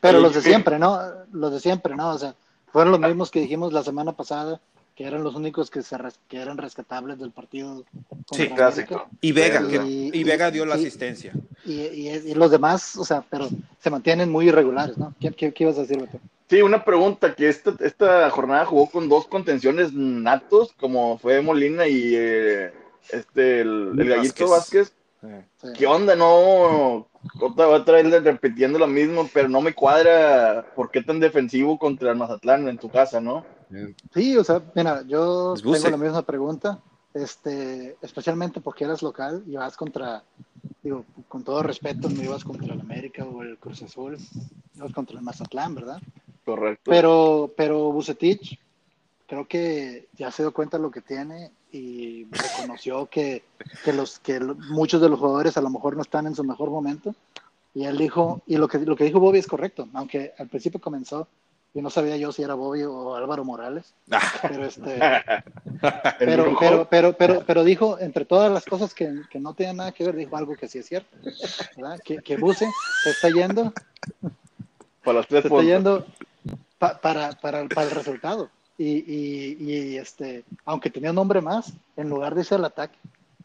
Pero 0.00 0.20
los 0.20 0.34
de 0.34 0.42
siempre, 0.42 0.78
¿no? 0.78 0.98
Los 1.32 1.52
de 1.52 1.60
siempre, 1.60 1.94
¿no? 1.96 2.10
O 2.10 2.18
sea, 2.18 2.34
fueron 2.72 2.92
los 2.92 3.00
mismos 3.00 3.30
que 3.30 3.40
dijimos 3.40 3.72
la 3.72 3.82
semana 3.82 4.12
pasada, 4.12 4.60
que 4.94 5.04
eran 5.04 5.24
los 5.24 5.34
únicos 5.34 5.70
que, 5.70 5.82
se 5.82 5.98
res- 5.98 6.18
que 6.28 6.38
eran 6.40 6.56
rescatables 6.56 7.18
del 7.18 7.30
partido. 7.32 7.84
Sí, 8.32 8.48
clásico. 8.48 9.06
Y 9.20 9.32
Vega, 9.32 9.66
que- 9.66 9.82
y- 9.84 10.10
y 10.12 10.24
Vega 10.24 10.50
dio 10.50 10.64
la 10.64 10.76
asistencia. 10.76 11.32
Y, 11.64 11.80
y, 11.82 12.08
y 12.10 12.34
los 12.34 12.50
demás, 12.50 12.96
o 12.96 13.04
sea, 13.04 13.24
pero 13.28 13.48
se 13.80 13.90
mantienen 13.90 14.30
muy 14.30 14.48
irregulares, 14.48 14.96
¿no? 14.96 15.14
¿Qué, 15.20 15.32
qué, 15.32 15.52
qué 15.52 15.64
ibas 15.64 15.78
a 15.78 15.82
decir, 15.82 16.00
Beto? 16.00 16.18
Sí, 16.48 16.60
una 16.62 16.84
pregunta, 16.84 17.34
que 17.34 17.48
esta, 17.48 17.74
esta 17.80 18.28
jornada 18.30 18.66
jugó 18.66 18.88
con 18.90 19.08
dos 19.08 19.26
contenciones 19.26 19.92
natos, 19.92 20.72
como 20.78 21.18
fue 21.18 21.40
Molina 21.42 21.88
y 21.88 22.12
eh, 22.14 22.72
este, 23.10 23.62
el, 23.62 23.92
el 23.98 24.08
Gallito 24.08 24.48
Vázquez. 24.48 24.92
Vázquez. 25.22 25.48
Sí. 25.62 25.68
¿Qué 25.78 25.86
onda? 25.86 26.14
No, 26.14 27.08
otra, 27.40 27.68
otra 27.68 28.02
vez 28.02 28.22
repitiendo 28.22 28.78
lo 28.78 28.86
mismo, 28.86 29.28
pero 29.32 29.48
no 29.48 29.62
me 29.62 29.72
cuadra 29.72 30.66
por 30.76 30.90
qué 30.90 31.02
tan 31.02 31.18
defensivo 31.18 31.78
contra 31.78 32.10
el 32.10 32.18
Mazatlán 32.18 32.68
en 32.68 32.76
tu 32.76 32.90
casa, 32.90 33.22
¿no? 33.22 33.46
Sí, 34.12 34.36
o 34.36 34.44
sea, 34.44 34.62
mira, 34.74 35.02
yo 35.02 35.54
tengo 35.54 35.90
la 35.90 35.96
misma 35.96 36.22
pregunta, 36.22 36.80
este, 37.12 37.96
especialmente 38.02 38.60
porque 38.60 38.84
eres 38.84 39.02
local 39.02 39.42
y 39.46 39.56
vas 39.56 39.76
contra, 39.76 40.22
digo, 40.82 41.04
con 41.28 41.44
todo 41.44 41.62
respeto, 41.62 42.08
no 42.08 42.22
ibas 42.22 42.44
contra 42.44 42.74
el 42.74 42.80
América 42.80 43.24
o 43.24 43.42
el 43.42 43.58
Cruz 43.58 43.82
Azul, 43.82 44.18
ibas 44.76 44.92
contra 44.92 45.16
el 45.16 45.24
Mazatlán, 45.24 45.74
¿verdad? 45.74 46.00
Correcto. 46.44 46.90
Pero, 46.90 47.52
pero 47.56 47.92
Bucetich 47.92 48.58
creo 49.26 49.46
que 49.46 50.08
ya 50.16 50.30
se 50.30 50.42
dio 50.42 50.52
cuenta 50.52 50.76
de 50.76 50.82
lo 50.82 50.90
que 50.90 51.00
tiene 51.00 51.50
y 51.72 52.26
reconoció 52.26 53.06
que, 53.06 53.44
que 53.84 53.92
los 53.92 54.18
que 54.20 54.38
muchos 54.40 55.00
de 55.00 55.08
los 55.08 55.18
jugadores 55.18 55.56
a 55.56 55.60
lo 55.60 55.70
mejor 55.70 55.96
no 55.96 56.02
están 56.02 56.26
en 56.26 56.34
su 56.34 56.44
mejor 56.44 56.70
momento. 56.70 57.14
Y 57.74 57.84
él 57.84 57.98
dijo, 57.98 58.42
y 58.46 58.56
lo 58.56 58.68
que, 58.68 58.78
lo 58.78 58.94
que 58.94 59.04
dijo 59.04 59.18
Bobby 59.18 59.38
es 59.38 59.48
correcto, 59.48 59.88
aunque 59.94 60.32
al 60.38 60.48
principio 60.48 60.80
comenzó, 60.80 61.26
y 61.74 61.82
no 61.82 61.90
sabía 61.90 62.16
yo 62.16 62.30
si 62.32 62.42
era 62.42 62.54
Bobby 62.54 62.82
o 62.84 63.14
Álvaro 63.16 63.44
Morales, 63.44 63.92
pero 64.42 64.64
este, 64.64 64.96
El 66.20 66.26
pero, 66.26 66.56
pero, 66.58 66.88
pero, 66.88 67.12
pero, 67.16 67.42
pero 67.46 67.64
dijo, 67.64 67.98
entre 67.98 68.24
todas 68.24 68.50
las 68.52 68.64
cosas 68.64 68.94
que, 68.94 69.12
que 69.30 69.40
no 69.40 69.54
tenían 69.54 69.76
nada 69.78 69.92
que 69.92 70.04
ver, 70.04 70.14
dijo 70.16 70.36
algo 70.36 70.54
que 70.54 70.68
sí 70.68 70.78
es 70.78 70.86
cierto, 70.86 71.16
¿verdad? 71.76 72.00
Que, 72.04 72.18
que 72.18 72.36
Buse 72.36 72.66
se 73.02 73.10
está 73.10 73.28
yendo 73.28 73.72
para 75.02 75.18
los 75.18 75.26
tres 75.26 75.42
se 75.42 75.48
está 75.48 75.62
yendo 75.62 76.06
pa- 76.78 76.98
para, 77.00 77.32
para, 77.32 77.66
para 77.68 77.82
el 77.88 77.90
resultado. 77.90 78.48
Y, 78.78 78.86
y, 79.06 79.56
y, 79.60 79.96
este, 79.98 80.44
aunque 80.64 80.90
tenía 80.90 81.10
un 81.10 81.18
hombre 81.18 81.40
más, 81.40 81.72
en 81.96 82.08
lugar 82.08 82.34
de 82.34 82.40
irse 82.40 82.54
al 82.54 82.64
ataque, 82.64 82.96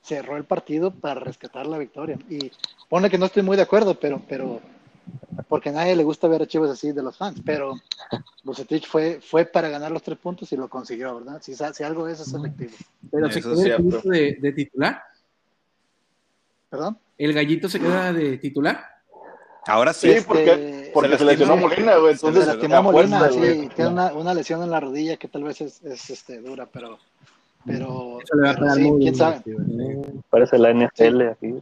cerró 0.01 0.37
el 0.37 0.43
partido 0.45 0.89
para 0.91 1.19
rescatar 1.19 1.67
la 1.67 1.77
victoria. 1.77 2.17
Y 2.29 2.51
pone 2.87 3.09
que 3.09 3.17
no 3.17 3.25
estoy 3.27 3.43
muy 3.43 3.57
de 3.57 3.63
acuerdo, 3.63 3.93
pero, 3.95 4.21
pero 4.27 4.59
porque 5.47 5.69
a 5.69 5.71
nadie 5.73 5.95
le 5.95 6.03
gusta 6.03 6.27
ver 6.27 6.41
a 6.41 6.47
Chivas 6.47 6.69
así 6.71 6.91
de 6.91 7.01
los 7.03 7.17
fans, 7.17 7.41
pero 7.45 7.75
Bucetich 8.43 8.87
fue, 8.87 9.19
fue 9.21 9.45
para 9.45 9.69
ganar 9.69 9.91
los 9.91 10.03
tres 10.03 10.17
puntos 10.17 10.51
y 10.51 10.57
lo 10.57 10.67
consiguió, 10.69 11.19
¿verdad? 11.19 11.41
Si, 11.41 11.55
sa- 11.55 11.73
si 11.73 11.83
algo 11.83 12.07
es, 12.07 12.19
es 12.19 12.33
efectivo. 12.33 12.71
Pero 13.11 13.31
se 13.31 13.39
Eso 13.39 13.49
queda 13.51 13.59
el 13.59 13.63
cierto. 13.65 13.83
gallito 13.83 14.09
de, 14.09 14.37
de 14.41 14.51
titular. 14.53 15.03
¿Perdón? 16.69 16.97
El 17.17 17.33
gallito 17.33 17.67
se 17.69 17.79
queda 17.79 18.13
de 18.13 18.37
titular. 18.37 18.85
ahora 19.67 19.91
sí. 19.93 20.07
Sí, 20.09 20.13
Este, 20.17 20.27
porque, 20.27 20.91
porque 20.93 21.11
se 21.11 21.17
se 21.19 21.25
lesionó. 21.25 21.57
Molina, 21.57 21.97
güey. 21.97 22.15
Se 22.15 22.25
Entonces, 22.27 22.43
Se 22.45 22.51
lastimó 22.53 22.75
a 22.77 22.81
Molina, 22.81 23.17
fuerza, 23.19 23.33
sí, 23.33 23.39
güey. 23.39 23.69
tiene 23.69 23.89
una, 23.91 24.13
una 24.13 24.33
lesión 24.33 24.61
en 24.63 24.69
la 24.71 24.79
rodilla 24.79 25.17
que 25.17 25.27
tal 25.27 25.43
vez 25.43 25.61
es, 25.61 25.81
es, 25.83 26.09
este, 26.09 26.39
dura, 26.41 26.67
pero, 26.71 26.99
pero, 27.65 28.19
Eso 28.21 28.35
le 28.35 28.41
va 28.43 28.51
a 28.51 28.55
pero 28.55 28.73
sí, 28.75 28.91
quién 28.99 29.15
sabe. 29.15 29.41
Parece 30.29 30.57
la 30.59 30.71
NFL 30.73 31.21
aquí. 31.29 31.55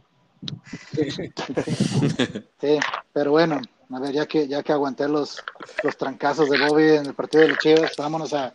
Sí, 2.60 2.78
pero 3.12 3.30
bueno, 3.32 3.60
a 3.90 4.00
ver, 4.00 4.12
ya 4.12 4.26
que, 4.26 4.46
ya 4.48 4.62
que 4.62 4.72
aguanté 4.72 5.08
los, 5.08 5.42
los 5.82 5.96
trancazos 5.96 6.48
de 6.50 6.58
Bobby 6.66 6.90
en 6.96 7.06
el 7.06 7.14
partido 7.14 7.42
de 7.42 7.48
los 7.50 7.58
Chivas, 7.58 7.92
vámonos 7.96 8.32
a, 8.34 8.52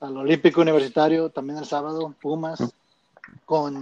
al 0.00 0.16
Olímpico 0.16 0.60
Universitario, 0.60 1.30
también 1.30 1.58
el 1.58 1.64
sábado, 1.64 2.14
Pumas, 2.20 2.74
con 3.44 3.80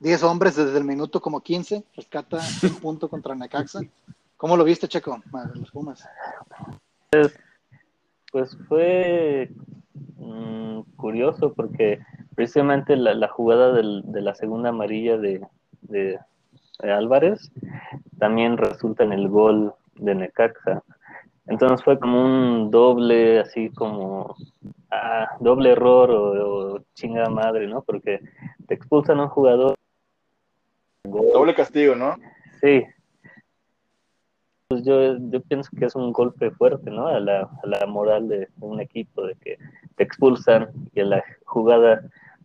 10 0.00 0.22
hombres 0.22 0.56
desde 0.56 0.78
el 0.78 0.84
minuto 0.84 1.20
como 1.20 1.40
15, 1.40 1.84
rescata 1.96 2.40
un 2.62 2.74
punto 2.76 3.08
contra 3.08 3.34
Necaxa. 3.34 3.80
¿Cómo 4.36 4.56
lo 4.56 4.64
viste, 4.64 4.88
Checo? 4.88 5.22
Los 5.54 5.70
Pumas. 5.70 6.04
Pues 8.32 8.56
fue 8.68 9.50
mm, 10.16 10.80
curioso 10.96 11.52
porque 11.52 12.00
precisamente 12.34 12.96
la, 12.96 13.14
la 13.14 13.28
jugada 13.28 13.72
del- 13.72 14.02
de 14.06 14.22
la 14.22 14.34
segunda 14.34 14.70
amarilla 14.70 15.18
de- 15.18 15.46
de 15.82 16.18
Álvarez 16.80 17.50
también 18.18 18.56
resulta 18.56 19.04
en 19.04 19.12
el 19.12 19.28
gol 19.28 19.74
de 19.96 20.14
Necaxa. 20.14 20.82
Entonces 21.46 21.82
fue 21.84 21.98
como 21.98 22.24
un 22.24 22.70
doble, 22.70 23.40
así 23.40 23.70
como 23.70 24.36
ah, 24.90 25.28
doble 25.40 25.72
error 25.72 26.10
o, 26.10 26.74
o 26.74 26.80
chingada 26.94 27.28
madre, 27.28 27.66
¿no? 27.66 27.82
Porque 27.82 28.20
te 28.66 28.74
expulsan 28.74 29.18
a 29.18 29.24
un 29.24 29.28
jugador. 29.28 29.74
Doble 31.04 31.54
castigo, 31.54 31.94
¿no? 31.94 32.14
Sí. 32.60 32.84
Pues 34.68 34.84
yo, 34.84 35.18
yo 35.18 35.40
pienso 35.42 35.70
que 35.76 35.84
es 35.84 35.94
un 35.96 36.12
golpe 36.12 36.50
fuerte, 36.52 36.90
¿no? 36.90 37.08
A 37.08 37.18
la, 37.18 37.40
a 37.40 37.66
la 37.66 37.86
moral 37.86 38.28
de 38.28 38.48
un 38.60 38.80
equipo, 38.80 39.26
de 39.26 39.34
que 39.34 39.58
te 39.96 40.04
expulsan 40.04 40.70
y 40.94 41.00
a 41.00 41.04
la 41.04 41.24
jugada 41.44 42.02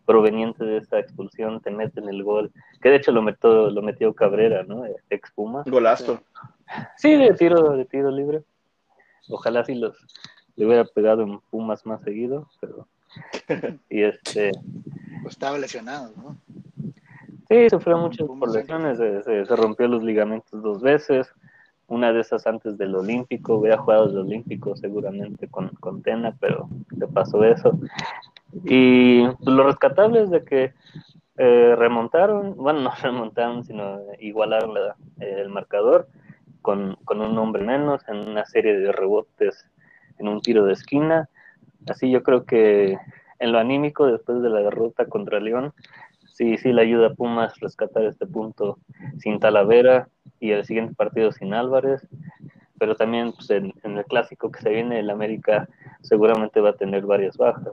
proveniente 0.08 0.64
de 0.64 0.78
esa 0.78 0.98
expulsión 0.98 1.60
te 1.60 1.70
meten 1.70 2.08
el 2.08 2.24
gol, 2.24 2.50
que 2.80 2.88
de 2.88 2.96
hecho 2.96 3.12
lo 3.12 3.20
metió, 3.20 3.68
lo 3.70 3.82
metió 3.82 4.14
Cabrera, 4.14 4.62
¿no? 4.62 4.84
Ex 5.10 5.30
Puma. 5.32 5.64
Golazo. 5.66 6.20
Sí, 6.96 7.14
de 7.14 7.34
tiro, 7.34 7.76
de 7.76 7.84
tiro 7.84 8.10
libre. 8.10 8.42
Ojalá 9.28 9.64
sí 9.66 9.74
los 9.74 9.94
le 10.56 10.64
hubiera 10.66 10.84
pegado 10.86 11.22
en 11.22 11.38
Pumas 11.50 11.84
más 11.84 12.00
seguido, 12.00 12.48
pero 12.58 12.88
y 13.90 14.02
este 14.02 14.50
Pues 15.22 15.34
estaba 15.34 15.58
lesionado, 15.58 16.10
¿no? 16.16 16.36
Sí, 17.50 17.68
sufrió 17.68 17.98
muchas 17.98 18.26
por 18.26 18.50
lesiones, 18.50 18.96
se, 18.96 19.22
se- 19.24 19.44
se 19.44 19.56
rompió 19.56 19.88
los 19.88 20.02
ligamentos 20.02 20.62
dos 20.62 20.80
veces, 20.80 21.30
una 21.86 22.12
de 22.14 22.20
esas 22.20 22.46
antes 22.46 22.78
del 22.78 22.94
Olímpico, 22.94 23.56
hubiera 23.56 23.76
jugado 23.78 24.08
el 24.08 24.16
Olímpico 24.18 24.74
seguramente 24.74 25.48
con, 25.48 25.68
con 25.80 26.00
Tena, 26.02 26.34
pero 26.40 26.66
le 26.96 27.06
pasó 27.08 27.44
eso. 27.44 27.78
Y 28.64 29.24
lo 29.44 29.64
rescatable 29.64 30.22
es 30.22 30.30
de 30.30 30.44
que 30.44 30.72
eh, 31.36 31.74
remontaron, 31.76 32.56
bueno, 32.56 32.80
no 32.82 32.90
remontaron, 33.02 33.64
sino 33.64 34.00
igualaron 34.20 34.74
la- 34.74 34.96
el 35.20 35.48
marcador 35.50 36.08
con, 36.62 36.96
con 37.04 37.20
un 37.20 37.38
hombre 37.38 37.64
menos 37.64 38.02
en 38.08 38.16
una 38.28 38.44
serie 38.46 38.78
de 38.78 38.92
rebotes 38.92 39.66
en 40.18 40.28
un 40.28 40.40
tiro 40.40 40.64
de 40.64 40.72
esquina. 40.72 41.28
Así 41.88 42.10
yo 42.10 42.22
creo 42.22 42.44
que 42.44 42.98
en 43.38 43.52
lo 43.52 43.58
anímico, 43.58 44.06
después 44.06 44.42
de 44.42 44.50
la 44.50 44.60
derrota 44.60 45.06
contra 45.06 45.40
León, 45.40 45.72
sí, 46.34 46.56
sí 46.58 46.72
le 46.72 46.82
ayuda 46.82 47.08
a 47.08 47.14
Pumas 47.14 47.58
rescatar 47.60 48.04
este 48.04 48.26
punto 48.26 48.78
sin 49.18 49.38
Talavera 49.40 50.08
y 50.40 50.50
el 50.52 50.64
siguiente 50.64 50.94
partido 50.94 51.32
sin 51.32 51.54
Álvarez, 51.54 52.06
pero 52.78 52.94
también 52.96 53.32
pues, 53.32 53.50
en, 53.50 53.72
en 53.82 53.98
el 53.98 54.04
clásico 54.04 54.50
que 54.50 54.60
se 54.60 54.70
viene, 54.70 55.00
el 55.00 55.10
América 55.10 55.68
seguramente 56.02 56.60
va 56.60 56.70
a 56.70 56.76
tener 56.76 57.04
varias 57.06 57.36
bajas. 57.36 57.68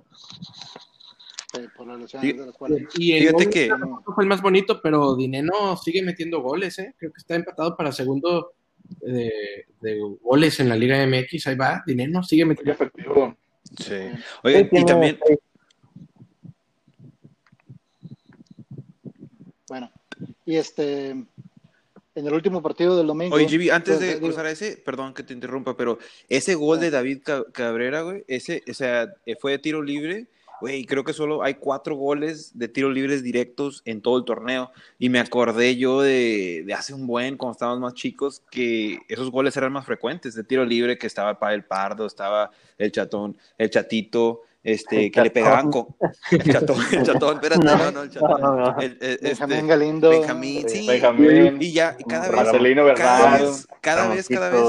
Por 1.77 2.07
Sí. 2.09 2.33
de 2.33 2.51
cuales. 2.51 2.83
Y 2.97 3.13
el 3.13 3.27
Fíjate 3.27 3.49
que- 3.49 3.69
fue 4.13 4.23
el 4.25 4.29
más 4.29 4.41
bonito, 4.41 4.81
pero 4.81 5.15
Dineno 5.15 5.77
sigue 5.77 6.03
metiendo 6.03 6.41
goles, 6.41 6.77
¿eh? 6.79 6.93
Creo 6.97 7.13
que 7.13 7.17
está 7.19 7.35
empatado 7.35 7.77
para 7.77 7.93
segundo 7.93 8.51
de, 8.99 9.31
de 9.79 9.99
goles 10.21 10.59
en 10.59 10.67
la 10.67 10.75
Liga 10.75 11.01
MX. 11.07 11.47
Ahí 11.47 11.55
va, 11.55 11.81
Dineno 11.87 12.23
sigue 12.23 12.43
metiendo. 12.45 12.73
efectivo. 12.73 13.37
Sí. 13.79 13.95
Oye, 14.43 14.69
y 14.71 14.85
también, 14.85 15.17
Bueno, 19.67 19.89
y 20.45 20.55
este, 20.57 21.25
en 22.15 22.25
el 22.25 22.33
último 22.33 22.61
partido 22.61 22.97
del 22.97 23.07
domingo. 23.07 23.35
oye, 23.35 23.47
Gibi, 23.47 23.69
antes 23.69 23.95
pues, 23.95 23.99
de 23.99 24.15
digo, 24.15 24.27
cruzar 24.27 24.45
a 24.45 24.51
ese, 24.51 24.77
perdón 24.77 25.13
que 25.13 25.23
te 25.23 25.33
interrumpa, 25.33 25.75
pero 25.75 25.99
ese 26.29 26.55
gol 26.55 26.79
de 26.79 26.89
David 26.89 27.19
Ca- 27.23 27.45
Cabrera, 27.51 28.01
güey, 28.01 28.23
ese, 28.27 28.63
o 28.69 28.73
sea, 28.73 29.13
eh, 29.25 29.35
fue 29.39 29.51
de 29.51 29.59
tiro 29.59 29.81
libre 29.81 30.27
güey, 30.61 30.85
creo 30.85 31.03
que 31.03 31.11
solo 31.13 31.43
hay 31.43 31.55
cuatro 31.55 31.95
goles 31.97 32.57
de 32.57 32.69
tiros 32.69 32.93
libres 32.93 33.21
directos 33.21 33.81
en 33.83 34.01
todo 34.01 34.17
el 34.17 34.23
torneo. 34.23 34.71
Y 34.97 35.09
me 35.09 35.19
acordé 35.19 35.75
yo 35.75 36.01
de, 36.01 36.63
de 36.65 36.73
hace 36.73 36.93
un 36.93 37.05
buen, 37.05 37.35
cuando 37.35 37.51
estábamos 37.51 37.81
más 37.81 37.93
chicos, 37.93 38.41
que 38.49 38.99
esos 39.09 39.29
goles 39.31 39.55
eran 39.57 39.73
más 39.73 39.85
frecuentes 39.85 40.33
de 40.33 40.45
tiro 40.45 40.63
libre, 40.65 40.97
que 40.97 41.07
estaba 41.07 41.37
el 41.53 41.63
Pardo, 41.65 42.05
estaba 42.05 42.51
el 42.77 42.91
Chatón, 42.91 43.37
el 43.57 43.69
Chatito, 43.69 44.43
este, 44.65 45.05
El 45.05 45.11
que 45.11 45.21
le 45.21 45.29
pegaban 45.31 45.71
con... 45.71 45.87
El 46.31 46.43
Chatón, 46.51 46.77
el 46.91 47.03
Chatón, 47.05 47.35
espérate, 47.35 47.63
no, 47.65 47.77
No, 47.77 47.91
no, 47.91 48.01
el 48.03 48.09
Chatón. 48.09 48.41
no, 48.41 48.55
no. 48.57 48.79
El- 48.79 48.97
el- 48.99 49.11
este, 49.13 49.27
Benjamín 49.29 49.67
Galindo. 49.67 50.09
Benjamín, 50.09 50.67
sí. 50.67 50.87
Benjamín, 50.87 51.57
Y 51.61 51.71
ya, 51.71 51.95
y 51.97 52.03
cada 52.03 52.27
vez, 52.27 52.35
Marcelino 52.35 52.83
cada 52.95 53.37
vez, 53.37 53.67
cada 53.81 54.07
vez, 54.09 54.27
cada 54.27 54.49
vez, 54.49 54.63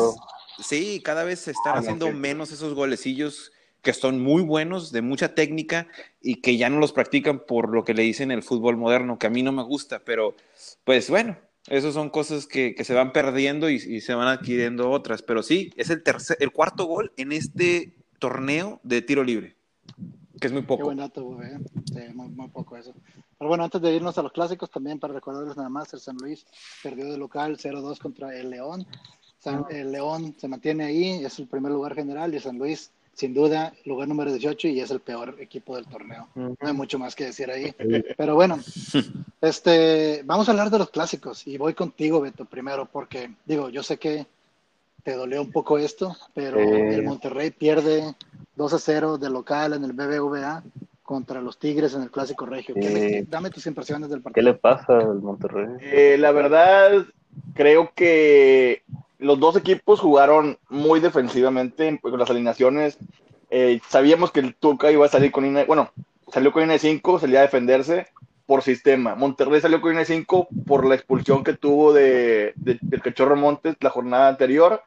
sí, 0.61 1.01
cada 1.05 1.25
vez 1.25 1.41
se 1.41 1.51
están 1.51 1.77
haciendo 1.79 2.07
Ramoncito. 2.07 2.21
menos 2.29 2.53
esos 2.53 2.75
golecillos 2.75 3.53
que 3.83 3.93
son 3.93 4.21
muy 4.21 4.43
buenos, 4.43 4.93
de 4.93 5.01
mucha 5.01 5.35
técnica 5.35 5.87
y 6.21 6.41
que 6.43 6.57
ya 6.57 6.69
no 6.69 6.79
los 6.79 6.93
practican 6.93 7.41
por 7.47 7.73
lo 7.73 7.85
que 7.85 7.95
le 7.95 8.03
dicen 8.03 8.31
el 8.33 8.43
fútbol 8.43 8.77
moderno, 8.77 9.19
que 9.19 9.29
a 9.29 9.31
mí 9.31 9.43
no 9.43 9.53
me 9.53 9.63
gusta, 9.63 10.03
pero 10.05 10.35
pues 10.85 11.09
bueno, 11.09 11.39
esas 11.69 11.95
son 11.95 12.11
cosas 12.11 12.47
que, 12.47 12.75
que 12.75 12.85
se 12.85 12.95
van 12.95 13.13
perdiendo 13.13 13.71
y, 13.71 13.77
y 13.77 14.01
se 14.01 14.15
van 14.15 14.29
adquiriendo 14.29 14.91
otras, 14.91 15.23
pero 15.23 15.43
sí, 15.43 15.73
es 15.77 15.89
el 15.91 16.03
tercer, 16.03 16.37
el 16.41 16.51
cuarto 16.53 16.85
gol 16.85 17.13
en 17.17 17.31
este 17.33 17.95
torneo 18.19 18.81
de 18.83 19.03
tiro 19.03 19.23
libre, 19.23 19.56
que 20.41 20.47
es 20.47 20.53
muy 20.53 20.63
Qué 20.63 20.69
poco. 20.69 20.85
buen 20.85 20.99
dato, 20.99 21.25
güey. 21.25 21.49
¿eh? 21.49 21.59
Sí, 21.93 22.01
muy, 22.15 22.29
muy 22.29 22.49
poco 22.49 22.77
eso. 22.77 22.93
Pero 23.39 23.49
bueno, 23.49 23.65
antes 23.65 23.81
de 23.81 23.95
irnos 23.95 24.17
a 24.19 24.23
los 24.23 24.33
clásicos, 24.33 24.71
también 24.71 24.99
para 24.99 25.15
recordarles 25.15 25.57
nada 25.57 25.69
más, 25.69 25.93
el 25.95 26.01
San 26.01 26.17
Luis 26.17 26.47
perdió 26.83 27.11
de 27.11 27.19
local 27.19 27.57
0-2 27.59 27.99
contra 27.99 28.35
el 28.39 28.51
León. 28.51 28.87
San- 29.39 29.65
el 29.71 29.93
León 29.93 30.35
se 30.39 30.49
mantiene 30.49 30.85
ahí, 30.85 31.25
es 31.25 31.39
el 31.39 31.47
primer 31.47 31.73
lugar 31.73 31.95
general 31.95 32.35
y 32.35 32.41
San 32.41 32.59
Luis, 32.59 32.91
sin 33.13 33.33
duda, 33.33 33.73
lugar 33.85 34.09
número 34.09 34.31
18 34.31 34.69
y 34.69 34.81
es 34.81 34.91
el 34.91 35.01
peor 35.01 35.37
equipo 35.41 35.77
del 35.77 35.87
torneo. 35.87 36.29
No 36.35 36.55
hay 36.61 36.73
mucho 36.75 36.99
más 36.99 37.15
que 37.15 37.25
decir 37.27 37.51
ahí. 37.51 37.75
Pero 38.19 38.35
bueno, 38.35 38.59
este, 39.41 40.23
vamos 40.25 40.49
a 40.49 40.53
hablar 40.53 40.71
de 40.71 40.79
los 40.79 40.91
clásicos 40.91 41.47
y 41.47 41.57
voy 41.59 41.75
contigo, 41.75 42.21
Beto, 42.21 42.45
primero, 42.45 42.87
porque 42.87 43.31
digo, 43.45 43.69
yo 43.71 43.83
sé 43.83 43.99
que 43.99 44.27
te 45.07 45.15
dolió 45.15 45.41
un 45.41 45.53
poco 45.53 45.79
esto, 45.79 46.17
pero 46.35 46.59
Eh. 46.59 46.95
el 46.97 47.05
Monterrey 47.05 47.53
pierde 47.53 48.17
2 48.57 48.73
a 48.73 48.79
0 48.81 49.19
de 49.19 49.31
local 49.31 49.73
en 49.75 49.85
el 49.85 49.93
BBVA 49.93 50.65
contra 51.05 51.41
los 51.41 51.61
Tigres 51.61 51.95
en 51.95 52.03
el 52.03 52.11
Clásico 52.11 52.45
Regio. 52.45 52.75
¿Qué 52.75 52.91
le- 52.91 53.23
dame 53.23 53.51
tus 53.51 53.67
impresiones 53.69 54.11
del 54.11 54.19
¿Qué 54.19 54.25
partido. 54.25 54.45
le 54.45 54.55
pasa 54.55 54.99
al 54.99 55.21
Monterrey? 55.23 55.69
Eh, 55.81 56.17
la 56.19 56.33
verdad, 56.33 57.05
creo 57.55 57.93
que 57.95 58.83
los 59.21 59.39
dos 59.39 59.55
equipos 59.57 60.01
jugaron 60.01 60.59
muy 60.71 60.99
defensivamente 60.99 62.01
con 62.03 62.19
las 62.19 62.29
alineaciones. 62.29 62.99
Eh, 63.51 63.79
sabíamos 63.89 64.33
que 64.33 64.41
el 64.41 64.57
Tuca 64.57 64.91
iba 64.91 65.07
a 65.07 65.09
salir 65.09 65.31
con 65.31 65.47
INE, 65.47 65.67
bueno, 65.67 65.93
salió 66.33 66.51
con 66.51 66.65
INE 66.65 66.81
5, 66.81 67.21
salía 67.21 67.39
a 67.39 67.43
defenderse 67.43 68.09
por 68.45 68.63
sistema. 68.63 69.15
Monterrey 69.15 69.61
salió 69.61 69.81
con 69.81 69.93
INE 69.93 70.05
5 70.05 70.49
por 70.67 70.85
la 70.85 70.97
expulsión 70.97 71.45
que 71.45 71.53
tuvo 71.53 71.93
de, 71.93 72.55
de- 72.57 72.79
del 72.83 73.03
Cachorro 73.03 73.37
Montes 73.37 73.77
la 73.79 73.91
jornada 73.91 74.27
anterior. 74.29 74.83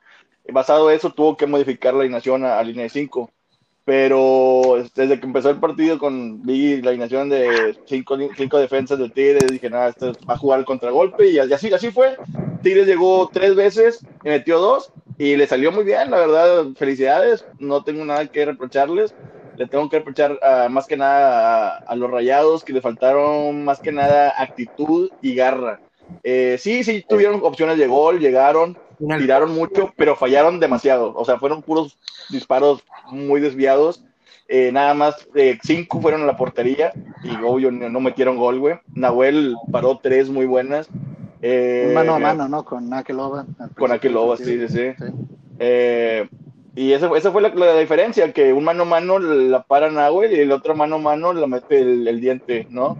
Basado 0.52 0.90
en 0.90 0.98
eso, 0.98 1.12
tuvo 1.12 1.38
que 1.38 1.48
modificar 1.48 1.94
la 1.94 2.02
alineación 2.02 2.46
a, 2.46 2.60
a 2.60 2.64
línea 2.64 2.84
de 2.84 2.90
5. 2.90 3.32
Pero 3.90 4.84
desde 4.94 5.20
que 5.20 5.26
empezó 5.26 5.50
el 5.50 5.60
partido 5.60 5.98
con 5.98 6.44
la 6.46 6.90
alineación 6.92 7.28
de 7.28 7.76
cinco, 7.88 8.20
cinco 8.38 8.60
defensas 8.60 9.00
de 9.00 9.10
Tigres, 9.10 9.50
dije, 9.50 9.68
nada, 9.68 9.90
esto 9.90 10.12
va 10.30 10.36
a 10.36 10.38
jugar 10.38 10.60
el 10.60 10.66
contragolpe 10.66 11.28
y 11.28 11.40
así, 11.40 11.74
así 11.74 11.90
fue. 11.90 12.16
Tigres 12.62 12.86
llegó 12.86 13.32
tres 13.34 13.56
veces, 13.56 14.06
metió 14.24 14.60
dos 14.60 14.94
y 15.18 15.36
le 15.38 15.48
salió 15.48 15.72
muy 15.72 15.86
bien, 15.86 16.12
la 16.12 16.20
verdad, 16.20 16.66
felicidades, 16.76 17.48
no 17.58 17.84
tengo 17.84 18.06
nada 18.06 18.28
que 18.28 18.46
reprocharles. 18.46 19.16
Le 19.58 19.66
tengo 19.66 19.90
que 19.90 19.98
reprochar 19.98 20.38
ah, 20.44 20.68
más 20.70 20.86
que 20.86 20.96
nada 20.96 21.80
a, 21.80 21.96
los 21.96 22.12
rayados 22.12 22.64
que 22.64 22.74
le 22.74 22.82
faltaron 22.82 23.66
más 23.66 23.80
que 23.80 23.92
nada 23.92 24.36
actitud 24.38 25.10
y 25.24 25.34
garra. 25.34 25.82
Eh, 26.24 26.58
sí, 26.60 26.84
sí, 26.84 27.04
tuvieron 27.10 27.42
opciones 27.44 27.80
de 27.80 27.88
gol, 27.88 28.20
llegaron, 28.20 28.78
tiraron 29.18 29.54
mucho, 29.54 29.94
pero 29.96 30.16
fallaron 30.16 30.60
demasiado. 30.60 31.14
O 31.16 31.26
sea, 31.26 31.40
fueron 31.40 31.62
puros 31.62 31.98
disparos 32.30 32.84
muy 33.12 33.42
desviados. 33.42 34.04
Eh, 34.48 34.72
nada 34.72 34.94
más 34.94 35.28
eh, 35.36 35.60
cinco 35.64 36.02
fueron 36.02 36.24
a 36.24 36.26
la 36.26 36.36
portería 36.36 36.92
y 37.24 37.36
obvio 37.44 37.72
no, 37.72 37.88
no 37.90 38.00
metieron 38.00 38.38
gol, 38.38 38.60
güey. 38.60 38.76
Nahuel 38.94 39.56
paró 39.72 40.00
tres 40.02 40.30
muy 40.30 40.46
buenas. 40.46 40.90
Eh, 41.42 41.86
Un 41.88 41.94
mano 41.94 42.16
a 42.16 42.20
mano, 42.20 42.50
¿no? 42.50 42.66
Con 42.66 42.94
Akelova. 42.94 43.46
Con 43.78 43.92
Akelova, 43.92 44.38
sí, 44.38 44.68
sí, 44.68 44.68
sí. 44.68 45.06
Eh, 45.60 46.28
y 46.76 46.94
esa, 46.94 47.16
esa 47.16 47.32
fue 47.32 47.42
la, 47.42 47.50
la 47.50 47.78
diferencia, 47.78 48.32
que 48.34 48.54
un 48.54 48.64
mano 48.64 48.84
a 48.84 48.86
mano 48.86 49.20
la 49.20 49.64
para 49.64 49.92
Nahuel 49.92 50.34
y 50.34 50.40
el 50.40 50.52
otro 50.52 50.76
mano 50.76 50.96
a 50.96 51.00
mano 51.00 51.34
la 51.34 51.48
mete 51.48 51.80
el, 51.80 52.08
el 52.08 52.20
diente, 52.20 52.68
¿no? 52.70 52.98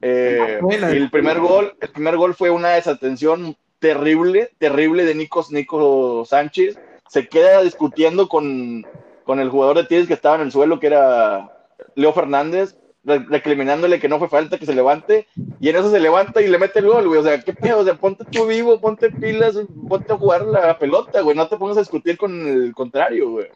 Eh, 0.00 0.60
y 0.70 0.96
el 0.96 1.10
primer 1.10 1.40
gol, 1.40 1.74
el 1.80 1.88
primer 1.88 2.16
gol 2.16 2.34
fue 2.34 2.50
una 2.50 2.70
desatención 2.70 3.56
terrible, 3.78 4.50
terrible 4.58 5.04
de 5.04 5.14
Nico, 5.14 5.44
Nico 5.50 6.24
Sánchez. 6.24 6.78
Se 7.08 7.28
queda 7.28 7.62
discutiendo 7.62 8.28
con, 8.28 8.86
con 9.24 9.40
el 9.40 9.48
jugador 9.50 9.76
de 9.78 9.84
Tigres 9.84 10.06
que 10.08 10.14
estaba 10.14 10.36
en 10.36 10.42
el 10.42 10.52
suelo, 10.52 10.78
que 10.80 10.88
era 10.88 11.50
Leo 11.94 12.12
Fernández, 12.12 12.76
re- 13.04 13.24
recriminándole 13.28 13.98
que 14.00 14.08
no 14.08 14.18
fue 14.18 14.28
falta, 14.28 14.58
que 14.58 14.66
se 14.66 14.74
levante, 14.74 15.26
y 15.60 15.68
en 15.70 15.76
eso 15.76 15.90
se 15.90 16.00
levanta 16.00 16.42
y 16.42 16.48
le 16.48 16.58
mete 16.58 16.80
el 16.80 16.86
gol, 16.88 17.06
güey. 17.08 17.20
O 17.20 17.22
sea, 17.22 17.40
¿qué 17.40 17.54
pedo? 17.54 17.78
O 17.78 17.84
sea, 17.84 17.94
ponte 17.94 18.24
tú 18.26 18.46
vivo, 18.46 18.78
ponte 18.80 19.10
pilas, 19.10 19.56
ponte 19.88 20.12
a 20.12 20.16
jugar 20.18 20.44
la 20.46 20.78
pelota, 20.78 21.20
güey. 21.22 21.34
No 21.36 21.48
te 21.48 21.56
pongas 21.56 21.78
a 21.78 21.80
discutir 21.80 22.18
con 22.18 22.46
el 22.46 22.74
contrario, 22.74 23.30
güey. 23.30 23.46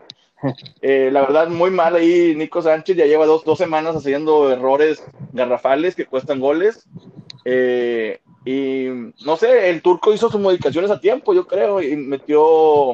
Eh, 0.81 1.11
la 1.13 1.21
verdad, 1.21 1.47
muy 1.51 1.71
mal 1.71 1.95
ahí 1.95 2.35
Nico 2.35 2.61
Sánchez, 2.63 2.97
ya 2.97 3.07
lleva 3.07 3.27
dos, 3.27 3.45
dos 3.45 3.57
semanas 3.59 3.95
haciendo 3.95 4.51
errores 4.51 5.01
garrafales 5.33 5.95
que 5.95 6.07
cuestan 6.07 6.41
goles. 6.41 6.85
Eh, 7.45 8.19
y 8.45 8.87
no 9.25 9.37
sé, 9.37 9.71
el 9.71 9.83
turco 9.83 10.13
hizo 10.13 10.29
sus 10.31 10.41
modificaciones 10.41 10.91
a 10.91 11.01
tiempo, 11.01 11.33
yo 11.35 11.47
creo, 11.47 11.81
y 11.81 11.97
metió 11.97 12.93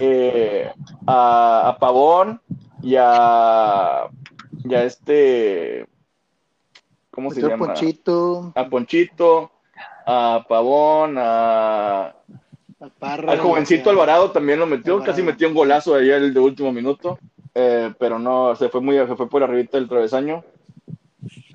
eh, 0.00 0.70
a, 1.06 1.68
a 1.70 1.78
Pavón 1.78 2.40
y 2.82 2.94
a, 2.96 4.06
y 4.64 4.74
a 4.74 4.84
este, 4.84 5.86
¿cómo 7.10 7.30
se 7.30 7.40
llama? 7.42 7.66
Ponchito, 7.66 8.52
A 8.54 8.68
Ponchito, 8.68 9.50
a 10.06 10.44
Pavón, 10.48 11.16
a, 11.18 12.06
a 12.80 12.88
Parra. 12.98 13.32
al 13.32 13.38
jovencito 13.40 13.90
a- 13.90 13.92
Alvarado 13.92 14.30
también 14.30 14.60
lo 14.60 14.66
metió, 14.66 14.94
Alvarado. 14.94 15.12
casi 15.12 15.22
metió 15.22 15.48
un 15.48 15.54
golazo 15.54 15.94
ahí 15.96 16.08
el 16.10 16.32
de 16.32 16.40
último 16.40 16.72
minuto, 16.72 17.18
eh, 17.54 17.92
pero 17.98 18.18
no, 18.20 18.54
se 18.54 18.68
fue 18.68 18.80
muy, 18.80 18.96
se 18.96 19.16
fue 19.16 19.28
por 19.28 19.42
arribita 19.42 19.76
del 19.76 19.88
travesaño. 19.88 20.44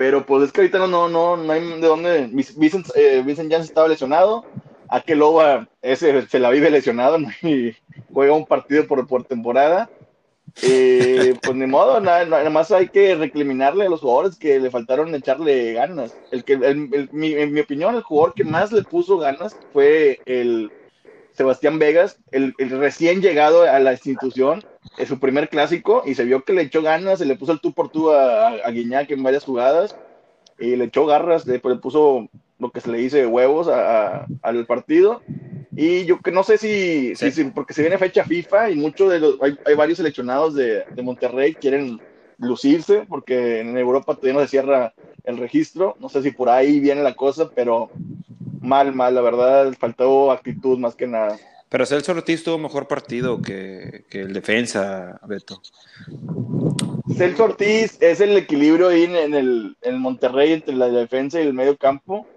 Pero 0.04 0.26
pues 0.26 0.43
es 0.43 0.51
que 0.51 0.60
ahorita 0.60 0.80
no, 0.80 0.88
no, 0.88 1.08
no, 1.08 1.38
no 1.38 1.54
hay 1.54 1.62
de 1.80 1.88
dónde. 1.88 2.28
Vincent, 2.58 2.88
eh, 2.93 3.24
Vincent 3.26 3.49
Janssen 3.49 3.70
estaba 3.70 3.88
lesionado. 3.88 4.43
Akeloba 4.89 5.70
ese 5.82 6.28
se 6.28 6.39
la 6.39 6.49
vive 6.49 6.70
lesionado 6.70 7.20
y 7.41 7.74
juega 8.12 8.34
un 8.34 8.45
partido 8.45 8.86
por, 8.86 9.08
por 9.08 9.24
temporada. 9.24 9.89
Eh, 10.62 11.36
pues 11.41 11.56
ni 11.56 11.68
modo, 11.68 12.01
nada, 12.01 12.26
nada 12.26 12.49
más 12.49 12.70
hay 12.74 12.89
que 12.89 13.16
recriminarle 13.16 13.86
a 13.86 13.89
los 13.89 14.01
jugadores 14.01 14.38
que 14.38 14.60
le 14.60 14.70
faltaron 14.70 15.16
echarle 15.16 15.72
ganas. 15.72 16.14
El 16.32 16.43
que, 16.43 16.56
el- 16.56 16.89
en 17.14 17.54
mi 17.54 17.62
opinión, 17.62 17.95
el 17.95 18.01
jugador 18.04 18.34
que 18.34 18.43
más 18.43 18.74
le 18.74 18.84
puso 18.84 19.18
ganas 19.18 19.56
fue 19.72 20.20
el 20.26 20.70
Sebastián 21.32 21.80
Vegas, 21.80 22.18
el, 22.32 22.54
el 22.58 22.72
recién 22.72 23.22
llegado 23.22 23.64
a 23.64 23.80
la 23.80 23.93
institución, 23.93 24.66
en 24.97 25.07
su 25.07 25.19
primer 25.19 25.49
clásico, 25.49 26.03
y 26.05 26.15
se 26.15 26.23
vio 26.25 26.43
que 26.43 26.53
le 26.53 26.63
echó 26.63 26.81
ganas, 26.81 27.19
se 27.19 27.25
le 27.25 27.36
puso 27.36 27.51
el 27.51 27.59
tú 27.59 27.73
por 27.73 27.89
tú 27.89 28.11
a, 28.11 28.47
a 28.49 28.71
Guiñac 28.71 29.09
en 29.11 29.23
varias 29.23 29.43
jugadas, 29.43 29.95
y 30.59 30.75
le 30.75 30.86
echó 30.86 31.05
garras, 31.05 31.45
le, 31.47 31.61
le 31.63 31.75
puso 31.77 32.27
lo 32.59 32.71
que 32.71 32.79
se 32.81 32.91
le 32.91 32.99
dice 32.99 33.25
huevos 33.25 33.67
a- 33.67 34.21
a- 34.21 34.27
al 34.43 34.65
partido. 34.65 35.21
Y 35.75 36.05
yo 36.05 36.19
que 36.19 36.31
no 36.31 36.43
sé 36.43 36.57
si, 36.59 37.15
si- 37.15 37.31
si- 37.31 37.45
porque 37.45 37.73
se 37.73 37.81
viene 37.81 37.97
fecha 37.97 38.23
FIFA 38.23 38.69
y 38.69 38.75
muchos 38.75 39.11
de 39.11 39.19
los, 39.19 39.41
hay, 39.41 39.57
hay 39.65 39.75
varios 39.75 39.97
seleccionados 39.97 40.53
de, 40.53 40.84
de 40.95 41.01
Monterrey 41.01 41.55
quieren 41.55 41.99
lucirse, 42.38 43.05
porque 43.09 43.61
en 43.61 43.75
Europa 43.77 44.13
todavía 44.15 44.34
no 44.34 44.39
se 44.41 44.47
cierra 44.47 44.93
el 45.23 45.38
registro, 45.38 45.95
no 45.99 46.09
sé 46.09 46.21
si 46.21 46.31
por 46.31 46.49
ahí 46.49 46.79
viene 46.79 47.01
la 47.01 47.15
cosa, 47.15 47.49
pero 47.55 47.89
mal, 48.61 48.93
mal, 48.93 49.15
la 49.15 49.21
verdad, 49.21 49.73
faltó 49.79 50.31
actitud 50.31 50.77
más 50.77 50.95
que 50.95 51.07
nada. 51.07 51.38
Pero 51.74 51.88
Celso 51.88 52.11
Ortiz 52.11 52.43
tuvo 52.43 52.59
mejor 52.59 52.88
partido 52.88 53.41
que, 53.41 54.05
que 54.07 54.21
el 54.21 54.32
defensa, 54.32 55.19
Beto. 55.26 55.59
Celso 57.17 57.45
Ortiz 57.45 57.97
es 57.99 58.21
el 58.21 58.38
equilibrio 58.38 58.89
ahí 58.89 59.05
en, 59.05 59.15
en 59.15 59.34
el, 59.34 59.76
en 59.82 59.95
el 59.95 59.99
Monterrey 59.99 60.53
entre 60.53 60.76
la 60.76 60.88
defensa 60.89 61.41
y 61.41 61.47
el 61.47 61.53
medio 61.55 61.76
campo, 61.76 62.28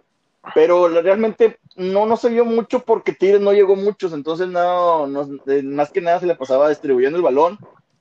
pero 0.55 0.89
realmente 1.03 1.59
no, 1.77 2.07
no 2.07 2.17
se 2.17 2.31
vio 2.31 2.47
mucho 2.47 2.81
porque 2.81 3.13
Tigres 3.13 3.43
no 3.43 3.53
llegó 3.53 3.77
muchos, 3.77 4.15
entonces 4.15 4.49
no, 4.49 5.07
no- 5.07 5.29
eh, 5.49 5.63
más 5.63 5.91
que 5.91 6.01
nada 6.01 6.19
se 6.19 6.27
le 6.27 6.35
pasaba 6.35 6.71
distribuyendo 6.71 7.19
el 7.19 7.23
balón, 7.23 7.59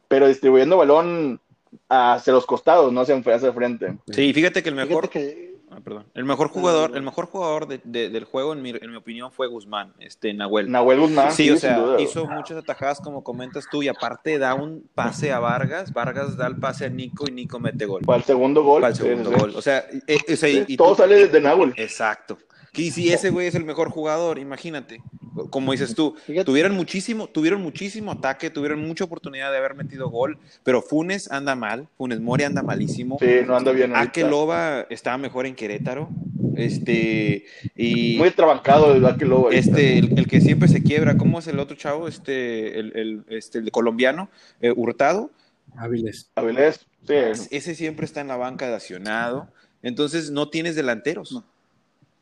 pero 0.08 0.30
distribuyendo 0.30 0.76
el 0.82 0.88
balón 0.88 1.42
hacia 1.90 2.32
los 2.32 2.46
costados, 2.46 2.94
no 2.94 3.02
hacia, 3.02 3.18
hacia 3.18 3.50
el 3.50 3.54
frente. 3.54 3.98
Sí, 4.10 4.32
fíjate 4.34 4.64
que 4.64 4.70
el 4.70 4.76
mejor. 4.76 5.10
Que 5.10 5.55
ah, 5.76 5.80
perdón. 5.84 6.06
El 6.14 6.26
mejor 6.26 6.48
jugador, 6.50 6.96
el 6.96 7.02
mejor 7.04 7.26
jugador 7.26 7.68
de- 7.68 7.82
de- 7.84 8.10
del 8.10 8.24
juego, 8.24 8.54
en 8.54 8.62
mi, 8.62 8.70
en 8.72 8.90
mi 8.92 8.96
opinión, 8.96 9.32
fue 9.32 9.48
Guzmán, 9.48 9.94
este 10.00 10.34
Nahuel. 10.34 10.72
Nahuel 10.72 11.00
Guzmán. 11.02 11.32
Sí, 11.32 11.50
o 11.50 11.54
sin 11.54 11.60
sea, 11.62 11.78
duda, 11.78 12.02
hizo 12.02 12.26
muchas 12.28 12.58
atajadas 12.58 13.00
como 13.02 13.24
comentas 13.24 13.66
tú 13.70 13.84
y 13.84 13.88
aparte 13.88 14.38
da 14.40 14.54
un 14.56 14.90
pase 14.96 15.32
a 15.32 15.40
Vargas, 15.40 15.94
Vargas 15.94 16.38
da 16.38 16.48
el 16.48 16.56
pase 16.58 16.86
a 16.86 16.90
Nico 16.90 17.26
y 17.28 17.32
Nico 17.32 17.60
mete 17.60 17.86
gol. 17.86 18.02
Para 18.06 18.18
el 18.20 18.24
segundo 18.24 18.64
gol. 18.64 18.82
Para 18.82 18.92
el 18.92 18.98
segundo 18.98 19.30
sí, 19.30 19.36
sí. 19.36 19.42
gol. 19.42 19.54
O 19.56 19.62
sea, 19.62 19.86
eh, 20.08 20.18
o 20.32 20.36
sea, 20.36 20.50
y- 20.50 20.54
Sí, 20.54 20.66
y 20.70 20.78
todo 20.78 20.90
tú- 20.90 20.96
sale 20.96 21.28
de 21.28 21.42
Nahuel. 21.42 21.74
Exacto. 21.78 22.38
Y 22.76 22.92
si 22.92 23.12
ese 23.12 23.30
güey 23.30 23.48
es 23.48 23.56
el 23.56 23.64
mejor 23.66 23.90
jugador, 23.90 24.38
imagínate. 24.40 25.02
Como 25.50 25.74
dices 25.74 25.96
tú, 25.96 26.16
tuvieron 26.46 26.76
muchísimo, 26.76 27.28
tuvieron 27.28 27.62
muchísimo 27.62 28.12
ataque, 28.14 28.50
tuvieron 28.50 28.80
mucha 28.88 29.04
oportunidad 29.04 29.52
de 29.52 29.58
haber 29.58 29.76
metido 29.76 30.10
gol, 30.10 30.38
pero 30.64 30.82
Funes 30.82 31.30
anda 31.30 31.56
mal, 31.56 31.88
Funes 31.98 32.22
Mori 32.22 32.44
anda 32.46 32.64
malísimo. 32.64 33.18
Sí, 33.20 33.28
no 33.46 33.56
anda 33.58 33.72
bien. 33.74 33.94
Akeloba 33.96 34.82
estaba 34.90 35.18
mejor 35.18 35.46
en 35.46 35.56
Querétaro. 35.56 36.10
Este, 36.56 37.46
y 37.76 38.16
Muy 38.18 38.32
trabancado 38.32 38.94
el 38.96 39.06
Akeloba. 39.06 39.52
este, 39.52 39.98
el, 40.00 40.18
el 40.18 40.28
que 40.28 40.40
siempre 40.40 40.70
se 40.70 40.82
quiebra, 40.82 41.18
¿cómo 41.18 41.40
es 41.40 41.48
el 41.48 41.60
otro 41.60 41.76
chavo? 41.76 42.08
Este, 42.08 42.80
el, 42.80 42.96
el- 42.96 43.26
este, 43.30 43.60
el 43.60 43.72
colombiano, 43.72 44.30
eh, 44.62 44.72
Hurtado. 44.76 45.32
Hábiles. 45.78 46.30
Avilés, 46.36 46.88
sí. 47.06 47.14
Ese 47.52 47.76
siempre 47.76 48.06
está 48.06 48.22
en 48.22 48.30
la 48.30 48.38
banca 48.38 48.70
de 48.70 48.76
accionado. 48.76 49.50
Entonces 49.84 50.32
no 50.32 50.50
tienes 50.50 50.76
delanteros. 50.76 51.44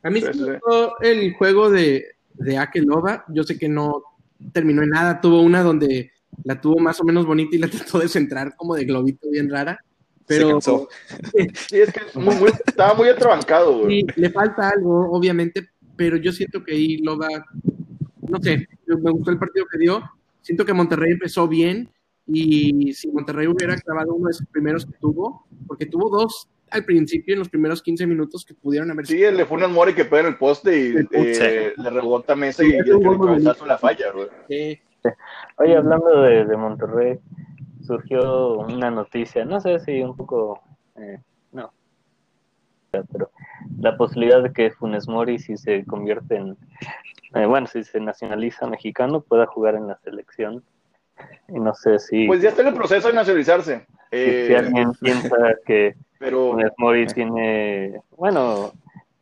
A 0.04 0.10
mí 0.10 0.22
Sí, 0.22 0.28
sí 0.34 0.40
me 0.42 0.52
gustó 0.54 1.00
el 1.02 1.34
juego 1.34 1.70
de, 1.70 2.06
de 2.34 2.58
Akelova. 2.58 3.26
Yo 3.30 3.44
sé 3.44 3.58
que 3.58 3.70
no 3.70 4.04
terminó 4.52 4.84
en 4.84 4.90
nada. 4.90 5.22
Tuvo 5.22 5.42
una 5.42 5.64
donde 5.64 6.12
la 6.44 6.60
tuvo 6.60 6.80
más 6.80 7.00
o 7.00 7.04
menos 7.04 7.26
bonita 7.26 7.56
y 7.56 7.60
la 7.60 7.68
trató 7.70 8.00
de 8.00 8.08
centrar 8.10 8.56
como 8.56 8.76
de 8.76 8.86
globito 8.86 9.30
bien 9.30 9.50
rara. 9.50 9.80
Se 10.28 10.38
Pero 10.38 10.50
cansó. 10.52 10.88
Sí, 11.70 11.80
es 11.80 11.92
que 11.94 12.02
muy- 12.20 12.36
muy- 12.36 12.52
estaba 12.66 12.94
muy 12.94 13.10
atrabancado, 13.10 13.80
güey. 13.80 14.02
sí, 14.02 14.08
le 14.16 14.30
falta 14.30 14.70
algo, 14.70 15.12
obviamente. 15.12 15.70
Pero 15.96 16.18
yo 16.18 16.32
siento 16.32 16.64
que 16.64 16.74
ahí 16.74 16.98
Loba, 16.98 17.28
no 18.28 18.40
sé, 18.42 18.68
me 18.88 19.12
gustó 19.12 19.32
el 19.32 19.38
partido 19.38 19.66
que 19.72 19.78
dio. 19.78 20.02
Siento 20.42 20.66
que 20.66 20.74
Monterrey 20.74 21.12
empezó 21.12 21.48
bien. 21.48 21.90
Y 22.26 22.94
si 22.94 23.10
Monterrey 23.12 23.48
hubiera 23.48 23.76
clavado 23.78 24.14
uno 24.14 24.28
de 24.30 24.34
sus 24.34 24.48
primeros 24.48 24.86
que 24.86 24.94
tuvo, 25.00 25.46
porque 25.68 25.86
tuvo 25.86 26.10
dos 26.10 26.48
al 26.74 26.86
principio 26.86 27.34
en 27.34 27.40
los 27.40 27.50
primeros 27.50 27.82
15 27.82 28.06
minutos 28.08 28.44
que 28.46 28.54
pudieron 28.54 28.90
haber 28.92 29.06
Sí, 29.08 29.18
le 29.20 29.46
fue 29.46 29.64
un 29.64 29.72
Mori 29.74 29.94
que 29.94 30.06
pega 30.06 30.22
en 30.22 30.28
el 30.28 30.38
poste 30.38 30.78
y 30.78 30.96
eh, 31.12 31.74
le 31.78 31.90
rebota 31.90 32.36
Mesa 32.36 32.64
y, 32.64 32.72
y 32.72 32.76
el 32.76 33.00
cabezazo 33.20 33.66
la 33.66 33.78
falla, 33.78 34.12
güey. 34.12 34.28
Eh, 34.50 34.82
Oye, 35.58 35.76
hablando 35.76 36.22
de, 36.22 36.46
de 36.46 36.58
Monterrey, 36.58 37.20
surgió 37.86 38.58
una 38.58 38.90
noticia, 38.90 39.44
no 39.46 39.60
sé 39.60 39.80
si 39.82 40.02
un 40.02 40.16
poco, 40.16 40.62
eh, 40.96 41.20
no, 41.52 41.74
pero 42.92 43.30
la 43.80 43.98
posibilidad 43.98 44.42
de 44.42 44.54
que 44.54 44.72
Funes 44.72 45.08
Mori, 45.08 45.40
si 45.40 45.58
se 45.58 45.84
convierte 45.86 46.36
en, 46.38 46.58
eh, 47.36 47.46
bueno, 47.46 47.68
si 47.68 47.84
se 47.84 48.00
nacionaliza 48.00 48.66
mexicano, 48.68 49.22
pueda 49.22 49.46
jugar 49.46 49.76
en 49.76 49.88
la 49.88 49.98
selección. 49.98 50.64
Y 51.50 51.60
no 51.60 51.74
sé 51.76 52.00
si, 52.00 52.26
Pues 52.28 52.42
ya 52.42 52.50
está 52.50 52.62
en 52.62 52.70
el 52.70 52.74
proceso 52.74 53.08
de 53.10 53.14
nacionalizarse. 53.14 53.80
si- 53.80 53.94
Eh, 54.12 54.46
si 54.48 54.54
alguien 54.56 54.92
piensa 55.02 55.36
que 55.66 55.96
pero 56.24 56.52
Funes 56.52 56.72
Mori 56.78 57.06
tiene, 57.08 58.00
bueno, 58.18 58.72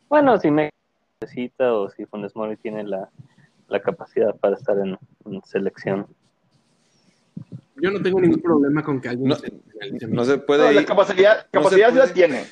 bueno, 0.09 0.37
si 0.39 0.51
México 0.51 0.75
necesita 1.21 1.73
o 1.73 1.89
si 1.89 2.05
Funes 2.05 2.35
Mori 2.35 2.57
tiene 2.57 2.83
la, 2.83 3.09
la 3.69 3.79
capacidad 3.81 4.35
para 4.37 4.55
estar 4.57 4.77
en, 4.77 4.97
en 5.25 5.41
selección. 5.43 6.05
yo 7.77 7.91
no 7.91 8.01
tengo 8.01 8.19
ningún 8.21 8.41
problema 8.41 8.83
con 8.83 9.01
que 9.01 9.09
alguien 9.09 9.29
No, 9.29 9.35
se 9.35 9.49
nacionalice 9.51 10.07
no 10.07 10.23
se 10.25 10.37
no, 10.37 10.45
puede 10.45 10.73
la 10.73 10.81
ir, 10.81 10.87
capacidad, 10.87 11.35
no 11.37 11.41
se 11.43 11.49
capacidad 11.51 11.89
puede. 11.89 12.07
la 12.07 12.13
tiene. 12.13 12.43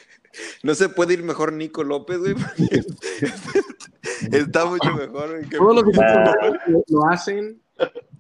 no 0.64 0.74
se 0.76 0.90
puede 0.90 1.14
ir 1.14 1.24
mejor 1.24 1.54
Nico 1.54 1.84
López, 1.84 2.18
güey. 2.20 2.36
Está 4.32 4.66
mucho 4.66 4.94
mejor. 4.96 5.48
que- 5.50 5.58
Todos 5.58 5.76
los 5.86 6.00
Ah. 6.00 6.34
lo, 6.68 6.84
lo 6.88 7.08
hacen, 7.08 7.60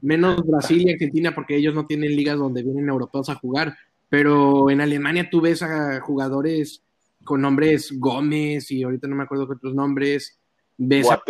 menos 0.01 0.45
Brasil 0.45 0.87
y 0.87 0.91
Argentina, 0.93 1.31
porque 1.33 1.55
ellos 1.55 1.73
no 1.73 1.85
tienen 1.85 2.15
ligas 2.15 2.37
donde 2.37 2.63
vienen 2.63 2.87
europeos 2.89 3.29
a 3.29 3.35
jugar. 3.35 3.75
Pero 4.09 4.69
en 4.69 4.81
Alemania 4.81 5.29
tú 5.29 5.39
ves 5.41 5.61
a 5.61 5.99
jugadores 6.01 6.83
con 7.23 7.41
nombres 7.41 7.91
Gómez 7.99 8.71
y 8.71 8.83
ahorita 8.83 9.07
no 9.07 9.15
me 9.15 9.23
acuerdo 9.23 9.47
qué 9.47 9.53
otros 9.53 9.75
nombres. 9.75 10.39
Ves 10.77 11.09
a- 11.11 11.21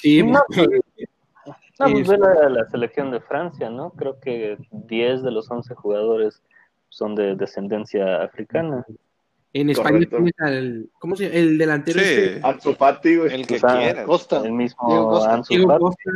sí, 0.00 0.22
No, 0.22 0.40
pues, 0.48 0.68
No, 1.80 1.86
Sí, 1.88 1.94
pues 1.94 2.08
ve 2.08 2.18
la, 2.18 2.48
la 2.48 2.70
selección 2.70 3.10
de 3.10 3.20
Francia, 3.20 3.68
¿no? 3.68 3.90
Creo 3.90 4.20
que 4.20 4.56
10 4.70 5.22
de 5.22 5.30
los 5.32 5.50
11 5.50 5.74
jugadores 5.74 6.42
son 6.88 7.14
de 7.16 7.34
descendencia 7.34 8.22
africana. 8.22 8.84
en 9.54 9.70
España 9.70 10.06
tienes 10.08 10.32
al, 10.38 10.88
¿cómo 10.98 11.16
se 11.16 11.24
llama? 11.24 11.34
El 11.36 11.58
delantero 11.58 11.98
Sí, 11.98 12.04
este, 12.06 12.40
Ansu 12.46 12.74
Fati, 12.74 13.16
güey. 13.16 13.34
el 13.34 13.46
que 13.46 13.56
O 13.56 13.58
sea, 13.58 13.78
quiera. 13.78 14.04
Costa. 14.04 14.42
El 14.44 14.52
mismo 14.52 14.86
Diego 14.88 15.08
Costa. 15.10 15.34
Ansu 15.34 15.54
Diego 15.54 15.68
Fati. 15.68 15.80
Costa. 15.82 16.10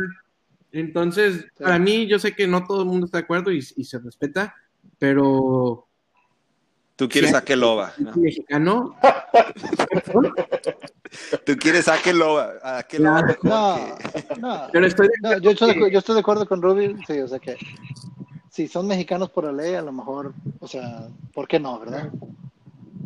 Entonces, 0.71 1.45
para 1.59 1.79
mí, 1.79 2.07
yo 2.07 2.19
sé 2.19 2.33
que 2.33 2.47
no 2.47 2.63
todo 2.65 2.81
el 2.83 2.87
mundo 2.87 3.05
está 3.05 3.17
de 3.17 3.23
acuerdo 3.23 3.51
y, 3.51 3.57
y 3.57 3.83
se 3.83 3.99
respeta, 3.99 4.55
pero 4.99 5.85
Tú 6.95 7.07
quieres 7.07 7.29
Sí. 7.29 7.35
a 7.35 7.41
Keloba. 7.41 7.93
el 7.99 8.05
¿no? 8.05 8.11
mexicano, 8.15 8.95
Tú 11.45 11.55
quieres 11.57 11.87
a 11.87 11.97
Keloba. 12.01 12.53
A 12.63 12.83
Keloba 12.83 13.21
No, 13.43 13.77
no. 14.39 14.67
pero 14.71 14.85
estoy 14.87 15.07
de 15.07 15.13
No, 15.21 15.37
yo, 15.37 15.51
estoy 15.51 15.73
de, 15.79 15.91
yo 15.91 15.99
estoy 15.99 16.15
de 16.15 16.21
acuerdo 16.21 16.47
con 16.47 16.61
Ruby, 16.61 16.95
sí, 17.07 17.19
o 17.19 17.27
sea 17.27 17.39
que 17.39 17.55
si 18.49 18.67
son 18.67 18.87
mexicanos 18.87 19.29
por 19.29 19.43
la 19.43 19.51
ley, 19.51 19.75
a 19.75 19.81
lo 19.83 19.91
mejor, 19.91 20.33
o 20.59 20.67
sea, 20.67 21.07
¿por 21.33 21.47
qué 21.47 21.59
no, 21.59 21.79
verdad? 21.79 22.09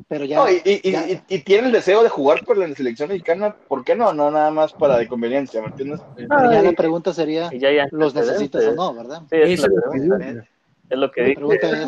Pero 0.07 0.23
ya, 0.25 0.38
No, 0.38 0.49
y, 0.49 0.61
y, 0.63 0.82
y- 0.88 0.91
ya- 0.91 1.09
y- 1.09 1.21
y 1.27 1.39
tiene 1.39 1.67
el 1.67 1.73
deseo 1.73 2.03
de 2.03 2.09
jugar 2.09 2.43
por 2.45 2.57
la 2.57 2.73
selección 2.73 3.09
mexicana, 3.09 3.53
¿por 3.67 3.84
qué 3.84 3.95
no? 3.95 4.13
No 4.13 4.32
nada 4.32 4.49
más 4.51 4.71
para 4.73 4.97
de 4.97 5.07
conveniencia, 5.09 5.61
¿me 5.61 5.67
entiendes? 5.67 5.99
pero 6.15 6.51
ya 6.51 6.61
la 6.61 6.71
pregunta 6.71 7.13
sería, 7.13 7.51
ya 7.53 7.69
¿los 7.91 8.15
necesitas 8.15 8.63
o 8.65 8.75
no, 8.75 8.93
verdad? 8.93 9.23
Sí, 9.29 9.36
es, 9.36 9.59
Eso 9.59 9.67
la 9.67 10.25
es 10.25 10.38
Es 10.91 10.97
lo 10.97 11.09
que 11.11 11.35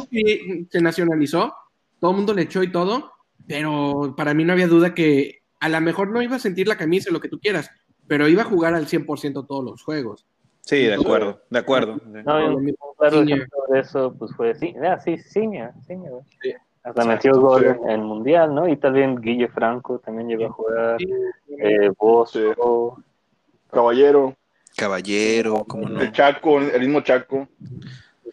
Sí, 0.09 0.67
se 0.71 0.81
nacionalizó, 0.81 1.53
todo 1.99 2.11
el 2.11 2.17
mundo 2.17 2.33
le 2.33 2.43
echó 2.43 2.63
y 2.63 2.71
todo, 2.71 3.11
pero 3.47 4.13
para 4.17 4.33
mí 4.33 4.43
no 4.43 4.53
había 4.53 4.67
duda 4.67 4.93
que 4.93 5.41
a 5.59 5.69
lo 5.69 5.79
mejor 5.81 6.09
no 6.09 6.21
iba 6.21 6.35
a 6.37 6.39
sentir 6.39 6.67
la 6.67 6.77
camisa, 6.77 7.11
lo 7.11 7.19
que 7.19 7.29
tú 7.29 7.39
quieras, 7.39 7.69
pero 8.07 8.27
iba 8.27 8.41
a 8.41 8.45
jugar 8.45 8.73
al 8.73 8.87
100% 8.87 9.45
todos 9.47 9.63
los 9.63 9.81
juegos. 9.83 10.25
Sí, 10.61 10.83
de 10.83 10.93
acuerdo, 10.93 11.41
de 11.49 11.59
acuerdo. 11.59 11.99
No, 12.05 12.39
y 12.39 12.47
Lo 12.49 12.57
un 12.57 12.63
mismo 12.65 12.95
claro 12.97 13.19
Ciña. 13.19 13.35
ejemplo 13.35 13.59
de 13.69 13.79
eso 13.81 14.15
pues 14.17 14.31
fue 14.35 14.55
sí, 14.55 14.73
ah, 14.81 14.97
sí, 14.99 15.17
Ciña, 15.17 15.73
Ciña, 15.85 16.09
güey. 16.09 16.23
Sí. 16.41 16.53
Hasta 16.83 17.01
Exacto, 17.01 17.07
metió 17.29 17.41
gol 17.41 17.61
sí. 17.61 17.81
en 17.83 17.89
el 17.89 18.01
Mundial, 18.01 18.55
¿no? 18.55 18.67
Y 18.67 18.75
también 18.77 19.15
Guille 19.21 19.47
Franco 19.49 19.99
también 19.99 20.27
llegó 20.29 20.45
a 20.45 20.49
jugar, 20.51 20.97
Sí, 20.99 21.07
eh, 21.59 21.89
Bosco, 21.97 23.01
Caballero, 23.71 24.35
Caballero, 24.75 25.63
como 25.65 25.87
no. 25.87 26.01
el 26.01 26.11
Chaco, 26.11 26.59
el 26.59 26.79
mismo 26.79 27.01
Chaco. 27.01 27.47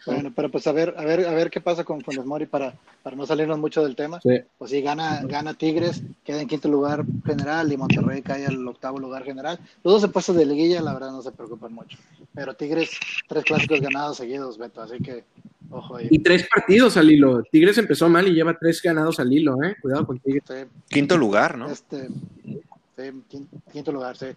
Bueno, 0.05 0.31
pero 0.35 0.49
pues 0.49 0.65
a 0.67 0.71
ver, 0.71 0.93
a 0.97 1.03
ver, 1.05 1.25
a 1.27 1.31
ver 1.33 1.49
qué 1.49 1.61
pasa 1.61 1.83
con 1.83 2.01
Funes 2.01 2.25
Mori 2.25 2.45
para, 2.45 2.73
para 3.03 3.15
no 3.15 3.25
salirnos 3.25 3.57
mucho 3.59 3.83
del 3.83 3.95
tema. 3.95 4.19
Sí. 4.21 4.39
Pues 4.57 4.71
si 4.71 4.81
gana, 4.81 5.21
gana 5.23 5.53
Tigres, 5.53 6.01
queda 6.23 6.41
en 6.41 6.47
quinto 6.47 6.67
lugar 6.69 7.03
general 7.25 7.71
y 7.71 7.77
Monterrey 7.77 8.21
cae 8.21 8.45
al 8.45 8.67
octavo 8.67 8.99
lugar 8.99 9.23
general. 9.23 9.59
Los 9.83 10.01
dos 10.01 10.11
puestos 10.11 10.35
de 10.35 10.45
liguilla, 10.45 10.81
la 10.81 10.93
verdad, 10.93 11.11
no 11.11 11.21
se 11.21 11.31
preocupan 11.31 11.73
mucho. 11.73 11.97
Pero 12.33 12.53
Tigres, 12.55 12.91
tres 13.27 13.43
clásicos 13.43 13.81
ganados 13.81 14.17
seguidos, 14.17 14.57
Beto, 14.57 14.81
así 14.81 14.99
que 14.99 15.23
ojo 15.69 15.97
ahí. 15.97 16.07
Y 16.09 16.19
tres 16.19 16.47
partidos 16.53 16.97
al 16.97 17.11
hilo. 17.11 17.43
Tigres 17.51 17.77
empezó 17.77 18.09
mal 18.09 18.27
y 18.27 18.33
lleva 18.33 18.57
tres 18.57 18.81
ganados 18.81 19.19
al 19.19 19.31
hilo, 19.31 19.61
¿eh? 19.63 19.75
Cuidado 19.81 20.05
con 20.07 20.19
Tigres. 20.19 20.43
Sí, 20.47 20.53
Quinto 20.87 21.17
lugar, 21.17 21.57
¿no? 21.57 21.69
Este, 21.69 22.07
sí, 22.07 23.03
quin- 23.29 23.47
quinto 23.71 23.91
lugar, 23.91 24.17
sí. 24.17 24.27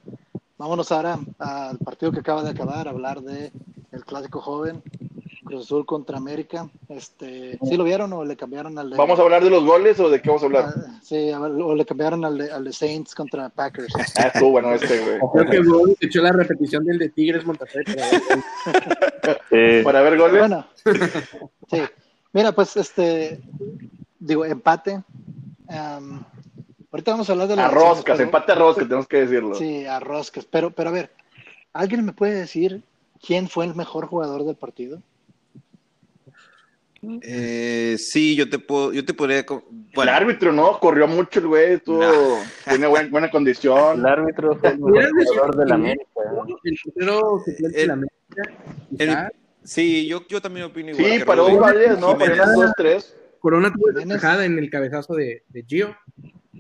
Vámonos 0.56 0.92
ahora 0.92 1.18
al 1.38 1.78
partido 1.78 2.12
que 2.12 2.20
acaba 2.20 2.42
de 2.44 2.50
acabar, 2.50 2.86
hablar 2.86 3.20
de 3.22 3.50
el 3.90 4.04
clásico 4.04 4.40
joven, 4.40 4.82
Cruz 5.44 5.66
Azul 5.66 5.84
contra 5.86 6.16
América. 6.16 6.68
Este, 6.88 7.58
¿Sí 7.62 7.76
lo 7.76 7.84
vieron 7.84 8.12
o 8.12 8.24
le 8.24 8.36
cambiaron 8.36 8.78
al 8.78 8.90
de, 8.90 8.96
¿Vamos 8.96 9.18
a 9.18 9.22
hablar 9.22 9.44
de 9.44 9.50
los 9.50 9.64
goles 9.64 10.00
o 10.00 10.08
de 10.08 10.20
qué 10.22 10.28
vamos 10.28 10.42
a 10.42 10.46
hablar? 10.46 10.64
Ah, 10.76 11.00
sí, 11.02 11.30
a 11.30 11.40
o 11.40 11.74
le 11.74 11.84
cambiaron 11.84 12.24
al 12.24 12.38
de, 12.38 12.50
al 12.50 12.64
de 12.64 12.72
Saints 12.72 13.14
contra 13.14 13.48
Packers? 13.50 13.92
Ah, 14.18 14.28
estuvo 14.32 14.50
bueno 14.52 14.72
este, 14.72 14.98
güey. 15.00 15.18
Creo 15.32 15.50
que 15.50 15.68
Bobby 15.68 15.96
echó 16.00 16.22
la 16.22 16.32
repetición 16.32 16.84
del 16.84 16.98
de 16.98 17.08
Tigres 17.10 17.44
Monterrey. 17.44 17.84
eh, 19.50 19.82
Para 19.84 20.02
ver 20.02 20.18
goles. 20.18 20.38
Bueno, 20.38 20.66
sí. 21.70 21.82
Mira, 22.32 22.52
pues 22.52 22.76
este, 22.76 23.40
digo, 24.18 24.44
empate. 24.44 25.02
Ahorita 26.90 27.10
vamos 27.10 27.28
a 27.28 27.32
hablar 27.32 27.48
de 27.48 27.56
las 27.56 27.66
A 27.66 27.74
roscas, 27.74 28.16
pero- 28.16 28.22
empate 28.24 28.52
a 28.52 28.54
roscas, 28.54 28.84
tenemos 28.84 29.08
que 29.08 29.16
decirlo. 29.20 29.54
Sí, 29.56 29.84
a 29.84 29.98
roscas. 30.00 30.44
Pero, 30.44 30.70
pero 30.70 30.90
a 30.90 30.92
ver, 30.92 31.10
¿alguien 31.72 32.04
me 32.04 32.12
puede 32.12 32.34
decir 32.34 32.82
quién 33.24 33.48
fue 33.48 33.64
el 33.64 33.74
mejor 33.74 34.06
jugador 34.06 34.44
del 34.44 34.54
partido? 34.56 35.00
Eh, 37.22 37.96
sí, 37.98 38.34
yo 38.36 38.48
te 38.48 38.58
puedo, 38.58 38.92
yo 38.92 39.04
te 39.04 39.14
podría. 39.14 39.44
El 39.94 40.08
árbitro, 40.08 40.52
¿no? 40.52 40.78
Corrió 40.80 41.06
mucho 41.06 41.40
el 41.40 41.46
güey, 41.46 41.72
estuvo, 41.74 42.00
No. 42.02 42.38
tiene 42.68 42.86
buen- 42.86 43.10
buena 43.10 43.30
condición. 43.30 44.00
el 44.00 44.06
árbitro 44.06 44.56
fue 44.56 44.70
el 44.70 44.78
mejor 44.78 45.10
jugador 45.26 45.56
de 45.56 45.66
la 45.66 45.74
América. 45.74 46.04
El 48.98 49.16
sí, 49.62 50.06
yo, 50.06 50.26
yo 50.28 50.40
también 50.40 50.66
opino 50.66 50.90
igual. 50.90 51.06
Sí, 51.12 51.24
paró 51.24 51.56
varias, 51.58 51.98
¿no? 51.98 52.16
Paró 52.18 52.34
unas 52.34 52.54
dos, 52.54 52.72
tres. 52.76 53.16
Corona 53.38 53.72
tuvo 53.72 53.92
tajada 54.08 54.44
en 54.46 54.58
el 54.58 54.70
cabezazo 54.70 55.14
de, 55.14 55.42
de 55.48 55.64
Gio. 55.64 55.94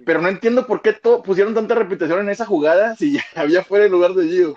pero 0.04 0.20
no 0.20 0.28
entiendo 0.28 0.66
por 0.66 0.82
qué 0.82 0.94
pusieron 1.24 1.54
tanta 1.54 1.74
repetición 1.74 2.20
en 2.20 2.28
esa 2.28 2.44
jugada 2.44 2.94
si 2.96 3.12
ya 3.14 3.22
había 3.34 3.64
fuera 3.64 3.86
el 3.86 3.92
lugar 3.92 4.12
de 4.12 4.28
Gio. 4.28 4.54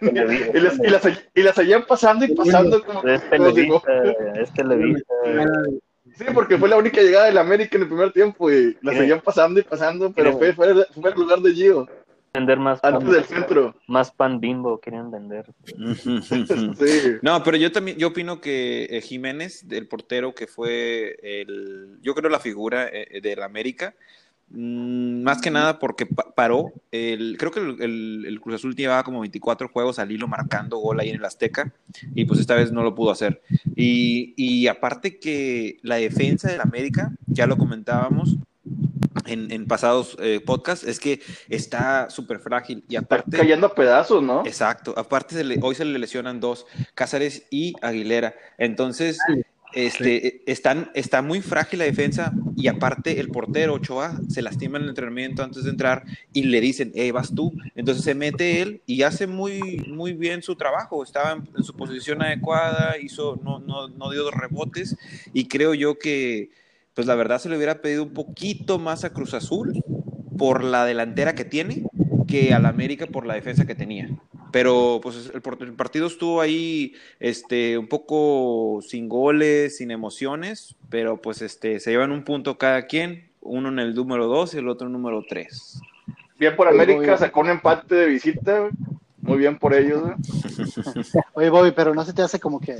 Y 0.00 0.60
las, 0.60 0.78
y 0.78 0.88
las, 0.88 1.02
y 1.34 1.42
las 1.42 1.54
seguían 1.54 1.84
pasando 1.86 2.24
y 2.24 2.34
pasando 2.34 2.84
como, 2.84 3.02
es. 3.04 3.28
Televisa, 3.30 3.82
es 4.40 4.52
Televisa. 4.52 5.04
Sí, 6.16 6.24
porque 6.34 6.58
fue 6.58 6.68
la 6.68 6.76
única 6.76 7.00
llegada 7.00 7.26
del 7.26 7.38
América 7.38 7.76
en 7.76 7.82
el 7.82 7.88
primer 7.88 8.12
tiempo 8.12 8.50
y 8.50 8.76
la 8.82 8.92
seguían 8.92 9.20
pasando 9.20 9.60
y 9.60 9.62
pasando, 9.62 10.12
pero 10.12 10.32
Sí. 10.32 10.38
fue 10.38 10.52
fuera, 10.52 10.86
fue 10.92 11.10
el 11.10 11.16
lugar 11.16 11.40
de 11.40 11.52
Gio, 11.52 11.88
Vender 12.34 12.58
más 12.58 12.80
pan, 12.80 12.94
antes 12.94 13.10
del 13.10 13.24
centro. 13.24 13.74
más 13.86 14.10
pan 14.10 14.40
bimbo, 14.40 14.80
querían 14.80 15.10
vender. 15.10 15.44
Sí. 15.96 17.18
No, 17.20 17.42
pero 17.42 17.56
yo 17.58 17.70
también, 17.72 17.98
yo 17.98 18.08
opino 18.08 18.40
que 18.40 18.84
eh, 18.90 19.00
Jiménez, 19.02 19.66
el 19.70 19.86
portero 19.86 20.34
que 20.34 20.46
fue 20.46 21.16
el, 21.22 21.98
yo 22.00 22.14
creo 22.14 22.30
la 22.30 22.40
figura 22.40 22.88
eh, 22.90 23.20
del 23.22 23.42
América, 23.42 23.94
más 24.54 25.40
que 25.40 25.50
nada 25.50 25.78
porque 25.78 26.06
pa- 26.06 26.34
paró, 26.34 26.72
el, 26.90 27.36
creo 27.38 27.50
que 27.50 27.60
el, 27.60 27.80
el- 27.82 28.24
el 28.26 28.40
Cruz 28.40 28.56
Azul 28.56 28.74
llevaba 28.76 29.02
como 29.02 29.20
24 29.20 29.68
juegos 29.68 29.98
al 29.98 30.12
hilo 30.12 30.28
marcando 30.28 30.76
gol 30.78 31.00
ahí 31.00 31.08
en 31.10 31.16
el 31.16 31.24
Azteca 31.24 31.72
y 32.14 32.24
pues 32.26 32.38
esta 32.40 32.54
vez 32.54 32.70
no 32.72 32.82
lo 32.82 32.94
pudo 32.94 33.10
hacer. 33.10 33.40
Y, 33.76 34.34
y 34.36 34.66
aparte 34.66 35.18
que 35.18 35.78
la 35.82 35.96
defensa 35.96 36.50
del 36.50 36.60
América, 36.60 37.12
ya 37.28 37.46
lo 37.46 37.56
comentábamos, 37.56 38.36
en, 39.26 39.52
en 39.52 39.66
pasados 39.66 40.16
eh, 40.20 40.40
podcasts, 40.44 40.86
es 40.86 40.98
que 40.98 41.20
está 41.48 42.10
súper 42.10 42.40
frágil 42.40 42.84
y 42.88 42.96
Está 42.96 43.16
aparte... 43.16 43.36
cayendo 43.36 43.66
a 43.68 43.74
pedazos, 43.74 44.22
¿no? 44.22 44.42
Exacto, 44.44 44.94
aparte 44.96 45.34
se 45.34 45.44
le- 45.44 45.58
hoy 45.62 45.74
se 45.74 45.84
le 45.84 45.98
lesionan 45.98 46.40
dos, 46.40 46.66
Cáceres 46.94 47.46
y 47.50 47.74
Aguilera. 47.82 48.34
Entonces, 48.58 49.18
este, 49.74 50.26
eh, 50.26 50.42
están, 50.46 50.90
está 50.94 51.22
muy 51.22 51.40
frágil 51.40 51.80
la 51.80 51.84
defensa 51.84 52.32
y 52.56 52.68
aparte 52.68 53.20
el 53.20 53.28
portero 53.28 53.74
Ochoa 53.74 54.20
se 54.28 54.42
lastima 54.42 54.78
en 54.78 54.84
el 54.84 54.90
entrenamiento 54.90 55.42
antes 55.42 55.64
de 55.64 55.70
entrar 55.70 56.04
y 56.32 56.44
le 56.44 56.60
dicen, 56.60 56.92
eh, 56.94 57.12
vas 57.12 57.34
tú. 57.34 57.52
Entonces 57.74 58.04
se 58.04 58.14
mete 58.14 58.62
él 58.62 58.82
y 58.86 59.02
hace 59.02 59.26
muy, 59.26 59.84
muy 59.88 60.12
bien 60.12 60.42
su 60.42 60.56
trabajo, 60.56 61.02
estaba 61.02 61.32
en, 61.32 61.48
en 61.56 61.64
su 61.64 61.74
posición 61.74 62.22
adecuada, 62.22 62.96
hizo, 63.02 63.40
no, 63.42 63.58
no, 63.60 63.88
no 63.88 64.10
dio 64.10 64.30
rebotes 64.30 64.96
y 65.32 65.48
creo 65.48 65.74
yo 65.74 65.98
que, 65.98 66.50
pues 66.94 67.06
la 67.06 67.14
verdad 67.14 67.40
se 67.40 67.48
le 67.48 67.56
hubiera 67.56 67.80
pedido 67.80 68.02
un 68.02 68.12
poquito 68.12 68.78
más 68.78 69.04
a 69.04 69.12
Cruz 69.12 69.34
Azul 69.34 69.82
por 70.36 70.64
la 70.64 70.84
delantera 70.84 71.34
que 71.34 71.44
tiene 71.44 71.84
que 72.26 72.54
al 72.54 72.66
América 72.66 73.06
por 73.06 73.26
la 73.26 73.34
defensa 73.34 73.66
que 73.66 73.74
tenía. 73.74 74.08
Pero 74.52 75.00
pues 75.02 75.30
el, 75.34 75.42
el 75.60 75.72
partido 75.72 76.06
estuvo 76.06 76.40
ahí 76.40 76.94
este, 77.18 77.78
un 77.78 77.88
poco 77.88 78.80
sin 78.86 79.08
goles, 79.08 79.78
sin 79.78 79.90
emociones, 79.90 80.76
pero 80.90 81.16
pues 81.16 81.42
este, 81.42 81.80
se 81.80 81.90
llevan 81.90 82.12
un 82.12 82.22
punto 82.22 82.58
cada 82.58 82.86
quien, 82.86 83.30
uno 83.40 83.70
en 83.70 83.78
el 83.78 83.94
número 83.94 84.28
2 84.28 84.54
y 84.54 84.58
el 84.58 84.68
otro 84.68 84.86
en 84.86 84.94
el 84.94 85.00
número 85.00 85.24
3. 85.28 85.80
Bien 86.38 86.54
por 86.54 86.68
América, 86.68 87.00
bien. 87.00 87.18
sacó 87.18 87.40
un 87.40 87.50
empate 87.50 87.94
de 87.94 88.06
visita. 88.06 88.68
Muy 89.20 89.38
bien 89.38 89.56
por 89.56 89.72
ellos, 89.72 90.02
güey. 90.02 90.14
Oye, 91.34 91.48
Bobby, 91.48 91.70
pero 91.70 91.94
no 91.94 92.04
se 92.04 92.12
te 92.12 92.22
hace 92.22 92.40
como 92.40 92.60
que 92.60 92.76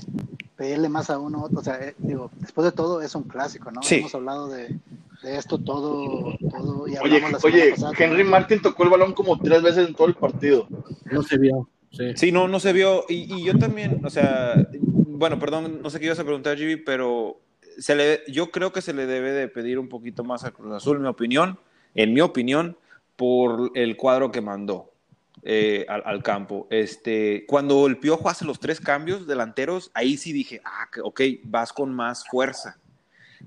pedirle 0.56 0.88
más 0.88 1.08
a 1.08 1.18
uno, 1.18 1.48
o 1.54 1.62
sea, 1.62 1.76
eh, 1.76 1.94
digo, 1.98 2.30
después 2.40 2.64
de 2.64 2.72
todo 2.72 3.00
es 3.00 3.14
un 3.14 3.22
clásico, 3.22 3.70
¿no? 3.70 3.82
Sí. 3.82 3.96
Hemos 3.96 4.14
hablado 4.14 4.48
de, 4.48 4.76
de 5.22 5.36
esto 5.36 5.58
todo, 5.58 6.36
todo 6.50 6.88
y 6.88 6.96
Oye, 6.98 7.20
la 7.20 7.38
oye, 7.42 7.74
Henry. 7.98 8.24
Martin 8.24 8.60
tocó 8.60 8.82
el 8.84 8.90
balón 8.90 9.12
como 9.14 9.38
tres 9.38 9.62
veces 9.62 9.88
en 9.88 9.94
todo 9.94 10.08
el 10.08 10.14
partido. 10.14 10.66
No 11.10 11.22
se 11.22 11.38
vio. 11.38 11.68
Sí. 11.92 12.12
Sí, 12.16 12.32
no, 12.32 12.48
no 12.48 12.58
se 12.58 12.72
vio. 12.72 13.04
Y, 13.08 13.32
y 13.34 13.44
yo 13.44 13.58
también, 13.58 14.04
o 14.04 14.10
sea, 14.10 14.66
bueno, 14.80 15.38
perdón, 15.38 15.80
no 15.82 15.90
sé 15.90 16.00
qué 16.00 16.06
ibas 16.06 16.18
a 16.18 16.24
preguntar, 16.24 16.56
Jimmy, 16.56 16.76
pero 16.76 17.38
se 17.78 17.94
le, 17.94 18.20
yo 18.28 18.50
creo 18.50 18.72
que 18.72 18.80
se 18.82 18.92
le 18.94 19.06
debe 19.06 19.32
de 19.32 19.48
pedir 19.48 19.78
un 19.78 19.88
poquito 19.88 20.24
más 20.24 20.44
a 20.44 20.50
Cruz 20.52 20.72
Azul, 20.74 20.96
en 20.96 21.02
mi 21.02 21.08
opinión, 21.08 21.58
en 21.94 22.14
mi 22.14 22.20
opinión, 22.20 22.76
por 23.16 23.70
el 23.74 23.96
cuadro 23.96 24.32
que 24.32 24.40
mandó 24.40 24.90
eh, 25.42 25.84
al, 25.88 26.02
al 26.06 26.22
campo. 26.22 26.66
Este, 26.70 27.44
cuando 27.46 27.86
el 27.86 27.98
Piojo 27.98 28.28
hace 28.30 28.44
los 28.44 28.58
tres 28.58 28.80
cambios 28.80 29.26
delanteros, 29.26 29.90
ahí 29.94 30.16
sí 30.16 30.32
dije, 30.32 30.60
ah, 30.64 30.88
que- 30.92 31.00
ok, 31.02 31.20
vas 31.44 31.72
con 31.72 31.94
más 31.94 32.24
fuerza. 32.26 32.78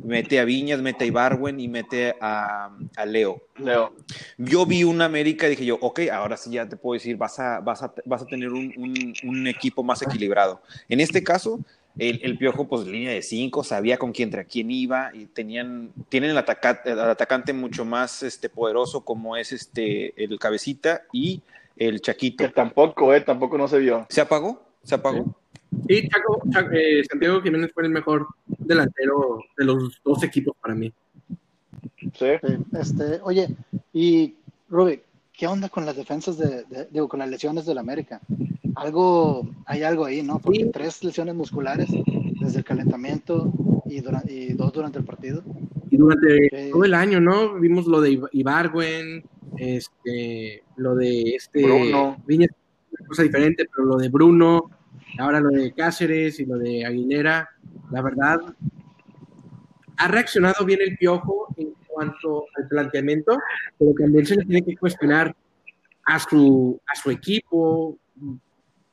Mete 0.03 0.39
a 0.39 0.45
Viñas, 0.45 0.81
mete 0.81 1.05
a 1.05 1.07
Ibarwen 1.07 1.59
y 1.59 1.67
mete 1.67 2.15
a, 2.21 2.69
a 2.95 3.05
Leo 3.05 3.41
Leo. 3.57 3.93
yo 4.37 4.65
vi 4.65 4.83
un 4.83 5.01
América 5.01 5.47
y 5.47 5.51
dije 5.51 5.65
yo, 5.65 5.77
ok, 5.81 6.01
ahora 6.11 6.37
sí 6.37 6.51
ya 6.51 6.67
te 6.67 6.75
puedo 6.77 6.93
decir, 6.99 7.17
vas 7.17 7.39
a, 7.39 7.59
vas 7.59 7.81
a, 7.83 7.93
vas 8.05 8.21
a 8.21 8.25
tener 8.25 8.49
un, 8.49 8.73
un- 8.77 9.13
un 9.23 9.47
equipo 9.47 9.83
más 9.83 10.01
equilibrado. 10.01 10.61
En 10.89 10.99
este 10.99 11.23
caso, 11.23 11.59
el, 11.97 12.19
el 12.23 12.37
Piojo, 12.37 12.67
pues 12.67 12.85
línea 12.85 13.11
de 13.11 13.21
cinco, 13.21 13.63
sabía 13.63 13.97
con 13.97 14.11
quién, 14.11 14.27
entre 14.27 14.45
quién 14.45 14.69
iba 14.69 15.11
y 15.13 15.27
tenían, 15.27 15.91
tienen 16.09 16.31
el, 16.31 16.37
ataca- 16.37 16.81
el 16.85 16.99
atacante 16.99 17.53
mucho 17.53 17.85
más 17.85 18.21
este, 18.21 18.49
poderoso 18.49 19.05
como 19.05 19.37
es 19.37 19.51
este, 19.53 20.21
el 20.21 20.37
Cabecita 20.37 21.03
y 21.13 21.41
el 21.77 22.01
Chaquito. 22.01 22.43
Que 22.45 22.49
tampoco, 22.51 23.13
eh, 23.13 23.21
tampoco 23.21 23.57
no 23.57 23.67
se 23.67 23.79
vio. 23.79 24.05
¿Se 24.09 24.19
apagó? 24.21 24.61
¿Se 24.83 24.95
apagó? 24.95 25.35
Sí, 25.87 26.07
Chaco- 26.09 26.41
Cha- 26.51 26.69
eh, 26.73 27.03
Santiago 27.09 27.41
Jiménez 27.41 27.71
fue 27.73 27.83
el 27.83 27.89
mejor 27.89 28.27
delantero 28.47 29.39
de 29.57 29.65
los 29.65 30.01
dos 30.03 30.23
equipos 30.23 30.55
para 30.61 30.75
mí. 30.75 30.91
Sí. 32.13 32.25
Este, 32.79 33.19
oye, 33.23 33.47
y 33.93 34.35
Rubi, 34.69 35.01
¿qué 35.33 35.47
onda 35.47 35.69
con 35.69 35.85
las 35.85 35.95
defensas 35.95 36.37
de, 36.37 36.63
de- 36.65 36.87
digo, 36.91 37.07
con 37.07 37.19
las 37.19 37.29
lesiones 37.29 37.65
del 37.65 37.77
América? 37.77 38.21
Algo, 38.75 39.47
hay 39.65 39.83
algo 39.83 40.05
ahí, 40.05 40.21
¿no? 40.23 40.39
Porque 40.39 40.63
Sí. 40.63 40.69
tres 40.73 41.03
lesiones 41.03 41.35
musculares 41.35 41.89
desde 42.41 42.59
el 42.59 42.65
calentamiento 42.65 43.51
y, 43.85 44.01
dura- 44.01 44.23
y 44.27 44.53
dos 44.53 44.73
durante 44.73 44.99
el 44.99 45.05
partido. 45.05 45.43
Y 45.89 45.97
durante 45.97 46.49
Sí. 46.49 46.71
todo 46.71 46.83
el 46.83 46.93
año, 46.93 47.21
¿no? 47.21 47.55
Vimos 47.59 47.85
lo 47.87 48.01
de 48.01 48.11
Ib- 48.11 48.29
Ibargüen, 48.31 49.23
este, 49.57 50.63
lo 50.77 50.95
de 50.95 51.21
este 51.35 51.63
Bruno. 51.63 52.17
Viñas, 52.25 52.49
una 52.99 53.07
cosa 53.07 53.23
diferente, 53.23 53.65
pero 53.73 53.87
lo 53.87 53.97
de 53.97 54.09
Bruno, 54.09 54.69
ahora 55.17 55.39
lo 55.39 55.49
de 55.49 55.73
Cáceres 55.73 56.39
y 56.39 56.45
lo 56.45 56.57
de 56.57 56.85
Aguilera, 56.85 57.49
la 57.91 58.01
verdad, 58.01 58.39
ha 59.97 60.07
reaccionado 60.07 60.65
bien 60.65 60.79
el 60.81 60.97
piojo 60.97 61.47
en 61.57 61.73
cuanto 61.87 62.45
al 62.57 62.67
planteamiento, 62.67 63.37
pero 63.77 63.91
también 63.97 64.25
se 64.25 64.35
le 64.35 64.45
tiene 64.45 64.65
que 64.65 64.77
cuestionar 64.77 65.35
a 66.05 66.19
su, 66.19 66.79
a 66.87 66.95
su 66.95 67.11
equipo, 67.11 67.97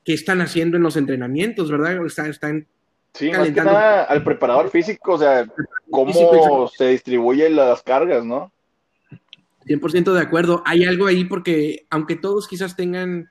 qué 0.04 0.14
están 0.14 0.40
haciendo 0.40 0.76
en 0.76 0.82
los 0.82 0.96
entrenamientos, 0.96 1.70
¿verdad? 1.70 2.04
Están, 2.06 2.30
están 2.30 2.66
Sí, 3.14 3.26
más 3.26 3.32
que 3.32 3.38
Calentando. 3.38 3.72
nada 3.72 4.04
al 4.04 4.24
preparador 4.24 4.70
físico, 4.70 5.14
o 5.14 5.18
sea, 5.18 5.46
cómo 5.90 6.68
se 6.68 6.88
distribuyen 6.88 7.56
las 7.56 7.82
cargas, 7.82 8.24
¿no? 8.24 8.50
100% 9.66 10.12
de 10.12 10.20
acuerdo. 10.20 10.62
Hay 10.64 10.84
algo 10.84 11.06
ahí 11.06 11.24
porque, 11.24 11.86
aunque 11.90 12.16
todos 12.16 12.48
quizás 12.48 12.74
tengan 12.74 13.28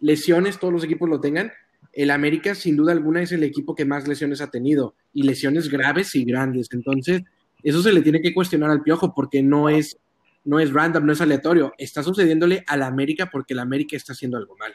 lesiones, 0.00 0.58
todos 0.58 0.72
los 0.72 0.84
equipos 0.84 1.08
lo 1.08 1.20
tengan, 1.20 1.52
el 1.92 2.10
América 2.10 2.54
sin 2.54 2.76
duda 2.76 2.92
alguna 2.92 3.22
es 3.22 3.32
el 3.32 3.42
equipo 3.42 3.74
que 3.74 3.84
más 3.84 4.06
lesiones 4.06 4.40
ha 4.40 4.50
tenido 4.50 4.94
y 5.12 5.24
lesiones 5.24 5.68
graves 5.68 6.14
y 6.14 6.24
grandes. 6.24 6.68
Entonces, 6.72 7.22
eso 7.62 7.82
se 7.82 7.92
le 7.92 8.02
tiene 8.02 8.20
que 8.20 8.34
cuestionar 8.34 8.70
al 8.70 8.82
Piojo 8.82 9.14
porque 9.14 9.42
no 9.42 9.68
es, 9.68 9.98
no 10.44 10.60
es 10.60 10.72
random, 10.72 11.06
no 11.06 11.12
es 11.12 11.20
aleatorio. 11.20 11.72
Está 11.78 12.02
sucediéndole 12.02 12.64
al 12.66 12.82
América 12.82 13.28
porque 13.30 13.54
el 13.54 13.60
América 13.60 13.96
está 13.96 14.12
haciendo 14.12 14.36
algo 14.36 14.56
mal. 14.56 14.72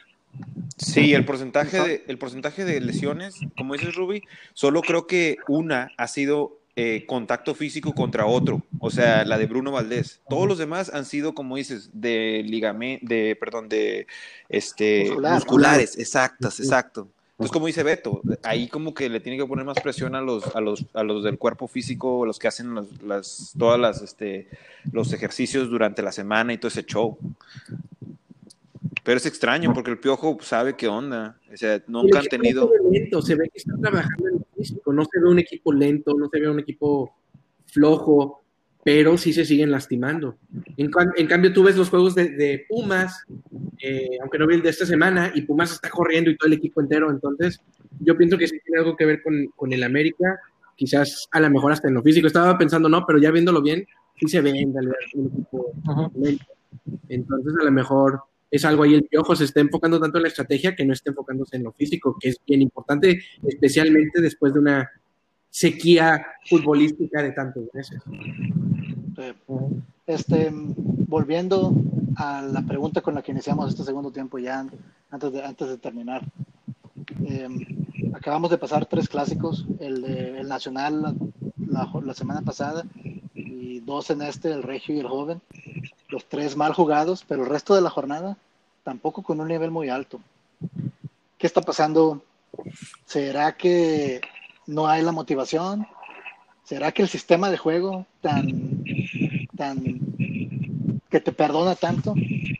Sí, 0.76 1.14
el 1.14 1.24
porcentaje, 1.24 1.80
de, 1.80 2.04
el 2.06 2.18
porcentaje 2.18 2.64
de 2.64 2.80
lesiones, 2.80 3.36
como 3.56 3.72
dices 3.72 3.94
Ruby, 3.94 4.22
solo 4.52 4.82
creo 4.82 5.06
que 5.06 5.38
una 5.48 5.90
ha 5.96 6.06
sido 6.08 6.55
eh, 6.78 7.06
contacto 7.06 7.54
físico 7.54 7.94
contra 7.94 8.26
otro, 8.26 8.62
o 8.78 8.90
sea, 8.90 9.24
la 9.24 9.38
de 9.38 9.46
Bruno 9.46 9.72
Valdés. 9.72 10.20
Todos 10.28 10.46
los 10.46 10.58
demás 10.58 10.92
han 10.92 11.06
sido, 11.06 11.34
como 11.34 11.56
dices, 11.56 11.88
de 11.94 12.42
ligamento, 12.44 13.06
de, 13.06 13.34
perdón, 13.34 13.70
de 13.70 14.06
este, 14.50 15.06
Muscular. 15.06 15.34
musculares, 15.34 15.98
exactas, 15.98 16.60
exacto. 16.60 17.08
Entonces, 17.30 17.52
como 17.52 17.66
dice 17.66 17.82
Beto, 17.82 18.22
ahí 18.42 18.68
como 18.68 18.94
que 18.94 19.08
le 19.08 19.20
tiene 19.20 19.38
que 19.38 19.46
poner 19.46 19.64
más 19.64 19.80
presión 19.80 20.14
a 20.14 20.20
los, 20.20 20.54
a 20.54 20.60
los, 20.60 20.84
a 20.94 21.02
los 21.02 21.22
del 21.24 21.38
cuerpo 21.38 21.66
físico, 21.66 22.24
a 22.24 22.26
los 22.26 22.38
que 22.38 22.48
hacen 22.48 22.74
los, 22.74 23.02
las, 23.02 23.54
todas 23.58 23.78
las, 23.78 24.00
este, 24.00 24.48
los 24.90 25.12
ejercicios 25.12 25.68
durante 25.68 26.02
la 26.02 26.12
semana 26.12 26.52
y 26.52 26.58
todo 26.58 26.68
ese 26.68 26.84
show. 26.84 27.18
Pero 29.02 29.18
es 29.18 29.26
extraño 29.26 29.72
porque 29.72 29.90
el 29.90 29.98
piojo 29.98 30.38
sabe 30.40 30.76
qué 30.76 30.88
onda. 30.88 31.38
O 31.52 31.56
sea, 31.56 31.82
nunca 31.86 32.20
han 32.20 32.26
tenido. 32.26 32.70
no 33.12 33.22
se 33.22 33.34
ve 33.34 33.50
que 33.52 33.62
trabajando 33.80 34.28
en 34.28 34.45
físico, 34.56 34.92
no 34.92 35.04
se 35.04 35.20
ve 35.20 35.28
un 35.28 35.38
equipo 35.38 35.72
lento, 35.72 36.14
no 36.16 36.28
se 36.28 36.40
ve 36.40 36.48
un 36.48 36.60
equipo 36.60 37.14
flojo, 37.66 38.42
pero 38.84 39.18
sí 39.18 39.32
se 39.32 39.44
siguen 39.44 39.70
lastimando. 39.70 40.36
En, 40.76 40.90
cambio, 40.90 41.52
tú 41.52 41.64
ves 41.64 41.76
los 41.76 41.90
juegos 41.90 42.14
de, 42.14 42.30
de 42.30 42.64
Pumas, 42.68 43.24
eh, 43.82 44.18
aunque 44.20 44.38
no 44.38 44.46
vi 44.46 44.54
el 44.54 44.62
de 44.62 44.70
esta 44.70 44.86
semana, 44.86 45.32
y 45.34 45.42
Pumas 45.42 45.72
está 45.72 45.90
corriendo 45.90 46.30
y 46.30 46.36
todo 46.36 46.46
el 46.46 46.54
equipo 46.54 46.80
entero, 46.80 47.10
entonces 47.10 47.60
yo 48.00 48.16
pienso 48.16 48.38
que 48.38 48.46
sí 48.46 48.58
tiene 48.64 48.78
algo 48.78 48.96
que 48.96 49.06
ver 49.06 49.22
con, 49.22 49.46
con 49.56 49.72
el 49.72 49.82
América, 49.82 50.38
quizás 50.76 51.26
a 51.32 51.40
lo 51.40 51.50
mejor 51.50 51.72
hasta 51.72 51.88
en 51.88 51.94
lo 51.94 52.02
físico. 52.02 52.26
Estaba 52.26 52.56
pensando, 52.56 52.88
no, 52.88 53.04
pero 53.06 53.18
ya 53.18 53.30
viéndolo 53.30 53.60
bien, 53.60 53.84
sí 54.20 54.28
se 54.28 54.40
ve 54.40 54.50
en 54.50 54.72
realidad 54.72 54.94
un 55.14 55.26
equipo 55.26 55.72
lento. 56.14 56.44
Entonces, 57.08 57.54
a 57.60 57.64
lo 57.64 57.72
mejor 57.72 58.20
es 58.50 58.64
algo 58.64 58.82
ahí 58.82 58.94
el 58.94 59.04
piojo, 59.04 59.34
se 59.34 59.44
está 59.44 59.60
enfocando 59.60 60.00
tanto 60.00 60.18
en 60.18 60.22
la 60.22 60.28
estrategia 60.28 60.74
que 60.74 60.84
no 60.84 60.92
está 60.92 61.10
enfocándose 61.10 61.56
en 61.56 61.64
lo 61.64 61.72
físico, 61.72 62.16
que 62.20 62.30
es 62.30 62.40
bien 62.46 62.62
importante, 62.62 63.20
especialmente 63.46 64.20
después 64.20 64.52
de 64.54 64.60
una 64.60 64.90
sequía 65.50 66.26
futbolística 66.44 67.22
de 67.22 67.32
tantos 67.32 67.64
meses. 67.72 68.02
Este, 70.06 70.50
volviendo 70.52 71.72
a 72.16 72.42
la 72.42 72.62
pregunta 72.62 73.00
con 73.00 73.14
la 73.14 73.22
que 73.22 73.32
iniciamos 73.32 73.70
este 73.70 73.84
segundo 73.84 74.10
tiempo 74.10 74.38
ya 74.38 74.66
antes 75.10 75.32
de, 75.32 75.42
antes 75.42 75.68
de 75.68 75.78
terminar. 75.78 76.22
Eh, 77.24 77.48
acabamos 78.14 78.50
de 78.50 78.58
pasar 78.58 78.86
tres 78.86 79.08
clásicos, 79.08 79.66
el, 79.80 80.04
el 80.04 80.48
Nacional 80.48 81.16
la, 81.68 82.14
semana 82.14 82.42
pasada 82.42 82.84
y 83.58 83.80
dos 83.80 84.10
en 84.10 84.22
este, 84.22 84.50
el 84.50 84.62
Regio 84.62 84.94
y 84.94 85.00
el 85.00 85.08
Joven. 85.08 85.40
Los 86.08 86.26
tres 86.26 86.56
mal 86.56 86.72
jugados, 86.74 87.24
pero 87.26 87.44
el 87.44 87.50
resto 87.50 87.74
de 87.74 87.80
la 87.80 87.90
jornada 87.90 88.36
tampoco 88.84 89.22
con 89.22 89.40
un 89.40 89.48
nivel 89.48 89.70
muy 89.70 89.88
alto. 89.88 90.20
¿Qué 91.38 91.46
está 91.46 91.60
pasando? 91.60 92.22
¿Será 93.04 93.56
que 93.56 94.20
no 94.66 94.86
hay 94.86 95.02
la 95.02 95.12
motivación? 95.12 95.86
¿Será 96.64 96.92
que 96.92 97.02
el 97.02 97.08
sistema 97.08 97.50
de 97.50 97.58
juego 97.58 98.06
tan, 98.20 98.84
tan 99.56 100.00
que 101.10 101.20
te 101.20 101.32
perdona 101.32 101.74
tanto 101.74 102.14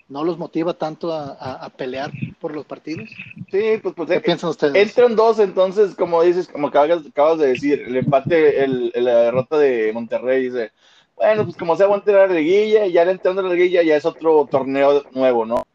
no 0.08 0.24
los 0.24 0.38
motiva 0.38 0.74
tanto 0.74 1.12
a, 1.12 1.36
a, 1.38 1.66
a 1.66 1.68
pelear 1.70 2.10
por 2.40 2.54
los 2.54 2.64
partidos? 2.64 3.08
Sí, 3.50 3.78
pues, 3.82 3.94
pues 3.94 4.08
¿Qué 4.08 4.20
piensan 4.20 4.50
ustedes? 4.50 4.74
Entran 4.74 5.16
dos, 5.16 5.38
entonces, 5.38 5.94
como 5.94 6.22
dices, 6.22 6.48
como 6.48 6.68
acabas, 6.68 7.04
acabas 7.06 7.38
de 7.38 7.48
decir, 7.48 7.82
el 7.82 7.96
empate, 7.96 8.64
el, 8.64 8.92
la 8.94 9.22
derrota 9.22 9.58
de 9.58 9.92
Monterrey, 9.92 10.44
dice, 10.44 10.70
bueno, 11.16 11.44
pues 11.44 11.56
como 11.56 11.76
se 11.76 11.82
aguanta 11.82 12.12
la 12.12 12.26
liguilla, 12.28 12.86
y 12.86 12.92
ya 12.92 13.02
entrando 13.02 13.40
a 13.40 13.44
la 13.44 13.54
liguilla 13.54 13.82
ya 13.82 13.96
es 13.96 14.04
otro 14.04 14.46
torneo 14.50 15.04
nuevo, 15.12 15.44
¿no? 15.44 15.66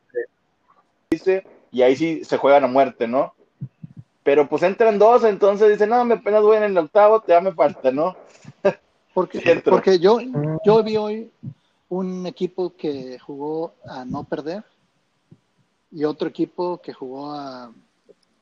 Dice, 1.10 1.46
y 1.72 1.82
ahí 1.82 1.96
sí 1.96 2.24
se 2.24 2.38
juegan 2.38 2.64
a 2.64 2.68
muerte, 2.68 3.08
¿no? 3.08 3.34
Pero 4.24 4.48
pues 4.48 4.64
entran 4.64 5.00
dos, 5.00 5.24
entonces 5.24 5.70
dicen, 5.70 5.90
no, 5.90 6.06
me 6.06 6.16
apenas 6.16 6.44
voy 6.44 6.58
en 6.58 6.64
el 6.64 6.78
octavo, 6.78 7.24
ya 7.28 7.42
me 7.42 7.52
falta, 7.52 7.92
¿no? 7.92 8.16
Porque, 9.14 9.40
porque 9.66 10.00
yo, 10.00 10.20
yo 10.64 10.84
vi 10.84 10.96
hoy 10.96 11.32
un 11.92 12.26
equipo 12.26 12.74
que 12.78 13.20
jugó 13.20 13.74
a 13.86 14.06
no 14.06 14.24
perder 14.24 14.64
y 15.92 16.06
otro 16.06 16.30
equipo 16.30 16.78
que 16.82 16.94
jugó 16.94 17.34
a, 17.34 17.70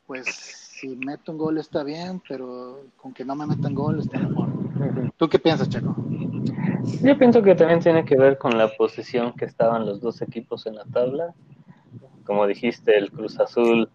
pues, 0.06 0.28
si 0.28 0.90
meto 0.90 1.32
un 1.32 1.40
gol 1.40 1.58
está 1.58 1.84
bien, 1.84 2.22
pero 2.30 2.82
con 2.96 3.12
que 3.12 3.26
no 3.26 3.36
me 3.36 3.48
metan 3.48 3.74
gol 3.74 4.02
está 4.02 4.20
mejor. 4.20 4.50
¿Tú 5.18 5.28
qué 5.28 5.40
piensas, 5.40 5.68
Checo? 5.68 5.96
Yo 7.02 7.18
pienso 7.18 7.42
que 7.42 7.56
también 7.56 7.80
tiene 7.80 8.06
que 8.06 8.16
ver 8.16 8.38
con 8.38 8.56
la 8.56 8.68
posición 8.78 9.34
que 9.34 9.46
estaban 9.46 9.84
los 9.84 10.00
dos 10.00 10.22
equipos 10.22 10.68
en 10.68 10.76
la 10.76 10.86
tabla. 10.86 11.34
Como 12.26 12.46
dijiste, 12.46 12.96
el 13.00 13.12
Cruz 13.12 13.40
Azul 13.40 13.90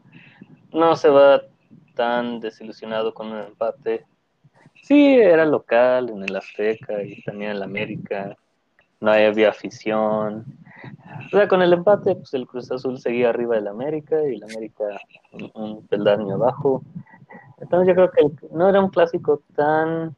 no 0.72 0.96
se 0.96 1.10
va 1.10 1.42
tan 1.94 2.40
desilusionado 2.40 3.14
con 3.14 3.28
un 3.28 3.38
empate. 3.38 4.04
Sí, 4.82 5.14
era 5.14 5.44
local 5.44 6.10
en 6.10 6.24
el 6.24 6.34
Azteca 6.34 7.04
y 7.04 7.22
también 7.22 7.52
en 7.52 7.56
el 7.58 7.62
América. 7.62 8.36
No 9.04 9.12
había 9.12 9.50
afición. 9.50 10.46
O 11.26 11.36
sea, 11.36 11.46
con 11.46 11.60
el 11.60 11.74
empate, 11.74 12.16
pues 12.16 12.32
el 12.32 12.46
Cruz 12.46 12.72
Azul 12.72 12.98
seguía 12.98 13.28
arriba 13.28 13.56
del 13.56 13.68
América 13.68 14.16
y 14.26 14.36
el 14.36 14.44
América 14.44 14.84
un, 15.52 15.86
peldaño 15.88 16.36
abajo. 16.36 16.82
Entonces 17.58 17.88
yo 17.88 17.94
creo 17.94 18.10
que 18.10 18.48
no 18.50 18.66
era 18.66 18.80
un 18.80 18.88
clásico 18.88 19.42
tan 19.54 20.16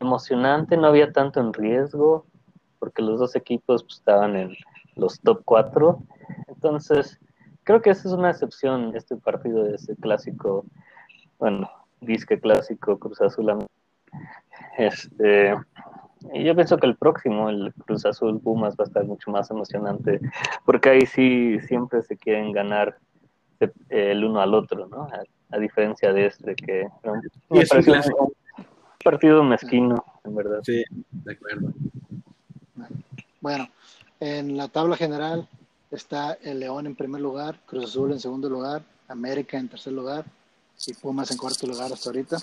emocionante, 0.00 0.76
no 0.76 0.88
había 0.88 1.12
tanto 1.12 1.38
en 1.38 1.52
riesgo, 1.52 2.26
porque 2.80 3.00
los 3.00 3.20
dos 3.20 3.36
equipos 3.36 3.84
pues, 3.84 3.98
estaban 3.98 4.34
en 4.34 4.56
los 4.96 5.20
top 5.20 5.42
4. 5.44 5.96
Entonces, 6.48 7.20
creo 7.62 7.80
que 7.80 7.90
esa 7.90 8.08
es 8.08 8.14
una 8.14 8.30
excepción, 8.30 8.90
este 8.96 9.14
partido 9.14 9.62
de 9.62 9.76
ese 9.76 9.94
clásico, 9.94 10.64
bueno, 11.38 11.70
disque 12.00 12.40
clásico 12.40 12.98
Cruz 12.98 13.20
Azul. 13.20 13.56
Este, 14.78 15.54
y 16.40 16.44
yo 16.44 16.54
pienso 16.54 16.76
que 16.76 16.86
el 16.86 16.96
próximo, 16.96 17.48
el 17.48 17.72
Cruz 17.84 18.04
Azul 18.06 18.40
Pumas, 18.40 18.74
va 18.74 18.84
a 18.84 18.86
estar 18.86 19.04
mucho 19.04 19.30
más 19.30 19.50
emocionante, 19.50 20.20
porque 20.64 20.90
ahí 20.90 21.06
sí 21.06 21.58
siempre 21.60 22.02
se 22.02 22.16
quieren 22.16 22.52
ganar 22.52 22.98
el 23.88 24.24
uno 24.24 24.40
al 24.40 24.54
otro, 24.54 24.86
¿no? 24.86 25.04
A, 25.04 25.22
a 25.50 25.58
diferencia 25.58 26.12
de 26.12 26.26
este, 26.26 26.54
que 26.54 26.86
¿no? 27.04 27.14
me 27.50 27.60
es 27.60 27.64
un 27.64 27.68
pareció 27.68 27.92
clásico. 27.92 28.24
un 28.58 28.66
partido 29.02 29.42
mezquino, 29.44 30.04
en 30.24 30.34
verdad. 30.34 30.60
Sí, 30.62 30.82
de 31.10 31.32
acuerdo. 31.32 31.72
Bueno, 33.40 33.68
en 34.20 34.56
la 34.56 34.68
tabla 34.68 34.96
general 34.96 35.48
está 35.90 36.34
el 36.42 36.60
León 36.60 36.86
en 36.86 36.96
primer 36.96 37.20
lugar, 37.20 37.60
Cruz 37.66 37.84
Azul 37.84 38.12
en 38.12 38.20
segundo 38.20 38.48
lugar, 38.48 38.82
América 39.08 39.56
en 39.56 39.68
tercer 39.68 39.92
lugar 39.92 40.24
y 40.86 40.92
Pumas 40.94 41.30
en 41.30 41.38
cuarto 41.38 41.66
lugar 41.66 41.92
hasta 41.92 42.10
ahorita. 42.10 42.36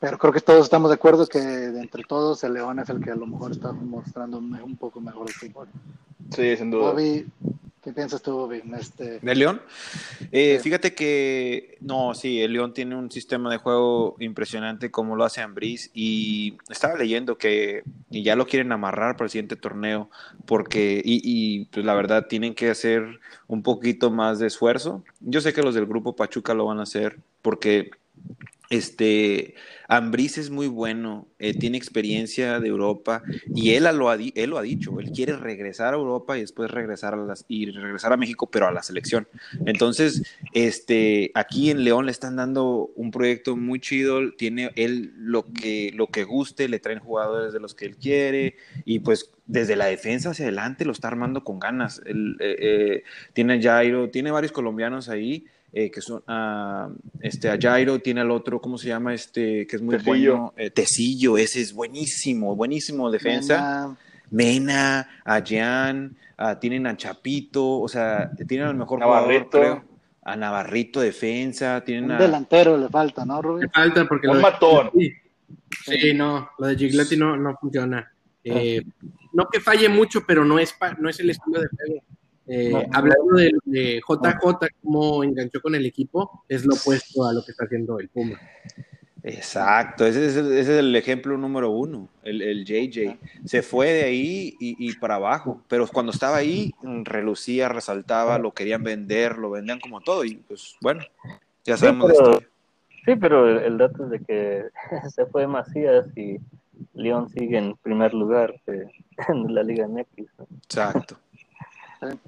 Pero 0.00 0.18
creo 0.18 0.32
que 0.32 0.40
todos 0.40 0.64
estamos 0.64 0.90
de 0.90 0.94
acuerdo 0.94 1.26
que 1.26 1.38
de 1.38 1.80
entre 1.80 2.04
todos 2.04 2.42
el 2.44 2.54
León 2.54 2.78
es 2.78 2.88
el 2.88 3.02
que 3.02 3.10
a 3.10 3.16
lo 3.16 3.26
mejor 3.26 3.52
está 3.52 3.72
mostrando 3.72 4.38
un, 4.38 4.76
poco 4.76 5.00
mejor 5.00 5.28
el 5.28 5.34
fútbol. 5.34 5.68
Sí, 6.34 6.56
sin 6.56 6.70
duda. 6.70 6.90
Bobby, 6.90 7.26
¿qué 7.82 7.92
piensas 7.92 8.20
tú, 8.20 8.32
Bobby? 8.32 8.62
Este, 8.78 9.20
¿De 9.20 9.34
León? 9.34 9.62
Eh, 10.32 10.56
Sí. 10.58 10.64
Fíjate 10.64 10.94
que, 10.94 11.78
no, 11.80 12.14
sí, 12.14 12.42
el 12.42 12.52
León 12.52 12.74
tiene 12.74 12.96
un 12.96 13.10
sistema 13.10 13.50
de 13.50 13.58
juego 13.58 14.16
impresionante 14.18 14.90
como 14.90 15.16
lo 15.16 15.24
hace 15.24 15.40
Ambriz 15.40 15.90
y 15.94 16.58
estaba 16.68 16.96
leyendo 16.96 17.38
que 17.38 17.84
y 18.10 18.22
ya 18.22 18.36
lo 18.36 18.46
quieren 18.46 18.72
amarrar 18.72 19.16
para 19.16 19.26
el 19.26 19.30
siguiente 19.30 19.56
torneo 19.56 20.10
porque, 20.44 21.00
y, 21.04 21.20
y, 21.24 21.66
pues 21.66 21.86
la 21.86 21.94
verdad 21.94 22.26
tienen 22.28 22.54
que 22.54 22.70
hacer 22.70 23.20
un 23.46 23.62
poquito 23.62 24.10
más 24.10 24.40
de 24.40 24.48
esfuerzo. 24.48 25.04
Yo 25.20 25.40
sé 25.40 25.52
que 25.52 25.62
los 25.62 25.74
del 25.74 25.86
grupo 25.86 26.16
Pachuca 26.16 26.54
lo 26.54 26.66
van 26.66 26.80
a 26.80 26.84
hacer 26.84 27.18
porque 27.40 27.90
este 28.70 29.54
Ambriz 29.88 30.38
es 30.38 30.50
muy 30.50 30.66
bueno, 30.66 31.28
eh, 31.38 31.56
tiene 31.56 31.78
experiencia 31.78 32.58
de 32.58 32.68
Europa 32.68 33.22
y 33.54 33.74
él 33.74 33.84
lo, 33.94 34.10
ha, 34.10 34.16
él 34.16 34.50
lo 34.50 34.58
ha 34.58 34.62
dicho, 34.62 34.98
él 34.98 35.12
quiere 35.12 35.36
regresar 35.36 35.94
a 35.94 35.96
Europa 35.96 36.36
y 36.36 36.40
después 36.40 36.70
regresar 36.70 37.14
a 37.14 37.18
las, 37.18 37.44
y 37.46 37.70
regresar 37.70 38.12
a 38.12 38.16
México, 38.16 38.50
pero 38.50 38.66
a 38.66 38.72
la 38.72 38.82
selección. 38.82 39.28
Entonces, 39.64 40.22
este, 40.52 41.30
aquí 41.34 41.70
en 41.70 41.84
León 41.84 42.06
le 42.06 42.12
están 42.12 42.36
dando 42.36 42.90
un 42.96 43.12
proyecto 43.12 43.56
muy 43.56 43.78
chido, 43.78 44.32
tiene 44.32 44.70
él 44.74 45.12
lo 45.16 45.44
que, 45.44 45.92
lo 45.94 46.08
que 46.08 46.24
guste, 46.24 46.68
le 46.68 46.80
traen 46.80 46.98
jugadores 46.98 47.52
de 47.52 47.60
los 47.60 47.74
que 47.74 47.86
él 47.86 47.96
quiere 47.96 48.56
y 48.84 48.98
pues 48.98 49.30
desde 49.46 49.76
la 49.76 49.86
defensa 49.86 50.30
hacia 50.30 50.46
adelante 50.46 50.84
lo 50.84 50.92
está 50.92 51.06
armando 51.06 51.44
con 51.44 51.60
ganas. 51.60 52.02
Él, 52.06 52.36
eh, 52.40 52.56
eh, 52.58 53.02
tiene 53.32 53.62
Jairo, 53.62 54.10
tiene 54.10 54.32
varios 54.32 54.50
colombianos 54.50 55.08
ahí. 55.08 55.46
Eh, 55.72 55.90
que 55.90 56.00
son 56.00 56.22
a 56.26 56.88
este 57.20 57.50
a 57.50 57.58
Jairo 57.60 57.98
tiene 58.00 58.20
al 58.22 58.30
otro 58.30 58.60
cómo 58.60 58.78
se 58.78 58.88
llama 58.88 59.12
este 59.14 59.66
que 59.66 59.76
es 59.76 59.82
muy 59.82 59.96
Tecillo. 59.98 60.32
bueno 60.36 60.54
eh, 60.56 60.70
Tecillo 60.70 61.36
ese 61.38 61.60
es 61.60 61.72
buenísimo 61.74 62.54
buenísimo 62.56 63.10
defensa 63.10 63.96
Mena, 64.30 65.04
Mena, 65.04 65.08
a 65.24 65.40
Jan, 65.46 66.16
a- 66.36 66.58
tienen 66.58 66.86
a 66.88 66.96
Chapito, 66.96 67.78
o 67.80 67.86
sea, 67.88 68.30
tienen 68.48 68.66
al 68.66 68.74
mejor 68.74 68.98
Navarrito. 68.98 69.58
jugador, 69.58 69.78
creo. 69.82 69.96
A 70.24 70.34
Navarrito 70.36 71.00
defensa, 71.00 71.82
tienen 71.84 72.06
un 72.06 72.10
a... 72.12 72.18
delantero 72.18 72.76
le 72.76 72.88
falta, 72.88 73.24
¿no, 73.24 73.40
Rubí? 73.40 73.60
Me 73.62 73.68
falta 73.68 74.04
porque 74.08 74.26
Un 74.26 74.40
matón. 74.40 74.90
Gigliotti- 74.90 75.20
Sí, 75.84 76.12
no, 76.14 76.50
lo 76.58 76.66
de 76.66 76.76
Gigliotti 76.76 77.16
no, 77.16 77.36
no 77.36 77.56
funciona. 77.56 78.10
Eh, 78.42 78.82
no 79.32 79.46
que 79.52 79.60
falle 79.60 79.88
mucho, 79.88 80.24
pero 80.26 80.44
no 80.44 80.58
es, 80.58 80.72
pa- 80.72 80.94
no 80.98 81.08
es 81.08 81.20
el 81.20 81.30
estilo 81.30 81.60
de 81.60 81.68
juego. 81.68 82.02
Eh, 82.48 82.70
No. 82.70 82.82
hablando 82.92 83.34
de, 83.34 83.52
de 83.64 84.00
JJ, 84.06 84.68
cómo 84.82 85.24
enganchó 85.24 85.60
con 85.60 85.74
el 85.74 85.84
equipo, 85.86 86.44
es 86.48 86.64
lo 86.64 86.74
opuesto 86.74 87.24
a 87.24 87.32
lo 87.32 87.44
que 87.44 87.50
está 87.52 87.64
haciendo 87.64 87.98
el 87.98 88.08
Puma. 88.08 88.40
Exacto, 89.22 90.06
ese 90.06 90.26
es, 90.26 90.36
el, 90.36 90.46
ese 90.52 90.60
es 90.74 90.78
el 90.78 90.94
ejemplo 90.94 91.36
número 91.36 91.70
uno, 91.70 92.08
el, 92.22 92.42
el 92.42 92.64
JJ. 92.64 93.18
Se 93.44 93.62
fue 93.62 93.92
de 93.92 94.04
ahí 94.04 94.54
y, 94.60 94.76
y 94.88 94.94
para 94.96 95.16
abajo, 95.16 95.62
pero 95.66 95.84
cuando 95.88 96.12
estaba 96.12 96.36
ahí, 96.36 96.72
relucía, 97.02 97.68
resaltaba, 97.68 98.38
lo 98.38 98.52
querían 98.52 98.84
vender, 98.84 99.36
lo 99.38 99.50
vendían 99.50 99.80
como 99.80 100.00
todo 100.00 100.24
y 100.24 100.36
pues 100.36 100.76
bueno, 100.80 101.02
ya 101.64 101.76
Sí, 101.76 101.80
sabemos 101.86 102.10
la 102.10 102.14
pero, 102.16 102.38
sí, 103.04 103.16
pero 103.16 103.48
el, 103.48 103.64
el 103.64 103.78
dato 103.78 104.04
es 104.04 104.10
de 104.10 104.20
que 104.20 104.62
se 105.12 105.26
fue 105.26 105.48
Macías 105.48 106.06
y 106.16 106.38
León 106.94 107.28
sigue 107.28 107.58
en 107.58 107.74
primer 107.78 108.14
lugar 108.14 108.54
eh, 108.68 108.84
en 109.28 109.52
la 109.52 109.64
Liga 109.64 109.88
MX. 109.88 110.28
¿no? 110.38 110.46
Exacto, 110.62 111.18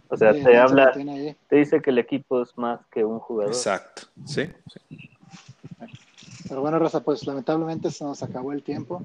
O 0.08 0.16
sea, 0.16 0.32
Sí, 0.32 0.42
te 0.42 0.56
habla, 0.56 0.92
te 0.92 1.56
dice 1.56 1.80
que 1.82 1.90
el 1.90 1.98
equipo 1.98 2.42
es 2.42 2.56
más 2.56 2.80
que 2.90 3.04
un 3.04 3.18
jugador. 3.18 3.52
exacto, 3.52 4.02
sí, 4.24 4.48
sí. 4.88 5.10
Pero 6.48 6.62
bueno, 6.62 6.78
Raza, 6.78 7.00
pues 7.00 7.26
lamentablemente 7.26 7.90
se 7.90 8.04
nos 8.04 8.22
acabó 8.22 8.52
el 8.52 8.62
tiempo. 8.62 9.02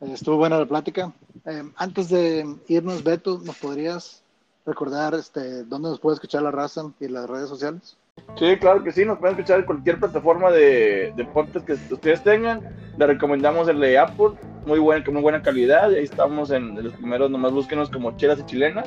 Eh, 0.00 0.12
estuvo 0.12 0.36
buena 0.36 0.58
la 0.58 0.66
plática. 0.66 1.12
Eh, 1.44 1.64
antes 1.76 2.08
de 2.08 2.46
irnos, 2.68 3.02
Beto, 3.02 3.40
¿nos 3.44 3.56
podrías 3.56 4.22
recordar 4.64 5.14
este, 5.14 5.64
dónde 5.64 5.88
nos 5.88 5.98
puede 5.98 6.14
escuchar 6.14 6.42
la 6.42 6.50
raza 6.52 6.92
y 7.00 7.08
las 7.08 7.28
redes 7.28 7.48
sociales? 7.48 7.96
Sí, 8.38 8.56
claro 8.58 8.84
que 8.84 8.92
sí, 8.92 9.04
nos 9.04 9.18
pueden 9.18 9.36
escuchar 9.36 9.60
en 9.60 9.66
cualquier 9.66 9.98
plataforma 9.98 10.50
de, 10.52 11.12
de 11.16 11.24
podcast 11.24 11.66
que 11.66 11.72
ustedes 11.72 12.22
tengan. 12.22 12.60
Le 12.96 13.06
recomendamos 13.06 13.66
el 13.68 13.80
de 13.80 13.98
Apple, 13.98 14.32
muy 14.66 14.78
buena, 14.78 15.04
con 15.04 15.14
muy 15.14 15.22
buena 15.22 15.42
calidad. 15.42 15.90
Ahí 15.90 16.04
estamos 16.04 16.50
en 16.50 16.80
los 16.84 16.92
primeros, 16.92 17.30
nomás 17.30 17.52
búsquenos 17.52 17.90
como 17.90 18.16
chelas 18.16 18.38
y 18.40 18.44
chilenas 18.44 18.86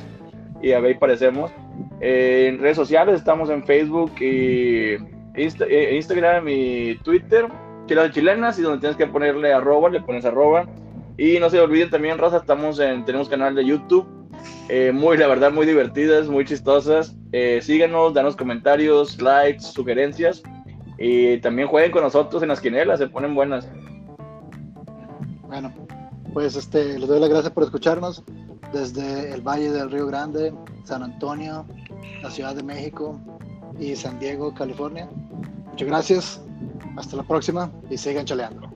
y 0.64 0.72
ahí 0.72 0.93
aparecemos. 0.93 1.51
Eh, 1.99 2.47
en 2.49 2.59
redes 2.59 2.78
sociales 2.78 3.16
estamos 3.16 3.49
en 3.49 3.64
Facebook 3.64 4.14
y 4.20 4.93
eh, 5.36 5.95
Instagram 5.95 6.47
y 6.47 6.95
Twitter, 7.03 7.47
chelas 7.86 8.09
y 8.09 8.14
chilenas, 8.14 8.57
y 8.57 8.61
donde 8.61 8.80
tienes 8.80 8.97
que 8.97 9.05
ponerle 9.05 9.53
arroba, 9.53 9.89
le 9.89 10.01
pones 10.01 10.26
arroba. 10.26 10.66
Y 11.18 11.38
no 11.39 11.49
se 11.49 11.59
olviden 11.59 11.89
también, 11.89 12.18
Raza, 12.18 12.38
estamos 12.38 12.80
en, 12.80 13.03
tenemos 13.05 13.30
canal 13.30 13.53
de 13.53 13.66
YouTube. 13.66 14.07
eh, 14.70 14.91
muy, 14.93 15.18
la 15.18 15.28
verdad, 15.28 15.51
muy 15.51 15.66
divertidas, 15.66 16.28
muy 16.28 16.45
chistosas. 16.45 17.16
Eh, 17.34 17.59
síganos, 17.61 18.14
danos 18.14 18.36
comentarios, 18.36 19.22
likes, 19.22 19.61
sugerencias. 19.61 20.41
Y 20.97 21.38
también 21.39 21.68
jueguen 21.68 21.91
con 21.91 22.03
nosotros 22.03 22.41
en 22.41 22.49
las 22.49 22.61
quinelas, 22.61 22.99
se 22.99 23.07
ponen 23.07 23.36
buenas. 23.36 23.70
Bueno, 25.47 25.74
pues 26.34 26.55
este, 26.55 26.97
les 26.97 27.07
doy 27.07 27.20
las 27.20 27.30
gracias 27.30 27.51
por 27.51 27.64
escucharnos 27.64 28.24
desde 28.74 29.32
el 29.34 29.41
Valle 29.41 29.71
del 29.71 29.89
Río 29.91 30.07
Grande, 30.07 30.53
San 30.84 31.03
Antonio, 31.03 31.65
la 32.21 32.30
Ciudad 32.30 32.55
de 32.55 32.63
México 32.63 33.19
y 33.80 33.95
San 33.95 34.19
Diego, 34.19 34.53
California. 34.53 35.07
Muchas 35.69 35.88
gracias, 35.88 36.41
hasta 36.97 37.17
la 37.17 37.24
próxima 37.24 37.71
y 37.89 37.97
sigan 37.97 38.26
chaleando. 38.26 38.74